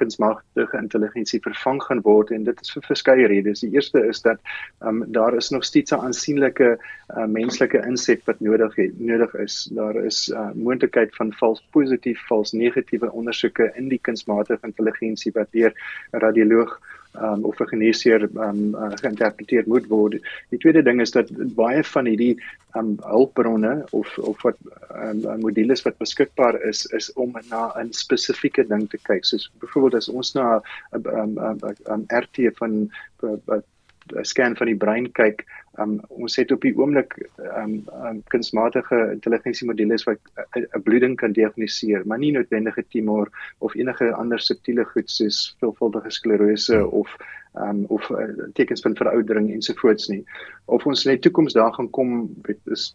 kunsmatige 0.00 0.78
intelligensie 0.78 1.40
vervang 1.44 1.82
gaan 1.82 2.02
word 2.06 2.30
en 2.30 2.44
dit 2.48 2.60
is 2.62 2.72
vir 2.74 2.86
verskeie 2.88 3.28
redes. 3.32 3.64
Die 3.64 3.72
eerste 3.74 4.02
is 4.06 4.22
dat 4.22 4.40
um 4.80 5.04
daar 5.12 5.36
is 5.36 5.50
nog 5.50 5.64
steeds 5.64 5.92
'n 5.92 6.04
aansienlike 6.08 6.78
uh, 7.16 7.26
menslike 7.26 7.82
inset 7.86 8.24
wat 8.26 8.40
nodig 8.40 8.76
het, 8.76 9.00
nodig 9.00 9.34
is. 9.34 9.70
Daar 9.72 9.96
is 10.04 10.28
uh 10.28 10.50
moontlikheid 10.54 11.14
van 11.16 11.32
vals 11.32 11.62
positief, 11.70 12.20
vals 12.28 12.52
negatiewe 12.52 13.12
ondersoeke 13.12 13.72
in 13.74 13.88
die 13.88 14.00
kunsmatige 14.02 14.66
intelligensie 14.66 15.32
wat 15.34 15.52
deur 15.52 15.72
'n 16.12 16.18
radioloog 16.18 16.78
um, 17.22 17.44
of 17.44 17.60
'n 17.60 17.68
geneesheer 17.68 18.28
um, 18.34 18.74
uh, 18.74 18.90
geïnterpreteer 18.94 19.64
moet 19.66 19.86
word. 19.86 20.20
Die 20.48 20.58
tweede 20.58 20.82
ding 20.82 21.00
is 21.00 21.10
dat 21.10 21.30
baie 21.54 21.84
van 21.84 22.06
hierdie 22.06 22.42
um, 22.76 22.96
hulpbronne 23.02 23.84
of 23.90 24.18
of 24.18 24.42
wat 24.42 24.56
um, 24.94 25.40
modules 25.40 25.82
wat 25.82 25.98
beskikbaar 26.36 26.68
is 26.68 26.86
is 26.92 27.12
om 27.12 27.32
na 27.50 27.72
'n 27.76 27.92
spesifieke 27.92 28.66
ding 28.68 28.88
te 28.90 28.98
kyk. 28.98 29.24
Soos 29.24 29.50
byvoorbeeld 29.60 29.94
as 29.94 30.08
ons 30.08 30.34
na 30.34 30.60
'n 30.92 31.06
um, 31.06 31.38
um, 31.38 31.58
um, 31.88 32.04
RT 32.08 32.50
van 32.58 32.90
'n 33.22 34.24
scan 34.24 34.56
van 34.56 34.66
die 34.66 34.76
brein 34.76 35.12
kyk, 35.12 35.44
um, 35.78 36.00
ons 36.08 36.36
het 36.36 36.52
op 36.52 36.60
die 36.60 36.76
oomblik 36.76 37.28
um, 37.38 37.84
um, 38.04 38.22
kunsmatige 38.28 39.10
intelligensie 39.12 39.66
modules 39.66 40.04
wat 40.04 40.18
'n 40.56 40.82
bloeding 40.82 41.16
kan 41.16 41.32
diagnoseer, 41.32 42.06
maar 42.06 42.18
nie 42.18 42.32
noodwendige 42.32 42.84
tumor 42.88 43.28
of 43.58 43.74
enige 43.74 44.12
ander 44.12 44.40
subtiele 44.40 44.84
goed 44.84 45.10
soos 45.10 45.56
veelvuldige 45.60 46.10
sklerose 46.10 46.76
hmm. 46.76 46.88
of 46.88 47.16
um, 47.54 47.84
of 47.88 48.08
uh, 48.10 48.48
tekens 48.52 48.80
van 48.80 48.96
veroudering 48.96 49.52
ensovoorts 49.52 50.08
nie. 50.08 50.24
Of 50.64 50.86
ons 50.86 51.04
net 51.04 51.22
toekoms 51.22 51.52
daar 51.52 51.72
gaan 51.72 51.90
kom, 51.90 52.36
is 52.64 52.92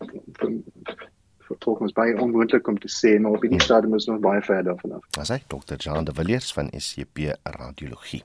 tog 1.59 1.79
ons 1.79 1.93
baie 1.93 2.15
onmoontlik 2.21 2.67
om 2.67 2.79
te 2.79 2.89
sê 2.91 3.19
maar 3.19 3.31
op 3.31 3.41
die 3.41 3.49
hmm. 3.49 3.59
stadium 3.59 3.95
is 3.95 4.05
nog 4.05 4.19
baie 4.19 4.41
ver 4.41 4.63
daarvan 4.63 4.91
af. 4.99 5.07
As 5.19 5.29
hy 5.33 5.41
Dr. 5.47 5.75
Jean 5.77 6.03
de 6.03 6.13
Villiers 6.13 6.53
van 6.53 6.71
SCP 6.77 7.35
Radiologie. 7.43 8.23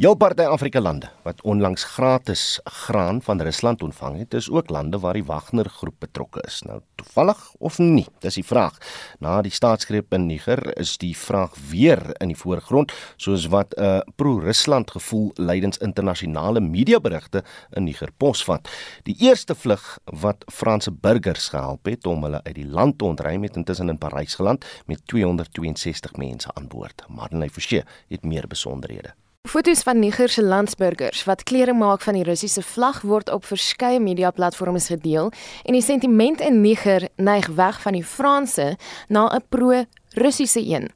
Jou 0.00 0.14
party 0.16 0.46
Afrika 0.48 0.80
lande 0.80 1.10
wat 1.26 1.42
onlangs 1.44 1.82
gratis 1.84 2.60
graan 2.64 3.18
van 3.22 3.40
Rusland 3.44 3.82
ontvang 3.82 4.14
het, 4.18 4.34
is 4.34 4.46
ook 4.50 4.70
lande 4.72 4.98
waar 4.98 5.12
die 5.12 5.24
Wagner 5.24 5.68
groep 5.68 5.98
betrokke 5.98 6.40
is. 6.48 6.62
Nou 6.64 6.78
toevallig 6.94 7.42
of 7.58 7.76
nie, 7.78 8.06
dis 8.24 8.38
die 8.40 8.44
vraag. 8.44 8.78
Na 9.20 9.42
die 9.44 9.52
staatsgreep 9.52 10.16
in 10.16 10.24
Niger 10.26 10.78
is 10.80 10.94
die 10.96 11.12
vraag 11.16 11.52
weer 11.68 12.00
in 12.16 12.32
die 12.32 12.38
voorgrond, 12.44 12.96
soos 13.16 13.46
wat 13.52 13.76
'n 13.76 13.84
uh, 13.84 14.00
pro-Rusland 14.16 14.90
gevoel 14.90 15.30
lydens 15.36 15.78
internasionale 15.78 16.60
mediaberigte 16.60 17.44
in 17.76 17.84
Niger 17.84 18.12
posvat. 18.16 18.68
Die 19.02 19.16
eerste 19.20 19.54
vlug 19.54 19.98
wat 20.04 20.44
Franse 20.48 20.92
burgers 20.92 21.48
gehelp 21.48 21.84
het 21.84 22.06
om 22.06 22.22
hulle 22.22 22.40
uit 22.42 22.54
die 22.54 22.68
land 22.68 22.98
te 22.98 23.04
ontruim 23.04 23.42
het 23.42 23.56
intussen 23.56 23.88
in 23.88 23.98
Parys 23.98 24.34
geland 24.34 24.64
met 24.86 25.06
262 25.06 26.16
mense 26.16 26.48
aan 26.54 26.68
boord. 26.68 27.04
Marlene 27.08 27.50
Forsie 27.50 27.84
het 28.08 28.24
meer 28.24 28.46
besonderhede. 28.46 29.12
Foto's 29.48 29.82
van 29.82 29.98
Niger 29.98 30.28
se 30.28 30.42
landsburgers 30.42 31.24
wat 31.24 31.42
klere 31.42 31.72
maak 31.72 32.02
van 32.04 32.14
die 32.14 32.24
Russiese 32.24 32.62
vlag 32.62 33.00
word 33.08 33.30
op 33.32 33.46
verskeie 33.48 34.00
media-platforms 34.00 34.90
gedeel 34.92 35.30
en 35.64 35.72
die 35.72 35.82
sentiment 35.82 36.42
in 36.44 36.60
Niger 36.60 37.08
neig 37.16 37.48
weg 37.56 37.80
van 37.80 37.96
die 37.96 38.04
Franse 38.04 38.76
na 39.08 39.24
'n 39.32 39.42
pro-Russiese 39.48 40.60
een. 40.60 40.90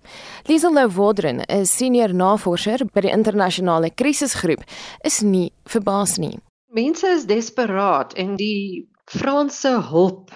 Liesel 0.45 0.73
Louwodren, 0.73 1.41
'n 1.41 1.65
senior 1.65 2.15
navorser 2.15 2.85
by 2.93 3.01
die 3.01 3.11
internasionale 3.11 3.91
krisisgroep, 3.91 4.63
is 5.01 5.21
nie 5.21 5.53
verbaas 5.65 6.17
nie. 6.17 6.39
Mense 6.69 7.07
is 7.07 7.25
desperaat 7.25 8.13
en 8.13 8.37
die 8.37 8.89
Franse 9.05 9.81
hulp 9.89 10.31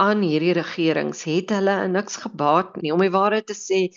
aan 0.00 0.24
hierdie 0.24 0.56
regerings 0.56 1.22
het 1.28 1.52
hulle 1.56 1.76
niks 1.88 2.16
gebaat 2.24 2.80
nie 2.80 2.92
om 2.94 3.04
die 3.04 3.12
waarheid 3.14 3.46
te 3.50 3.58
sê 3.58 3.88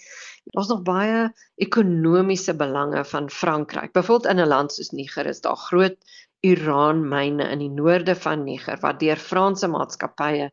Daar's 0.51 0.67
nog 0.67 0.81
baie 0.83 1.19
ekonomiese 1.55 2.53
belange 2.59 3.03
van 3.05 3.29
Frankryk. 3.29 3.91
Byvoorbeeld 3.91 4.31
in 4.31 4.39
'n 4.39 4.47
land 4.47 4.73
soos 4.73 4.89
Niger 4.91 5.25
is 5.25 5.41
daar 5.41 5.55
groot 5.55 5.97
uraanmyne 6.41 7.45
in 7.53 7.59
die 7.59 7.69
noorde 7.69 8.15
van 8.15 8.43
Niger 8.43 8.79
wat 8.81 8.99
deur 8.99 9.21
Franse 9.29 9.67
maatskappye 9.67 10.49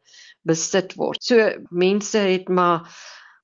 besit 0.47 0.95
word. 0.95 1.25
So 1.25 1.51
mense 1.71 2.19
het 2.19 2.49
maar 2.49 2.87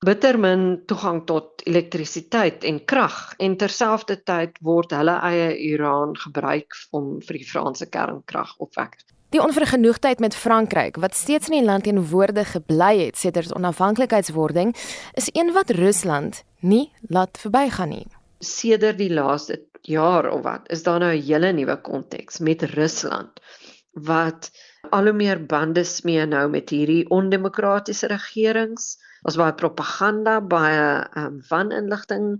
bitter 0.05 0.39
min 0.39 0.63
toegang 0.85 1.25
tot 1.25 1.61
elektrisiteit 1.65 2.63
en 2.63 2.85
krag 2.85 3.33
en 3.37 3.57
terselfdertyd 3.57 4.57
word 4.61 4.91
hulle 4.91 5.19
eie 5.31 5.51
uraan 5.73 6.15
gebruik 6.15 6.79
om 6.91 7.21
vir 7.21 7.41
die 7.41 7.49
Franse 7.51 7.89
kernkragopwekkers 7.89 9.16
Die 9.29 9.41
onvergenoegdheid 9.43 10.19
met 10.19 10.35
Frankryk 10.35 10.95
wat 11.03 11.15
steeds 11.15 11.49
in 11.49 11.57
die 11.57 11.65
land 11.67 11.83
teenwoordig 11.83 12.51
gebly 12.55 12.93
het 13.01 13.17
sedert 13.19 13.55
onafhanklikheidswording 13.55 14.71
is 15.19 15.27
een 15.35 15.51
wat 15.51 15.73
Rusland 15.75 16.43
nie 16.59 16.91
laat 17.11 17.35
verbygaan 17.41 17.91
nie. 17.91 18.05
Sedert 18.39 18.97
die 18.97 19.11
laaste 19.11 19.59
jaar 19.81 20.29
of 20.31 20.45
wat 20.45 20.71
is 20.71 20.83
daar 20.83 20.99
nou 21.03 21.11
'n 21.11 21.25
hele 21.27 21.51
nuwe 21.51 21.75
konteks 21.81 22.39
met 22.39 22.63
Rusland 22.63 23.43
wat 23.91 24.51
al 24.89 25.03
hoe 25.03 25.13
meer 25.13 25.45
bande 25.45 25.83
smee 25.83 26.25
nou 26.25 26.49
met 26.49 26.69
hierdie 26.69 27.09
ondemokratiese 27.09 28.07
regerings. 28.07 28.97
Ons 29.21 29.35
baie 29.35 29.53
propaganda, 29.53 30.41
baie 30.41 31.07
um, 31.17 31.41
waninligting. 31.49 32.39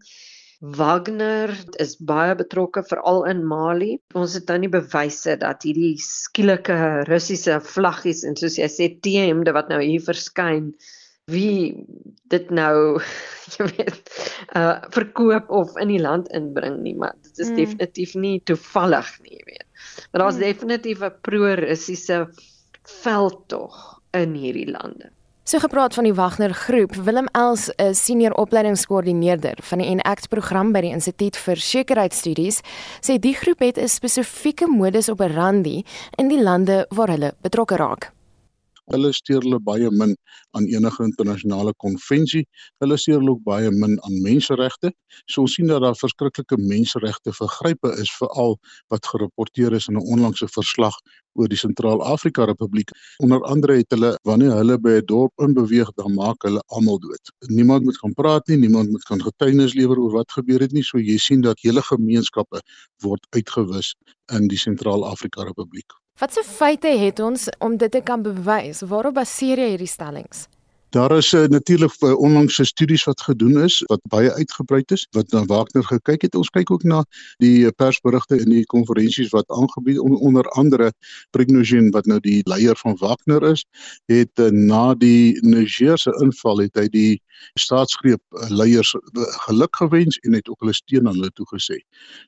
Wagner 0.59 1.51
is 1.77 1.95
baie 2.01 2.33
betrokke 2.35 2.81
veral 2.89 3.25
in 3.29 3.43
Mali. 3.45 3.91
Ons 4.17 4.33
het 4.39 4.47
nou 4.49 4.57
nie 4.63 4.71
bewyse 4.73 5.35
dat 5.37 5.65
hierdie 5.67 5.93
skielike 6.01 6.77
Russiese 7.09 7.59
vlaggies 7.61 8.23
en 8.25 8.37
soos 8.39 8.57
jy 8.57 8.69
sê 8.71 8.87
T-hemde 9.05 9.53
wat 9.53 9.69
nou 9.69 9.77
hier 9.83 10.01
verskyn 10.01 10.71
wie 11.27 11.85
dit 12.31 12.51
nou 12.55 12.99
jy 13.57 13.67
weet 13.75 14.11
uh 14.55 14.79
verkoop 14.95 15.51
of 15.51 15.75
in 15.81 15.91
die 15.91 16.01
land 16.01 16.31
inbring 16.35 16.79
nie 16.85 16.95
maar 16.95 17.15
dit 17.21 17.43
is 17.43 17.51
mm. 17.51 17.57
definitief 17.59 18.15
nie 18.15 18.37
toevallig 18.47 19.11
nie 19.25 19.35
jy 19.35 19.43
weet 19.51 19.67
maar 20.11 20.23
daar's 20.23 20.39
mm. 20.39 20.45
definitief 20.47 21.03
'n 21.03 21.19
pro-russiese 21.27 22.21
veldtog 23.03 23.77
in 24.15 24.33
hierdie 24.39 24.69
lande 24.71 25.11
So 25.47 25.59
gepraat 25.63 25.93
van 25.93 26.03
die 26.03 26.13
Wagner 26.13 26.51
groep, 26.53 26.95
Willem 27.07 27.29
Els 27.31 27.69
is 27.79 28.01
senior 28.03 28.33
opleidingskoördineerder 28.35 29.61
van 29.69 29.79
die 29.79 29.87
Enact 29.87 30.27
program 30.27 30.73
by 30.75 30.81
die 30.83 30.91
Instituut 30.91 31.39
vir 31.39 31.63
Sekuriteitsstudies, 31.63 32.59
sê 32.99 33.15
die 33.15 33.31
groep 33.31 33.63
het 33.63 33.79
'n 33.79 33.87
spesifieke 33.87 34.67
modus 34.67 35.07
operandi 35.09 35.85
in 36.17 36.27
die 36.27 36.43
lande 36.43 36.85
waar 36.89 37.07
hulle 37.07 37.31
betrokke 37.41 37.77
raak 37.79 38.11
hulle 38.93 39.11
steur 39.15 39.41
hulle 39.43 39.59
baie 39.63 39.89
min 39.91 40.15
aan 40.57 40.67
enige 40.71 41.03
internasionale 41.03 41.73
konvensie. 41.83 42.45
Hulle 42.83 42.97
steur 42.97 43.23
ook 43.29 43.43
baie 43.43 43.71
min 43.71 43.97
aan 44.07 44.17
menseregte. 44.23 44.91
So 45.25 45.43
ons 45.45 45.57
sien 45.57 45.67
dat 45.71 45.83
daar 45.83 45.97
verskriklike 45.99 46.57
menseregte 46.61 47.33
vergrype 47.35 47.93
is 48.01 48.11
veral 48.19 48.57
wat 48.93 49.05
gerapporteer 49.11 49.73
is 49.73 49.87
in 49.87 49.97
'n 49.97 50.07
onlangse 50.13 50.47
verslag 50.47 50.95
oor 51.37 51.47
die 51.47 51.59
Sentraal-Afrika 51.59 52.45
Republiek. 52.49 52.89
Onder 53.23 53.43
andere 53.43 53.77
het 53.77 53.91
hulle 53.93 54.15
wanneer 54.23 54.55
hulle 54.57 54.77
by 54.77 54.97
'n 54.97 55.05
dorp 55.05 55.33
inbeweeg, 55.47 55.91
dan 55.95 56.13
maak 56.13 56.41
hulle 56.43 56.63
almal 56.67 56.99
dood. 56.99 57.31
Niemand 57.47 57.83
moet 57.83 57.97
gaan 57.97 58.13
praat 58.13 58.47
nie, 58.47 58.57
niemand 58.57 58.89
moet 58.89 59.03
kan 59.03 59.21
getuienis 59.21 59.73
lewer 59.73 59.99
oor 59.99 60.11
wat 60.11 60.31
gebeur 60.31 60.59
het 60.59 60.71
nie. 60.71 60.83
So 60.83 60.97
jy 60.97 61.17
sien 61.17 61.41
dat 61.41 61.59
hele 61.61 61.81
gemeenskappe 61.81 62.61
word 63.03 63.27
uitgewis 63.29 63.95
in 64.31 64.47
die 64.47 64.57
Sentraal-Afrika 64.57 65.43
Republiek. 65.43 65.93
Watse 66.17 66.41
feite 66.43 66.89
het 66.97 67.19
ons 67.21 67.43
om 67.61 67.75
dit 67.77 67.91
te 67.91 67.99
kan 68.01 68.23
bewys? 68.25 68.79
Waarop 68.89 69.19
baseer 69.19 69.59
jy 69.61 69.67
hierdie 69.75 69.89
stellings? 69.91 70.47
Daar 70.95 71.13
is 71.13 71.27
uh, 71.37 71.43
natuurlik 71.53 71.93
uh, 72.01 72.15
onlangse 72.17 72.65
studies 72.65 73.03
wat 73.05 73.21
gedoen 73.21 73.59
is 73.61 73.75
wat 73.91 74.01
baie 74.09 74.31
uitgebrei 74.33 74.81
is 74.95 75.03
wat 75.13 75.29
na 75.35 75.43
Wagner 75.45 75.85
gekyk 75.85 76.25
het. 76.25 76.39
Ons 76.39 76.49
kyk 76.49 76.73
ook 76.73 76.87
na 76.89 77.03
die 77.43 77.69
persberigte 77.77 78.41
in 78.41 78.49
die 78.49 78.65
konferensies 78.73 79.29
wat 79.35 79.45
aangebied 79.59 80.01
on, 80.01 80.17
onder 80.17 80.49
andere 80.57 80.89
Prigozhin 81.37 81.93
wat 81.93 82.09
nou 82.09 82.17
die 82.25 82.41
leier 82.49 82.81
van 82.81 82.97
Wagner 82.97 83.45
is, 83.53 83.67
het 84.09 84.41
uh, 84.41 84.49
na 84.49 84.95
die 84.97 85.37
Nigerse 85.45 86.17
inval 86.25 86.65
het 86.65 86.81
hy 86.81 86.89
die 86.97 87.11
staatsgreep 87.61 88.23
leiers 88.49 88.95
geluk 89.45 89.83
gewens 89.85 90.17
en 90.25 90.33
het 90.33 90.49
ook 90.49 90.65
hulle 90.65 90.73
steun 90.73 91.05
aan 91.05 91.21
hulle 91.21 91.35
toegesê. 91.37 91.77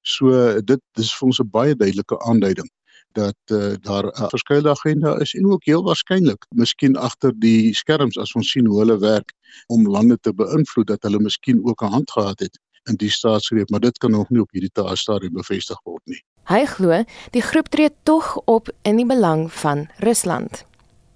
So 0.05 0.29
uh, 0.29 0.59
dit 0.61 0.83
dis 0.93 1.15
vir 1.17 1.33
ons 1.33 1.41
'n 1.41 1.49
baie 1.49 1.73
duidelike 1.73 2.21
aanduiding 2.29 2.69
dat 3.17 3.37
uh, 3.51 3.73
daar 3.81 4.05
'n 4.05 4.29
verskeie 4.29 4.69
agenda 4.69 5.19
is 5.19 5.33
en 5.33 5.51
ook 5.51 5.65
heel 5.65 5.83
waarskynlik 5.83 6.45
miskien 6.49 6.95
agter 6.95 7.33
die 7.39 7.73
skerms 7.73 8.17
as 8.17 8.33
ons 8.35 8.51
sien 8.51 8.65
hoe 8.65 8.79
hulle 8.79 8.97
werk 8.97 9.33
om 9.67 9.89
lande 9.89 10.17
te 10.21 10.33
beïnvloed 10.33 10.87
dat 10.87 11.03
hulle 11.03 11.19
miskien 11.19 11.65
ook 11.65 11.81
'n 11.81 11.91
hand 11.91 12.11
gehad 12.11 12.39
het 12.39 12.59
in 12.89 12.95
die 12.95 13.11
staatsgreep 13.11 13.69
maar 13.69 13.79
dit 13.79 13.97
kan 13.97 14.11
nog 14.11 14.29
nie 14.29 14.41
op 14.41 14.51
hierdie 14.51 14.95
stadium 14.95 15.33
bevestig 15.33 15.79
word 15.83 16.01
nie. 16.05 16.23
Hy 16.49 16.65
glo 16.65 17.03
die 17.31 17.41
groep 17.41 17.67
tree 17.69 17.89
tog 18.03 18.37
op 18.45 18.69
in 18.81 18.95
die 18.95 19.05
belang 19.05 19.53
van 19.53 19.87
Rusland. 19.97 20.68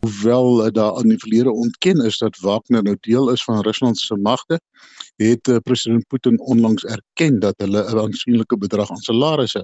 Hoewel 0.04 0.66
uh, 0.66 0.72
daar 0.72 0.98
in 1.00 1.14
die 1.14 1.18
verlede 1.18 1.52
ontken 1.52 2.02
is 2.06 2.18
dat 2.18 2.38
Wagner 2.44 2.84
nou 2.84 2.98
deel 3.00 3.30
is 3.32 3.44
van 3.44 3.62
Rusland 3.64 4.00
se 4.00 4.16
magte, 4.16 4.60
het 5.16 5.48
uh, 5.48 5.62
president 5.64 6.08
Putin 6.08 6.40
onlangs 6.40 6.84
erken 6.84 7.40
dat 7.40 7.56
hulle 7.64 7.84
'n 7.88 8.00
aansienlike 8.00 8.58
bedrag 8.58 8.92
aan 8.92 9.06
salarisse 9.08 9.64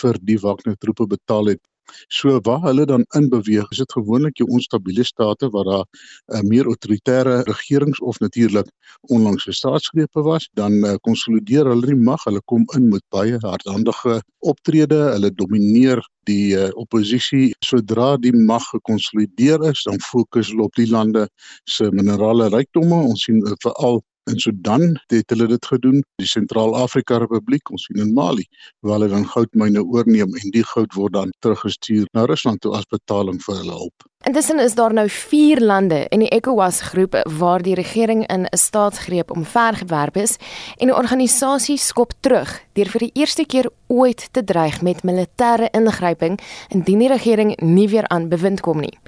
vir 0.00 0.18
die 0.22 0.38
Wagner 0.40 0.76
troepe 0.76 1.06
betaal 1.06 1.52
het. 1.52 1.60
So 2.08 2.40
waar 2.42 2.60
hulle 2.60 2.86
dan 2.86 3.04
in 3.18 3.28
beweeg, 3.28 3.70
is 3.70 3.80
dit 3.82 3.92
gewoonlik 3.92 4.38
jou 4.38 4.48
onstabiele 4.50 5.04
state 5.04 5.48
waar 5.50 5.64
daar 5.64 5.84
'n 5.84 6.36
uh, 6.36 6.42
meer 6.42 6.66
autoritaire 6.66 7.42
regerings 7.42 8.00
of 8.00 8.18
natuurlik 8.18 8.68
onlangse 9.00 9.52
staatsgrepe 9.52 10.22
was, 10.22 10.48
dan 10.52 10.72
uh, 10.84 10.94
konsolideer 11.00 11.66
hulle 11.66 11.86
die 11.86 12.02
mag. 12.10 12.24
Hulle 12.24 12.42
kom 12.44 12.64
in 12.76 12.88
met 12.88 13.02
baie 13.08 13.38
hardhandige 13.38 14.22
optrede. 14.38 15.00
Hulle 15.12 15.30
domineer 15.34 16.02
die 16.24 16.56
uh, 16.56 16.68
oppositie. 16.74 17.54
Sodra 17.60 18.16
die 18.16 18.32
mag 18.32 18.64
gekonsolideer 18.72 19.68
is, 19.70 19.82
dan 19.82 20.00
fokus 20.00 20.48
hulle 20.48 20.62
op 20.62 20.74
die 20.74 20.90
lande 20.90 21.28
se 21.64 21.90
minerale 21.90 22.48
rykdomme. 22.48 23.02
Ons 23.12 23.24
sien 23.24 23.40
uh, 23.44 23.52
veral 23.64 24.02
En 24.30 24.38
so 24.40 24.50
dan 24.66 25.00
het 25.12 25.30
hulle 25.30 25.46
dit 25.46 25.66
gedoen, 25.66 25.98
die 26.20 26.28
Sentraal-Afrika 26.28 27.18
Republiek, 27.20 27.70
ons 27.70 27.84
sien 27.84 28.00
in 28.00 28.12
Mali, 28.16 28.46
waar 28.80 28.96
hulle 28.96 29.10
dan 29.12 29.26
goudmyne 29.28 29.82
oorneem 29.84 30.32
en 30.40 30.54
die 30.54 30.64
goud 30.70 30.96
word 30.96 31.12
dan 31.18 31.34
teruggestuur 31.44 32.08
na 32.16 32.24
Rusland 32.30 32.62
toe 32.64 32.72
as 32.78 32.88
betaling 32.94 33.42
vir 33.44 33.60
hulle 33.60 33.76
hulp. 33.82 34.06
Intussen 34.24 34.58
is 34.58 34.74
daar 34.74 34.92
nou 34.92 35.08
4 35.08 35.60
lande 35.60 36.06
in 36.08 36.18
die 36.18 36.28
ECOWAS 36.28 36.80
groep 36.80 37.16
waar 37.38 37.62
die 37.62 37.74
regering 37.74 38.26
in 38.26 38.46
'n 38.48 38.56
staatsgreep 38.56 39.30
omvergewerp 39.30 40.16
is 40.16 40.36
en 40.76 40.86
die 40.86 40.96
organisasie 40.96 41.76
skop 41.76 42.12
terug 42.20 42.62
deur 42.72 42.88
vir 42.88 42.98
die 42.98 43.10
eerste 43.12 43.44
keer 43.46 43.70
ooit 43.86 44.28
te 44.32 44.44
dreig 44.44 44.80
met 44.82 45.02
militêre 45.02 45.68
ingryping 45.70 46.40
indien 46.68 46.98
die 46.98 47.08
regering 47.08 47.60
nie 47.60 47.88
weer 47.88 48.08
aan 48.08 48.28
bewind 48.28 48.60
kom 48.60 48.80
nie. 48.80 48.98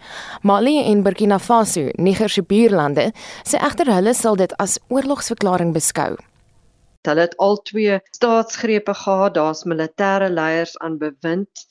Mali 0.42 0.84
en 0.84 1.02
Burkina 1.02 1.38
Faso, 1.38 1.88
Niger 1.92 2.28
se 2.28 2.42
buurlande, 2.42 3.12
sê 3.42 3.56
egter 3.56 3.94
hulle 3.94 4.14
sal 4.14 4.36
dit 4.36 4.56
as 4.56 4.78
oorlogsverklaring 4.88 5.72
beskou. 5.72 6.16
Hulle 7.02 7.20
het 7.20 7.36
al 7.36 7.62
twee 7.62 8.00
staatsgrepe 8.10 8.94
gehad, 8.94 9.34
daar's 9.34 9.64
militêre 9.64 10.28
leiers 10.30 10.78
aan 10.78 10.98
bewind 10.98 11.66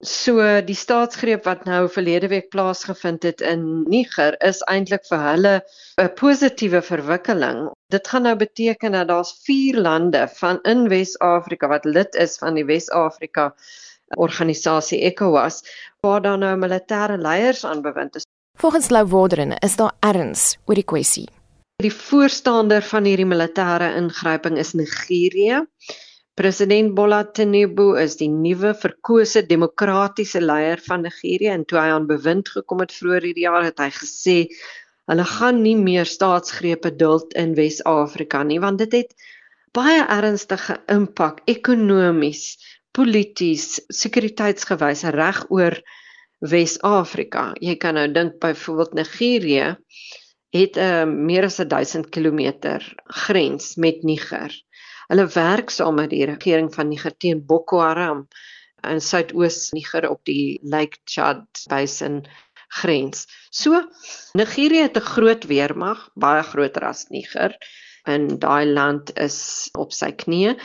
So 0.00 0.40
die 0.64 0.76
staatsgreep 0.80 1.44
wat 1.44 1.66
nou 1.68 1.82
verlede 1.92 2.30
week 2.32 2.46
plaasgevind 2.48 3.22
het 3.22 3.42
in 3.44 3.82
Niger 3.92 4.32
is 4.40 4.62
eintlik 4.64 5.04
vir 5.10 5.20
hulle 5.26 5.52
'n 6.00 6.08
positiewe 6.16 6.80
verwikkeling. 6.80 7.68
Dit 7.92 8.08
gaan 8.08 8.22
nou 8.22 8.34
beteken 8.36 8.92
dat 8.92 9.08
daar's 9.08 9.34
4 9.44 9.76
lande 9.76 10.28
van 10.40 10.58
in 10.62 10.88
Wes-Afrika 10.88 11.68
wat 11.68 11.84
lid 11.84 12.14
is 12.14 12.38
van 12.38 12.54
die 12.54 12.64
Wes-Afrika 12.64 13.54
organisasie 14.16 15.02
ECOWAS 15.04 15.62
waar 16.00 16.22
dan 16.22 16.38
nou 16.38 16.56
militêre 16.56 17.18
leiers 17.18 17.64
aan 17.64 17.82
bewind 17.82 18.16
is. 18.16 18.24
Volgens 18.58 18.88
Lou 18.88 19.06
Woderen 19.06 19.58
is 19.58 19.76
daar 19.76 19.92
erns 20.00 20.56
oor 20.64 20.74
die 20.74 20.84
kwessie. 20.84 21.28
Die 21.76 21.92
voorstander 21.92 22.82
van 22.82 23.04
hierdie 23.04 23.28
militêre 23.28 23.94
ingryping 23.96 24.58
is 24.58 24.72
Nigerië. 24.72 25.66
President 26.40 26.94
Bola 26.96 27.18
Tinubu 27.36 27.98
is 28.00 28.14
die 28.16 28.30
nuwe 28.32 28.70
verkose 28.82 29.42
demokratiese 29.44 30.40
leier 30.40 30.80
van 30.80 31.02
Nigerië 31.04 31.50
en 31.52 31.66
toe 31.68 31.76
hy 31.76 31.90
aan 31.92 32.06
bewind 32.08 32.48
gekom 32.48 32.80
het 32.80 32.94
vroeër 32.96 33.26
hierdie 33.28 33.44
jaar 33.44 33.66
het 33.66 33.82
hy 33.82 33.88
gesê 33.92 34.36
hulle 35.12 35.26
gaan 35.28 35.58
nie 35.60 35.74
meer 35.76 36.08
staatsgrepe 36.08 36.94
duld 37.02 37.36
in 37.42 37.52
Wes-Afrika 37.58 38.40
nie 38.48 38.56
want 38.64 38.80
dit 38.80 38.96
het 39.02 39.12
baie 39.76 40.00
ernstige 40.16 40.78
impak 40.94 41.42
ekonomies, 41.50 42.56
polities, 42.96 43.76
sekuriteitsgewys 44.00 45.04
reg 45.12 45.42
oor 45.52 45.76
Wes-Afrika. 46.40 47.50
Jy 47.60 47.76
kan 47.84 48.00
nou 48.00 48.06
dink 48.16 48.40
byvoorbeeld 48.40 48.96
Nigerië 49.02 49.74
het 50.56 50.80
'n 50.80 50.88
uh, 50.88 51.04
meer 51.04 51.52
as 51.52 51.60
1000 51.60 52.08
km 52.08 52.80
grens 53.26 53.76
met 53.76 54.02
Niger. 54.02 54.56
Hulle 55.10 55.26
werk 55.34 55.72
saam 55.74 55.96
met 55.98 56.12
die 56.12 56.22
regering 56.28 56.70
van 56.74 56.88
Niger 56.88 57.16
teen 57.18 57.42
Boko 57.46 57.80
Haram 57.82 58.28
in 58.86 59.00
suidoos 59.02 59.72
Niger 59.74 60.06
op 60.08 60.22
die 60.24 60.60
Lake 60.62 61.02
Chad 61.04 61.64
basin 61.68 62.22
grens. 62.80 63.26
So 63.50 63.82
Nigerië 64.38 64.86
het 64.86 64.96
'n 64.96 65.10
groot 65.14 65.44
weermag, 65.44 66.08
baie 66.14 66.42
groter 66.42 66.84
as 66.84 67.08
Niger. 67.08 67.56
En 68.06 68.38
daai 68.38 68.66
land 68.66 69.18
is 69.18 69.68
op 69.78 69.92
sy 69.92 70.12
knieë 70.12 70.56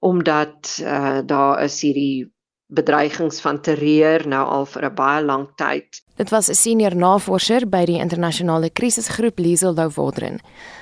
omdat 0.00 0.80
uh, 0.80 1.20
daar 1.24 1.62
is 1.62 1.80
hierdie 1.80 2.32
bedreigings 2.72 3.40
van 3.40 3.60
terreur 3.60 4.26
nou 4.26 4.46
al 4.48 4.66
vir 4.66 4.84
'n 4.84 4.94
baie 4.94 5.24
lang 5.24 5.48
tyd. 5.56 6.02
Dit 6.16 6.30
was 6.30 6.48
'n 6.48 6.54
senior 6.54 6.96
navorser 6.96 7.68
by 7.68 7.84
die 7.84 8.00
internasionale 8.00 8.70
krisisgroep 8.70 9.38
Liesel 9.38 9.74
Louwodren. 9.74 10.40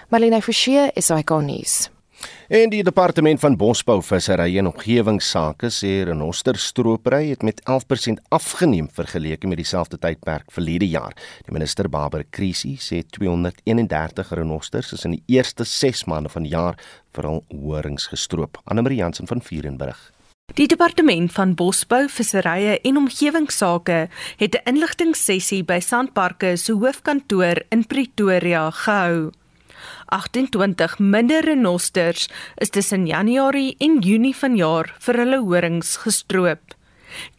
Marlene 0.09 0.43
Forsie 0.43 0.91
is 0.95 1.09
hy 1.09 1.23
kon 1.23 1.47
nuus. 1.47 1.91
En 2.49 2.71
die 2.73 2.83
departement 2.83 3.41
van 3.41 3.57
bosbou, 3.61 3.99
visserry 4.03 4.57
en 4.59 4.71
omgewingsake 4.71 5.69
sê 5.69 5.91
renosterstropery 6.09 7.29
het 7.29 7.43
met 7.45 7.61
11% 7.69 8.23
afgeneem 8.33 8.89
vergeleke 8.93 9.47
met 9.47 9.61
dieselfde 9.61 9.99
tydperk 10.01 10.51
verlede 10.53 10.89
jaar. 10.89 11.13
Die 11.45 11.53
minister 11.53 11.89
Barbara 11.89 12.25
Krisi 12.31 12.77
sê 12.81 13.03
231 13.19 14.33
renosters 14.41 14.93
is 14.97 15.05
in 15.05 15.19
die 15.19 15.39
eerste 15.39 15.65
6 15.65 16.07
maande 16.09 16.33
van 16.33 16.49
die 16.49 16.55
jaar 16.57 16.79
veral 17.13 17.45
horings 17.53 18.07
gestroop. 18.07 18.63
Anne 18.65 18.83
Marie 18.83 19.03
Jansen 19.03 19.27
van 19.27 19.43
Vierenburg. 19.43 20.13
Die 20.57 20.67
departement 20.67 21.33
van 21.33 21.53
bosbou, 21.55 22.07
visserye 22.09 22.79
en 22.81 22.97
omgewingsake 22.97 24.09
het 24.41 24.55
'n 24.57 24.69
inligtingsessie 24.73 25.65
by 25.65 25.79
Sandparke 25.81 26.57
se 26.57 26.73
hoofkantoor 26.73 27.63
in 27.69 27.87
Pretoria 27.87 28.71
gehou. 28.71 29.31
28 30.15 30.99
minder 30.99 31.43
renosters 31.43 32.29
is 32.61 32.71
tussen 32.71 33.07
Januarie 33.07 33.77
en 33.81 34.01
Junie 34.01 34.35
vanjaar 34.35 34.93
vir 35.05 35.23
hulle 35.23 35.41
horings 35.45 35.97
gestroop. 36.05 36.75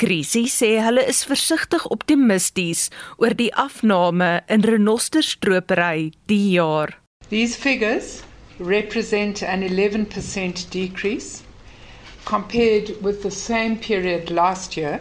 Krisi 0.02 0.46
sê 0.50 0.72
hulle 0.82 1.04
is 1.12 1.26
versigtig 1.30 1.86
optimisties 1.94 2.88
oor 3.18 3.36
die 3.38 3.52
afname 3.54 4.32
in 4.50 4.66
renosterstropery 4.66 6.12
die 6.32 6.56
jaar. 6.56 6.96
These 7.30 7.56
figures 7.56 8.24
represent 8.60 9.44
an 9.44 9.62
11% 9.62 10.70
decrease 10.70 11.44
compared 12.26 13.02
with 13.02 13.22
the 13.24 13.32
same 13.32 13.78
period 13.78 14.30
last 14.30 14.76
year. 14.76 15.00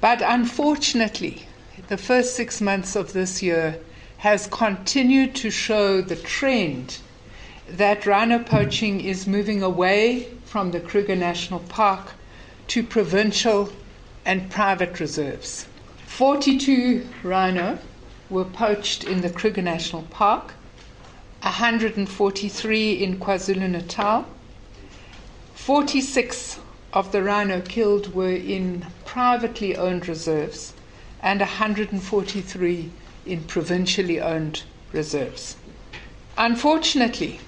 But 0.00 0.22
unfortunately, 0.22 1.46
the 1.88 1.96
first 1.96 2.34
6 2.36 2.60
months 2.60 2.96
of 2.96 3.12
this 3.12 3.42
year 3.42 3.78
has 4.20 4.46
continued 4.48 5.34
to 5.34 5.50
show 5.50 6.02
the 6.02 6.16
trend 6.16 6.98
that 7.66 8.04
rhino 8.04 8.38
poaching 8.38 9.00
is 9.00 9.26
moving 9.26 9.62
away 9.62 10.28
from 10.44 10.72
the 10.72 10.80
Kruger 10.80 11.16
National 11.16 11.60
Park 11.60 12.12
to 12.66 12.82
provincial 12.82 13.72
and 14.26 14.50
private 14.50 15.00
reserves. 15.00 15.66
42 16.06 17.08
rhino 17.22 17.78
were 18.28 18.44
poached 18.44 19.04
in 19.04 19.22
the 19.22 19.30
Kruger 19.30 19.62
National 19.62 20.02
Park, 20.02 20.52
143 21.40 22.92
in 22.92 23.18
KwaZulu 23.18 23.70
Natal. 23.70 24.26
46 25.54 26.58
of 26.92 27.10
the 27.10 27.22
rhino 27.22 27.62
killed 27.62 28.12
were 28.14 28.28
in 28.30 28.84
privately 29.06 29.74
owned 29.76 30.06
reserves, 30.06 30.74
and 31.22 31.40
143 31.40 32.90
in 33.30 33.44
provincially 33.44 34.20
owned 34.20 34.62
reserves. 34.92 35.56
Unfortunately, 36.36 37.38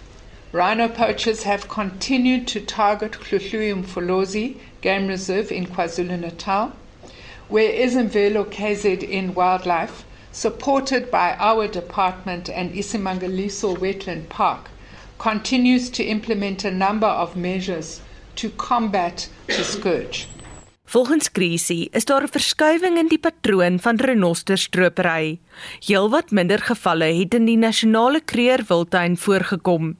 rhino 0.52 0.88
poachers 0.88 1.42
have 1.42 1.68
continued 1.68 2.46
to 2.46 2.60
target 2.60 3.12
Kluhluyum 3.12 3.84
Folozi 3.84 4.58
Game 4.80 5.08
Reserve 5.08 5.50
in 5.50 5.66
KwaZulu 5.66 6.20
Natal, 6.20 6.72
where 7.48 7.72
Izimvelo 7.72 8.44
KZN 8.44 9.34
Wildlife, 9.34 10.04
supported 10.30 11.10
by 11.10 11.34
our 11.36 11.66
department 11.66 12.48
and 12.48 12.72
Isimangaliso 12.72 13.76
Wetland 13.76 14.28
Park, 14.28 14.70
continues 15.18 15.90
to 15.90 16.04
implement 16.04 16.64
a 16.64 16.70
number 16.70 17.06
of 17.06 17.36
measures 17.36 18.00
to 18.36 18.50
combat 18.50 19.28
the 19.46 19.64
scourge. 19.64 20.26
Volgens 20.92 21.32
Krisie 21.32 21.88
is 21.96 22.04
daar 22.04 22.22
'n 22.22 22.28
verskywing 22.28 22.98
in 22.98 23.08
die 23.08 23.18
patroon 23.18 23.80
van 23.80 23.96
renosterstropery. 23.96 25.38
Heelwat 25.86 26.30
minder 26.30 26.58
gevalle 26.58 27.04
het 27.04 27.34
in 27.34 27.44
die 27.44 27.56
nasionale 27.56 28.20
kreerwiltuin 28.20 29.16
voorgekom. 29.16 29.96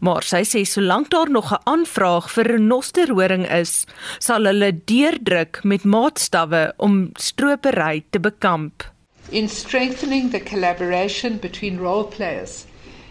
Maar 0.00 0.22
sy 0.22 0.42
sê 0.44 0.62
solank 0.64 1.10
daar 1.10 1.30
nog 1.30 1.52
'n 1.52 1.60
aanvraag 1.64 2.30
vir 2.32 2.46
renosterhoring 2.46 3.50
is, 3.50 3.86
sal 4.18 4.44
hulle 4.44 4.80
deurdruk 4.84 5.60
met 5.62 5.84
maatstawwe 5.84 6.72
om 6.76 7.10
stropery 7.14 8.04
te 8.10 8.20
bekamp. 8.20 8.92
In 9.28 9.48
strengthening 9.48 10.30
the 10.30 10.42
collaboration 10.42 11.38
between 11.38 11.78
role 11.78 12.04
players 12.04 12.64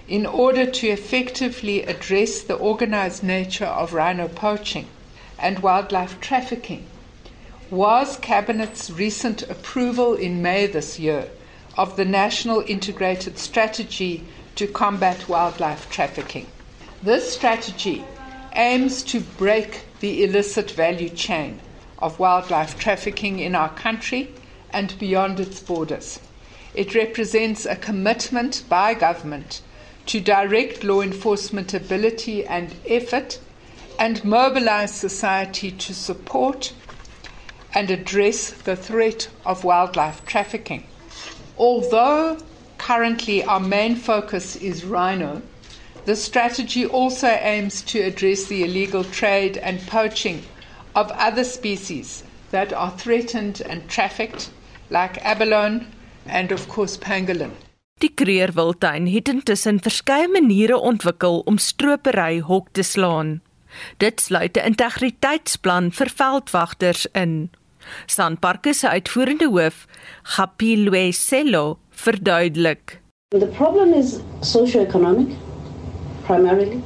in 0.05 0.27
order 0.27 0.71
to 0.71 0.87
effectively 0.87 1.83
address 1.87 2.45
the 2.45 2.59
organized 2.59 3.23
nature 3.23 3.71
of 3.81 3.91
rhino 3.91 4.27
poaching 4.27 4.85
and 5.37 5.59
wildlife 5.59 6.19
trafficking 6.19 6.81
was 7.73 8.17
Cabinet's 8.17 8.91
recent 8.91 9.41
approval 9.49 10.13
in 10.13 10.43
May 10.43 10.67
this 10.67 10.99
year 10.99 11.27
of 11.75 11.95
the 11.95 12.05
National 12.05 12.63
Integrated 12.67 13.39
Strategy 13.39 14.23
to 14.53 14.67
Combat 14.67 15.27
Wildlife 15.27 15.89
Trafficking. 15.89 16.45
This 17.01 17.33
strategy 17.33 18.03
aims 18.55 19.01
to 19.05 19.21
break 19.21 19.85
the 20.01 20.23
illicit 20.23 20.69
value 20.69 21.09
chain 21.09 21.59
of 21.97 22.19
wildlife 22.19 22.77
trafficking 22.77 23.39
in 23.39 23.55
our 23.55 23.69
country 23.69 24.29
and 24.69 24.95
beyond 24.99 25.39
its 25.39 25.59
borders. 25.59 26.19
It 26.75 26.93
represents 26.93 27.65
a 27.65 27.75
commitment 27.75 28.65
by 28.69 28.93
government 28.93 29.61
to 30.05 30.19
direct 30.19 30.83
law 30.83 31.01
enforcement 31.01 31.73
ability 31.73 32.45
and 32.45 32.75
effort 32.87 33.39
and 33.97 34.23
mobilize 34.23 34.93
society 34.93 35.71
to 35.71 35.95
support 35.95 36.71
and 37.73 37.89
address 37.89 38.51
the 38.51 38.75
threat 38.75 39.27
of 39.45 39.63
wildlife 39.63 40.25
trafficking. 40.25 40.83
Although 41.57 42.37
currently 42.77 43.43
our 43.43 43.59
main 43.59 43.95
focus 43.95 44.55
is 44.55 44.85
rhino, 44.85 45.41
the 46.05 46.15
strategy 46.15 46.85
also 46.85 47.27
aims 47.27 47.81
to 47.83 47.99
address 47.99 48.45
the 48.45 48.63
illegal 48.63 49.03
trade 49.03 49.57
and 49.57 49.79
poaching 49.87 50.43
of 50.95 51.09
other 51.11 51.43
species 51.43 52.23
that 52.51 52.73
are 52.73 52.91
threatened 52.91 53.61
and 53.61 53.89
trafficked, 53.89 54.49
like 54.89 55.23
abalone 55.25 55.87
and, 56.25 56.51
of 56.51 56.67
course, 56.67 56.97
pangolin. 56.97 57.51
Die 58.01 58.11
Kreerwiltuin 58.13 59.07
het 59.07 59.29
intussen 59.31 59.79
verskeie 59.79 60.27
maniere 60.27 60.77
ontwikkel 60.77 61.39
om 61.47 61.57
stropery 61.57 62.39
hok 62.39 62.67
te 62.71 62.83
slaan. 62.83 63.41
Dit 63.97 64.21
sluit 64.21 64.57
'n 64.57 64.65
integriteitsplan 64.65 65.91
vir 65.91 66.09
veldwagters 66.15 67.05
in. 67.13 67.49
Sanparks 68.07 68.79
se 68.79 68.87
uitvoerende 68.87 69.45
hoof, 69.45 69.87
Gapilwe 70.35 71.11
Sello, 71.13 71.77
verduidelik. 72.05 72.99
The 73.31 73.47
problem 73.57 73.93
is 73.93 74.19
socio-economic 74.41 75.35
primarily 76.25 76.81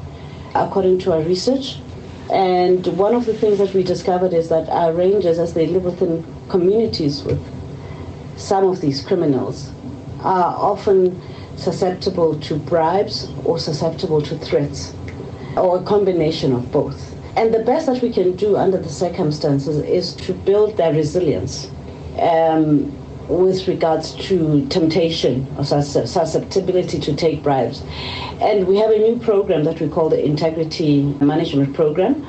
according 0.55 0.99
to 0.99 1.13
our 1.13 1.21
research 1.21 1.77
and 2.31 2.85
one 2.97 3.15
of 3.15 3.25
the 3.25 3.33
things 3.33 3.57
that 3.59 3.73
we 3.73 3.83
discovered 3.83 4.33
is 4.33 4.49
that 4.49 4.67
our 4.69 4.91
rangers 4.91 5.39
as 5.39 5.53
they 5.53 5.65
live 5.67 5.85
within 5.85 6.25
communities 6.49 7.23
with 7.23 7.39
some 8.37 8.67
of 8.67 8.81
these 8.81 9.01
criminals 9.01 9.71
are 10.21 10.55
often 10.55 11.21
susceptible 11.55 12.39
to 12.39 12.55
bribes 12.55 13.29
or 13.45 13.57
susceptible 13.57 14.21
to 14.21 14.37
threats 14.37 14.93
or 15.55 15.79
a 15.79 15.83
combination 15.83 16.53
of 16.53 16.71
both. 16.71 17.16
And 17.37 17.53
the 17.53 17.59
best 17.59 17.85
that 17.85 18.01
we 18.01 18.11
can 18.11 18.35
do 18.35 18.57
under 18.57 18.79
the 18.79 18.89
circumstances 18.89 19.77
is 19.77 20.15
to 20.25 20.33
build 20.33 20.75
their 20.75 20.91
resilience 20.91 21.69
um, 22.19 22.91
with 23.27 23.67
regards 23.67 24.15
to 24.27 24.65
temptation 24.69 25.45
or 25.55 25.63
susceptibility 25.63 26.99
to 26.99 27.15
take 27.15 27.43
bribes. 27.43 27.83
And 28.41 28.65
we 28.65 28.77
have 28.77 28.89
a 28.89 28.97
new 28.97 29.19
program 29.19 29.65
that 29.65 29.79
we 29.79 29.87
call 29.87 30.09
the 30.09 30.25
Integrity 30.25 31.03
Management 31.21 31.75
Program, 31.75 32.23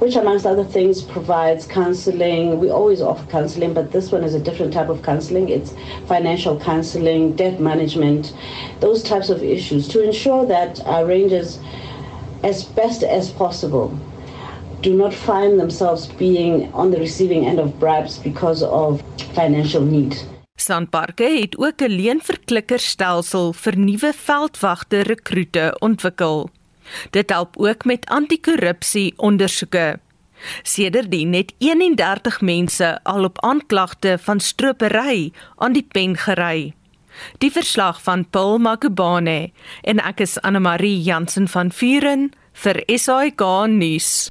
which, 0.00 0.16
amongst 0.16 0.44
other 0.44 0.64
things, 0.64 1.02
provides 1.02 1.64
counseling. 1.64 2.58
We 2.58 2.68
always 2.68 3.00
offer 3.00 3.24
counseling, 3.30 3.74
but 3.74 3.92
this 3.92 4.10
one 4.10 4.24
is 4.24 4.34
a 4.34 4.40
different 4.40 4.72
type 4.72 4.88
of 4.88 5.04
counseling. 5.04 5.50
It's 5.50 5.72
financial 6.08 6.58
counseling, 6.58 7.36
debt 7.36 7.60
management, 7.60 8.34
those 8.80 9.04
types 9.04 9.30
of 9.30 9.40
issues 9.44 9.86
to 9.86 10.02
ensure 10.02 10.44
that 10.46 10.84
our 10.84 11.06
rangers, 11.06 11.60
as 12.42 12.64
best 12.64 13.04
as 13.04 13.30
possible, 13.30 13.96
do 14.80 14.94
not 14.94 15.14
find 15.14 15.58
themselves 15.58 16.06
being 16.06 16.72
on 16.72 16.90
the 16.90 16.98
receiving 16.98 17.46
end 17.46 17.58
of 17.58 17.78
bribes 17.78 18.18
because 18.18 18.62
of 18.62 19.02
financial 19.34 19.82
need. 19.82 20.26
Sandparke 20.56 21.24
het 21.40 21.58
ook 21.58 21.80
'n 21.82 21.90
leenverklikkerstelsel 21.90 23.52
vir 23.52 23.78
nuwe 23.78 24.12
veldwagte 24.12 25.00
rekrute 25.00 25.76
ontwikkel. 25.78 26.50
Dit 27.10 27.30
help 27.30 27.56
ook 27.56 27.84
met 27.84 28.06
anti-korrupsie 28.06 29.12
ondersoeke. 29.16 29.98
Sedertdien 30.62 31.32
het 31.34 31.54
31 31.58 32.40
mense 32.40 32.98
al 33.02 33.24
op 33.24 33.40
aanklagte 33.40 34.18
van 34.20 34.40
stropery 34.40 35.32
aan 35.56 35.72
die 35.72 35.86
pen 35.92 36.16
gery. 36.16 36.74
Die 37.38 37.50
verslag 37.52 38.02
van 38.02 38.30
Paul 38.30 38.58
Makubane 38.58 39.50
en 39.82 39.98
ek 39.98 40.20
is 40.20 40.40
Anne 40.40 40.60
Marie 40.60 41.02
Jansen 41.02 41.48
van 41.48 41.72
Vuren 41.72 42.30
vir 42.52 42.82
SAK 42.86 43.42
nuus. 43.66 44.28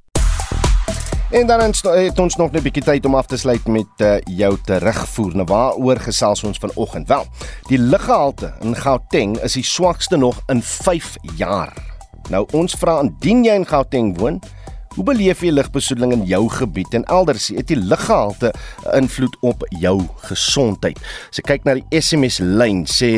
En 1.29 1.47
dan 1.47 1.59
het 1.59 2.19
ons 2.19 2.35
nog 2.35 2.51
'n 2.51 2.61
bietjie 2.61 2.83
tyd 2.83 3.05
om 3.05 3.15
af 3.15 3.25
te 3.25 3.37
sluit 3.37 3.67
met 3.67 3.87
uh, 3.97 4.15
jou 4.23 4.57
terugvoer. 4.63 5.35
Nou 5.35 5.45
waaroor 5.45 5.99
gesels 5.99 6.43
ons 6.43 6.57
vanoggend? 6.57 7.07
Wel, 7.07 7.25
die 7.67 7.77
luggehalte 7.77 8.53
in 8.59 8.75
Gauteng 8.75 9.37
is 9.37 9.53
die 9.53 9.63
swakste 9.63 10.17
nog 10.17 10.41
in 10.45 10.63
5 10.63 11.15
jaar. 11.35 11.73
Nou 12.29 12.47
ons 12.51 12.73
vra 12.73 12.99
indien 12.99 13.43
jy 13.43 13.53
in 13.53 13.67
Gauteng 13.67 14.17
woon, 14.17 14.41
Hoe 14.97 15.05
beleef 15.05 15.43
jy 15.45 15.51
lugbesoedeling 15.53 16.15
in 16.15 16.23
jou 16.25 16.47
gebied 16.49 16.95
en 16.97 17.03
elders? 17.13 17.51
Het 17.53 17.69
die 17.69 17.77
luggehalte 17.77 18.49
invloed 18.97 19.35
op 19.45 19.61
jou 19.77 19.99
gesondheid? 20.25 20.97
As 21.29 21.37
ek 21.37 21.51
kyk 21.51 21.67
na 21.67 21.75
die 21.77 22.01
SMS 22.01 22.39
lyn, 22.41 22.79
sê 22.89 23.11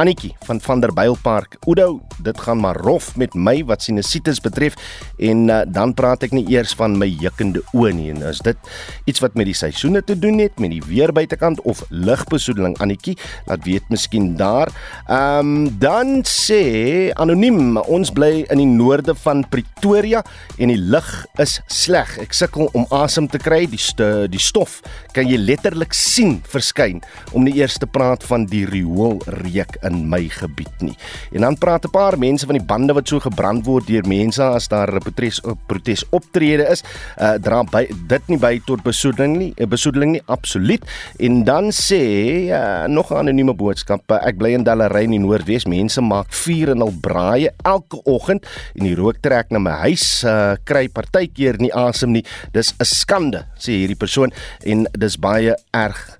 Annetjie 0.00 0.32
van 0.48 0.62
Vanderbijlpark, 0.64 1.58
"Oudo, 1.68 2.00
dit 2.24 2.40
gaan 2.40 2.62
maar 2.62 2.80
rof 2.80 3.10
met 3.16 3.34
my 3.34 3.60
wat 3.68 3.82
sinusitis 3.82 4.40
betref 4.40 4.74
en 5.18 5.48
uh, 5.48 5.60
dan 5.68 5.92
praat 5.94 6.22
ek 6.22 6.32
nie 6.32 6.46
eers 6.48 6.72
van 6.78 6.96
my 6.98 7.06
jukkende 7.06 7.60
oë 7.76 7.92
nie 7.92 8.08
en 8.10 8.22
is 8.22 8.40
dit 8.40 8.56
iets 9.04 9.20
wat 9.20 9.34
met 9.34 9.46
die 9.50 9.54
seisoene 9.54 10.02
te 10.04 10.18
doen 10.18 10.38
het, 10.38 10.58
met 10.58 10.70
die 10.70 10.82
weer 10.86 11.12
buitekant 11.12 11.60
of 11.68 11.84
lugbesoedeling 11.90 12.78
Annetjie? 12.80 13.18
Laat 13.46 13.64
weet 13.68 13.84
miskien 13.92 14.34
daar. 14.36 14.72
Ehm 15.06 15.68
um, 15.68 15.78
dan 15.78 16.24
sê 16.24 17.12
anoniem, 17.20 17.76
ons 17.76 18.10
bly 18.10 18.46
in 18.48 18.58
die 18.58 18.66
noorde 18.66 19.14
van 19.14 19.44
Pretoria 19.48 20.24
en 20.56 20.72
die 20.72 20.80
lug 20.80 21.17
is 21.38 21.60
sleg. 21.66 22.18
Ek 22.18 22.32
sukkel 22.32 22.68
om 22.72 22.86
asem 22.90 23.28
te 23.28 23.38
kry. 23.38 23.66
Die 23.66 23.78
st 23.78 24.00
die 24.30 24.40
stof 24.42 24.80
kan 25.14 25.28
jy 25.28 25.38
letterlik 25.40 25.94
sien 25.96 26.38
verskyn 26.48 27.00
om 27.32 27.44
nie 27.44 27.56
eers 27.58 27.78
te 27.78 27.86
praat 27.86 28.22
van 28.28 28.46
die 28.46 28.64
rioolreuk 28.68 29.78
in 29.88 30.04
my 30.10 30.28
gebied 30.28 30.84
nie. 30.84 30.96
En 31.32 31.42
dan 31.46 31.56
praat 31.56 31.84
'n 31.84 31.90
paar 31.90 32.18
mense 32.18 32.46
van 32.46 32.56
die 32.58 32.64
bande 32.64 32.94
wat 32.94 33.08
so 33.08 33.20
gebrand 33.20 33.66
word 33.66 33.86
deur 33.86 34.06
mense 34.06 34.42
as 34.42 34.68
daar 34.68 34.94
'n 34.94 35.00
protes 35.00 35.40
protes 35.66 36.04
optrede 36.10 36.66
is. 36.70 36.82
Uh 37.20 37.36
dra 37.38 37.62
by 37.62 37.86
dit 38.08 38.28
nie 38.28 38.38
by 38.38 38.60
tot 38.66 38.82
besoedeling 38.82 39.36
nie, 39.36 39.52
'n 39.56 39.68
besoedeling 39.68 40.12
nie 40.12 40.22
absoluut. 40.26 40.82
En 41.18 41.44
dan 41.44 41.70
sê 41.72 42.02
uh, 42.50 42.86
nog 42.86 43.10
'n 43.10 43.16
anonieme 43.16 43.54
boodskap. 43.54 44.02
Ek 44.10 44.36
bly 44.36 44.52
in 44.52 44.64
Dallery 44.64 45.04
in 45.04 45.22
Noordwes. 45.22 45.66
Mense 45.66 46.00
maak 46.00 46.32
vuur 46.32 46.70
en 46.70 46.82
al 46.82 46.92
braaie 47.00 47.50
elke 47.64 48.02
oggend 48.04 48.46
en 48.74 48.84
die 48.84 48.94
rook 48.94 49.20
trek 49.20 49.50
na 49.50 49.58
my 49.58 49.70
huis. 49.70 50.24
Uh 50.24 50.56
kry 50.64 50.88
partykeer 51.08 51.58
nie 51.62 51.72
asem 51.74 52.12
nie. 52.12 52.24
Dis 52.52 52.74
'n 52.78 52.84
skande, 52.84 53.46
sê 53.58 53.72
hierdie 53.72 53.98
persoon 53.98 54.32
en 54.64 54.86
dis 54.98 55.16
baie 55.16 55.56
erg. 55.72 56.18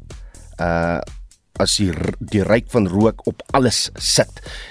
Uh 0.59 1.01
as 1.59 1.75
die 1.77 1.91
die 2.21 2.45
ryk 2.47 2.71
van 2.71 2.87
rook 2.87 3.27
op 3.27 3.43
alles 3.53 3.91
sit. 3.99 4.31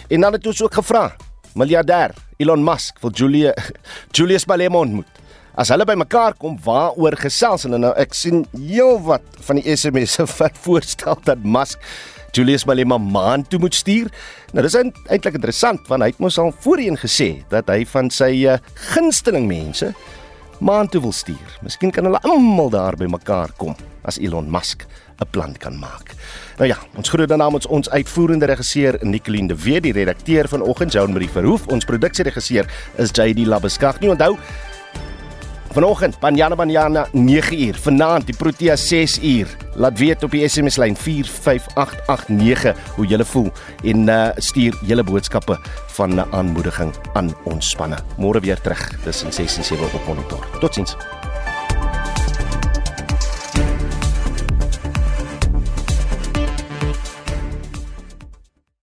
En 0.10 0.22
dan 0.22 0.34
het 0.34 0.48
ons 0.48 0.62
ook 0.62 0.74
gevra, 0.74 1.18
miljardêr 1.54 2.16
Elon 2.40 2.64
Musk 2.64 3.00
vir 3.02 3.12
Julia 3.12 3.54
Julius 4.16 4.48
Malema 4.48 4.80
ontmoet. 4.80 5.10
As 5.58 5.72
hulle 5.74 5.88
bymekaar 5.90 6.36
kom, 6.38 6.58
waaroor 6.64 7.18
gesels 7.18 7.66
hulle 7.66 7.80
nou? 7.82 7.92
Ek 7.98 8.14
sien 8.14 8.46
heelwat 8.54 9.26
van 9.48 9.60
die 9.60 9.76
SMS'e 9.76 10.28
wat 10.40 10.58
voorstel 10.64 11.18
dat 11.26 11.44
Musk 11.44 11.82
Julius 12.32 12.66
Malema 12.66 12.98
maan 12.98 13.48
toe 13.48 13.60
moet 13.60 13.76
stuur. 13.76 14.12
Nou 14.54 14.64
dis 14.66 14.78
eintlik 14.78 15.40
interessant 15.40 15.88
want 15.88 16.04
hy 16.04 16.12
het 16.14 16.22
mos 16.24 16.38
al 16.42 16.54
voorheen 16.66 16.98
gesê 17.00 17.44
dat 17.52 17.70
hy 17.70 17.84
van 17.86 18.12
sy 18.14 18.32
uh, 18.46 18.58
gunsteling 18.94 19.48
mense 19.50 19.94
maan 20.60 20.90
toe 20.90 21.02
wil 21.02 21.14
stuur. 21.14 21.60
Miskien 21.62 21.92
kan 21.94 22.08
hulle 22.08 22.22
almal 22.26 22.72
daar 22.74 22.98
bymekaar 22.98 23.54
kom 23.58 23.76
as 24.08 24.18
Elon 24.18 24.50
Musk 24.52 24.86
'n 25.18 25.30
plan 25.32 25.54
kan 25.58 25.78
maak. 25.80 26.14
Nou 26.58 26.68
ja, 26.70 26.78
ons 26.96 27.10
groet 27.10 27.28
dan 27.30 27.38
namens 27.38 27.68
ons 27.68 27.90
uitvoerende 27.90 28.46
regisseur 28.46 28.98
Nicoline 29.02 29.48
de 29.48 29.56
Wet, 29.56 29.84
die 29.84 29.94
redakteur 29.94 30.48
vanoggend 30.48 30.94
Joan 30.94 31.12
Marie 31.12 31.30
Verhoef, 31.30 31.68
ons 31.68 31.86
produksieregisseur 31.86 32.66
is 32.98 33.10
JD 33.12 33.46
Labeskag. 33.46 34.00
Nie 34.00 34.10
onthou 34.10 34.38
Vanoggend 35.78 36.18
Banyana 36.20 36.56
Banyana 36.56 37.06
9uur, 37.14 37.76
vanaand 37.78 38.26
die 38.26 38.34
Protea 38.36 38.74
6uur. 38.76 39.48
Laat 39.78 40.00
weet 40.00 40.24
op 40.26 40.34
die 40.34 40.42
SMS 40.48 40.80
lyn 40.82 40.98
45889 40.98 42.74
hoe 42.96 43.06
jy 43.06 43.20
voel 43.30 43.52
en 43.86 44.10
uh, 44.10 44.32
stuur 44.42 44.74
julle 44.90 45.06
boodskappe 45.06 45.60
van 46.00 46.18
aanmoediging 46.34 46.96
aan 47.14 47.30
ons 47.46 47.70
spanne. 47.76 48.02
Môre 48.18 48.42
weer 48.42 48.58
terug 48.66 48.82
tussen 49.06 49.30
6 49.30 49.62
en 49.62 49.70
7 49.70 49.94
op 49.94 50.10
monitor. 50.10 50.50
Totsiens. 50.66 50.98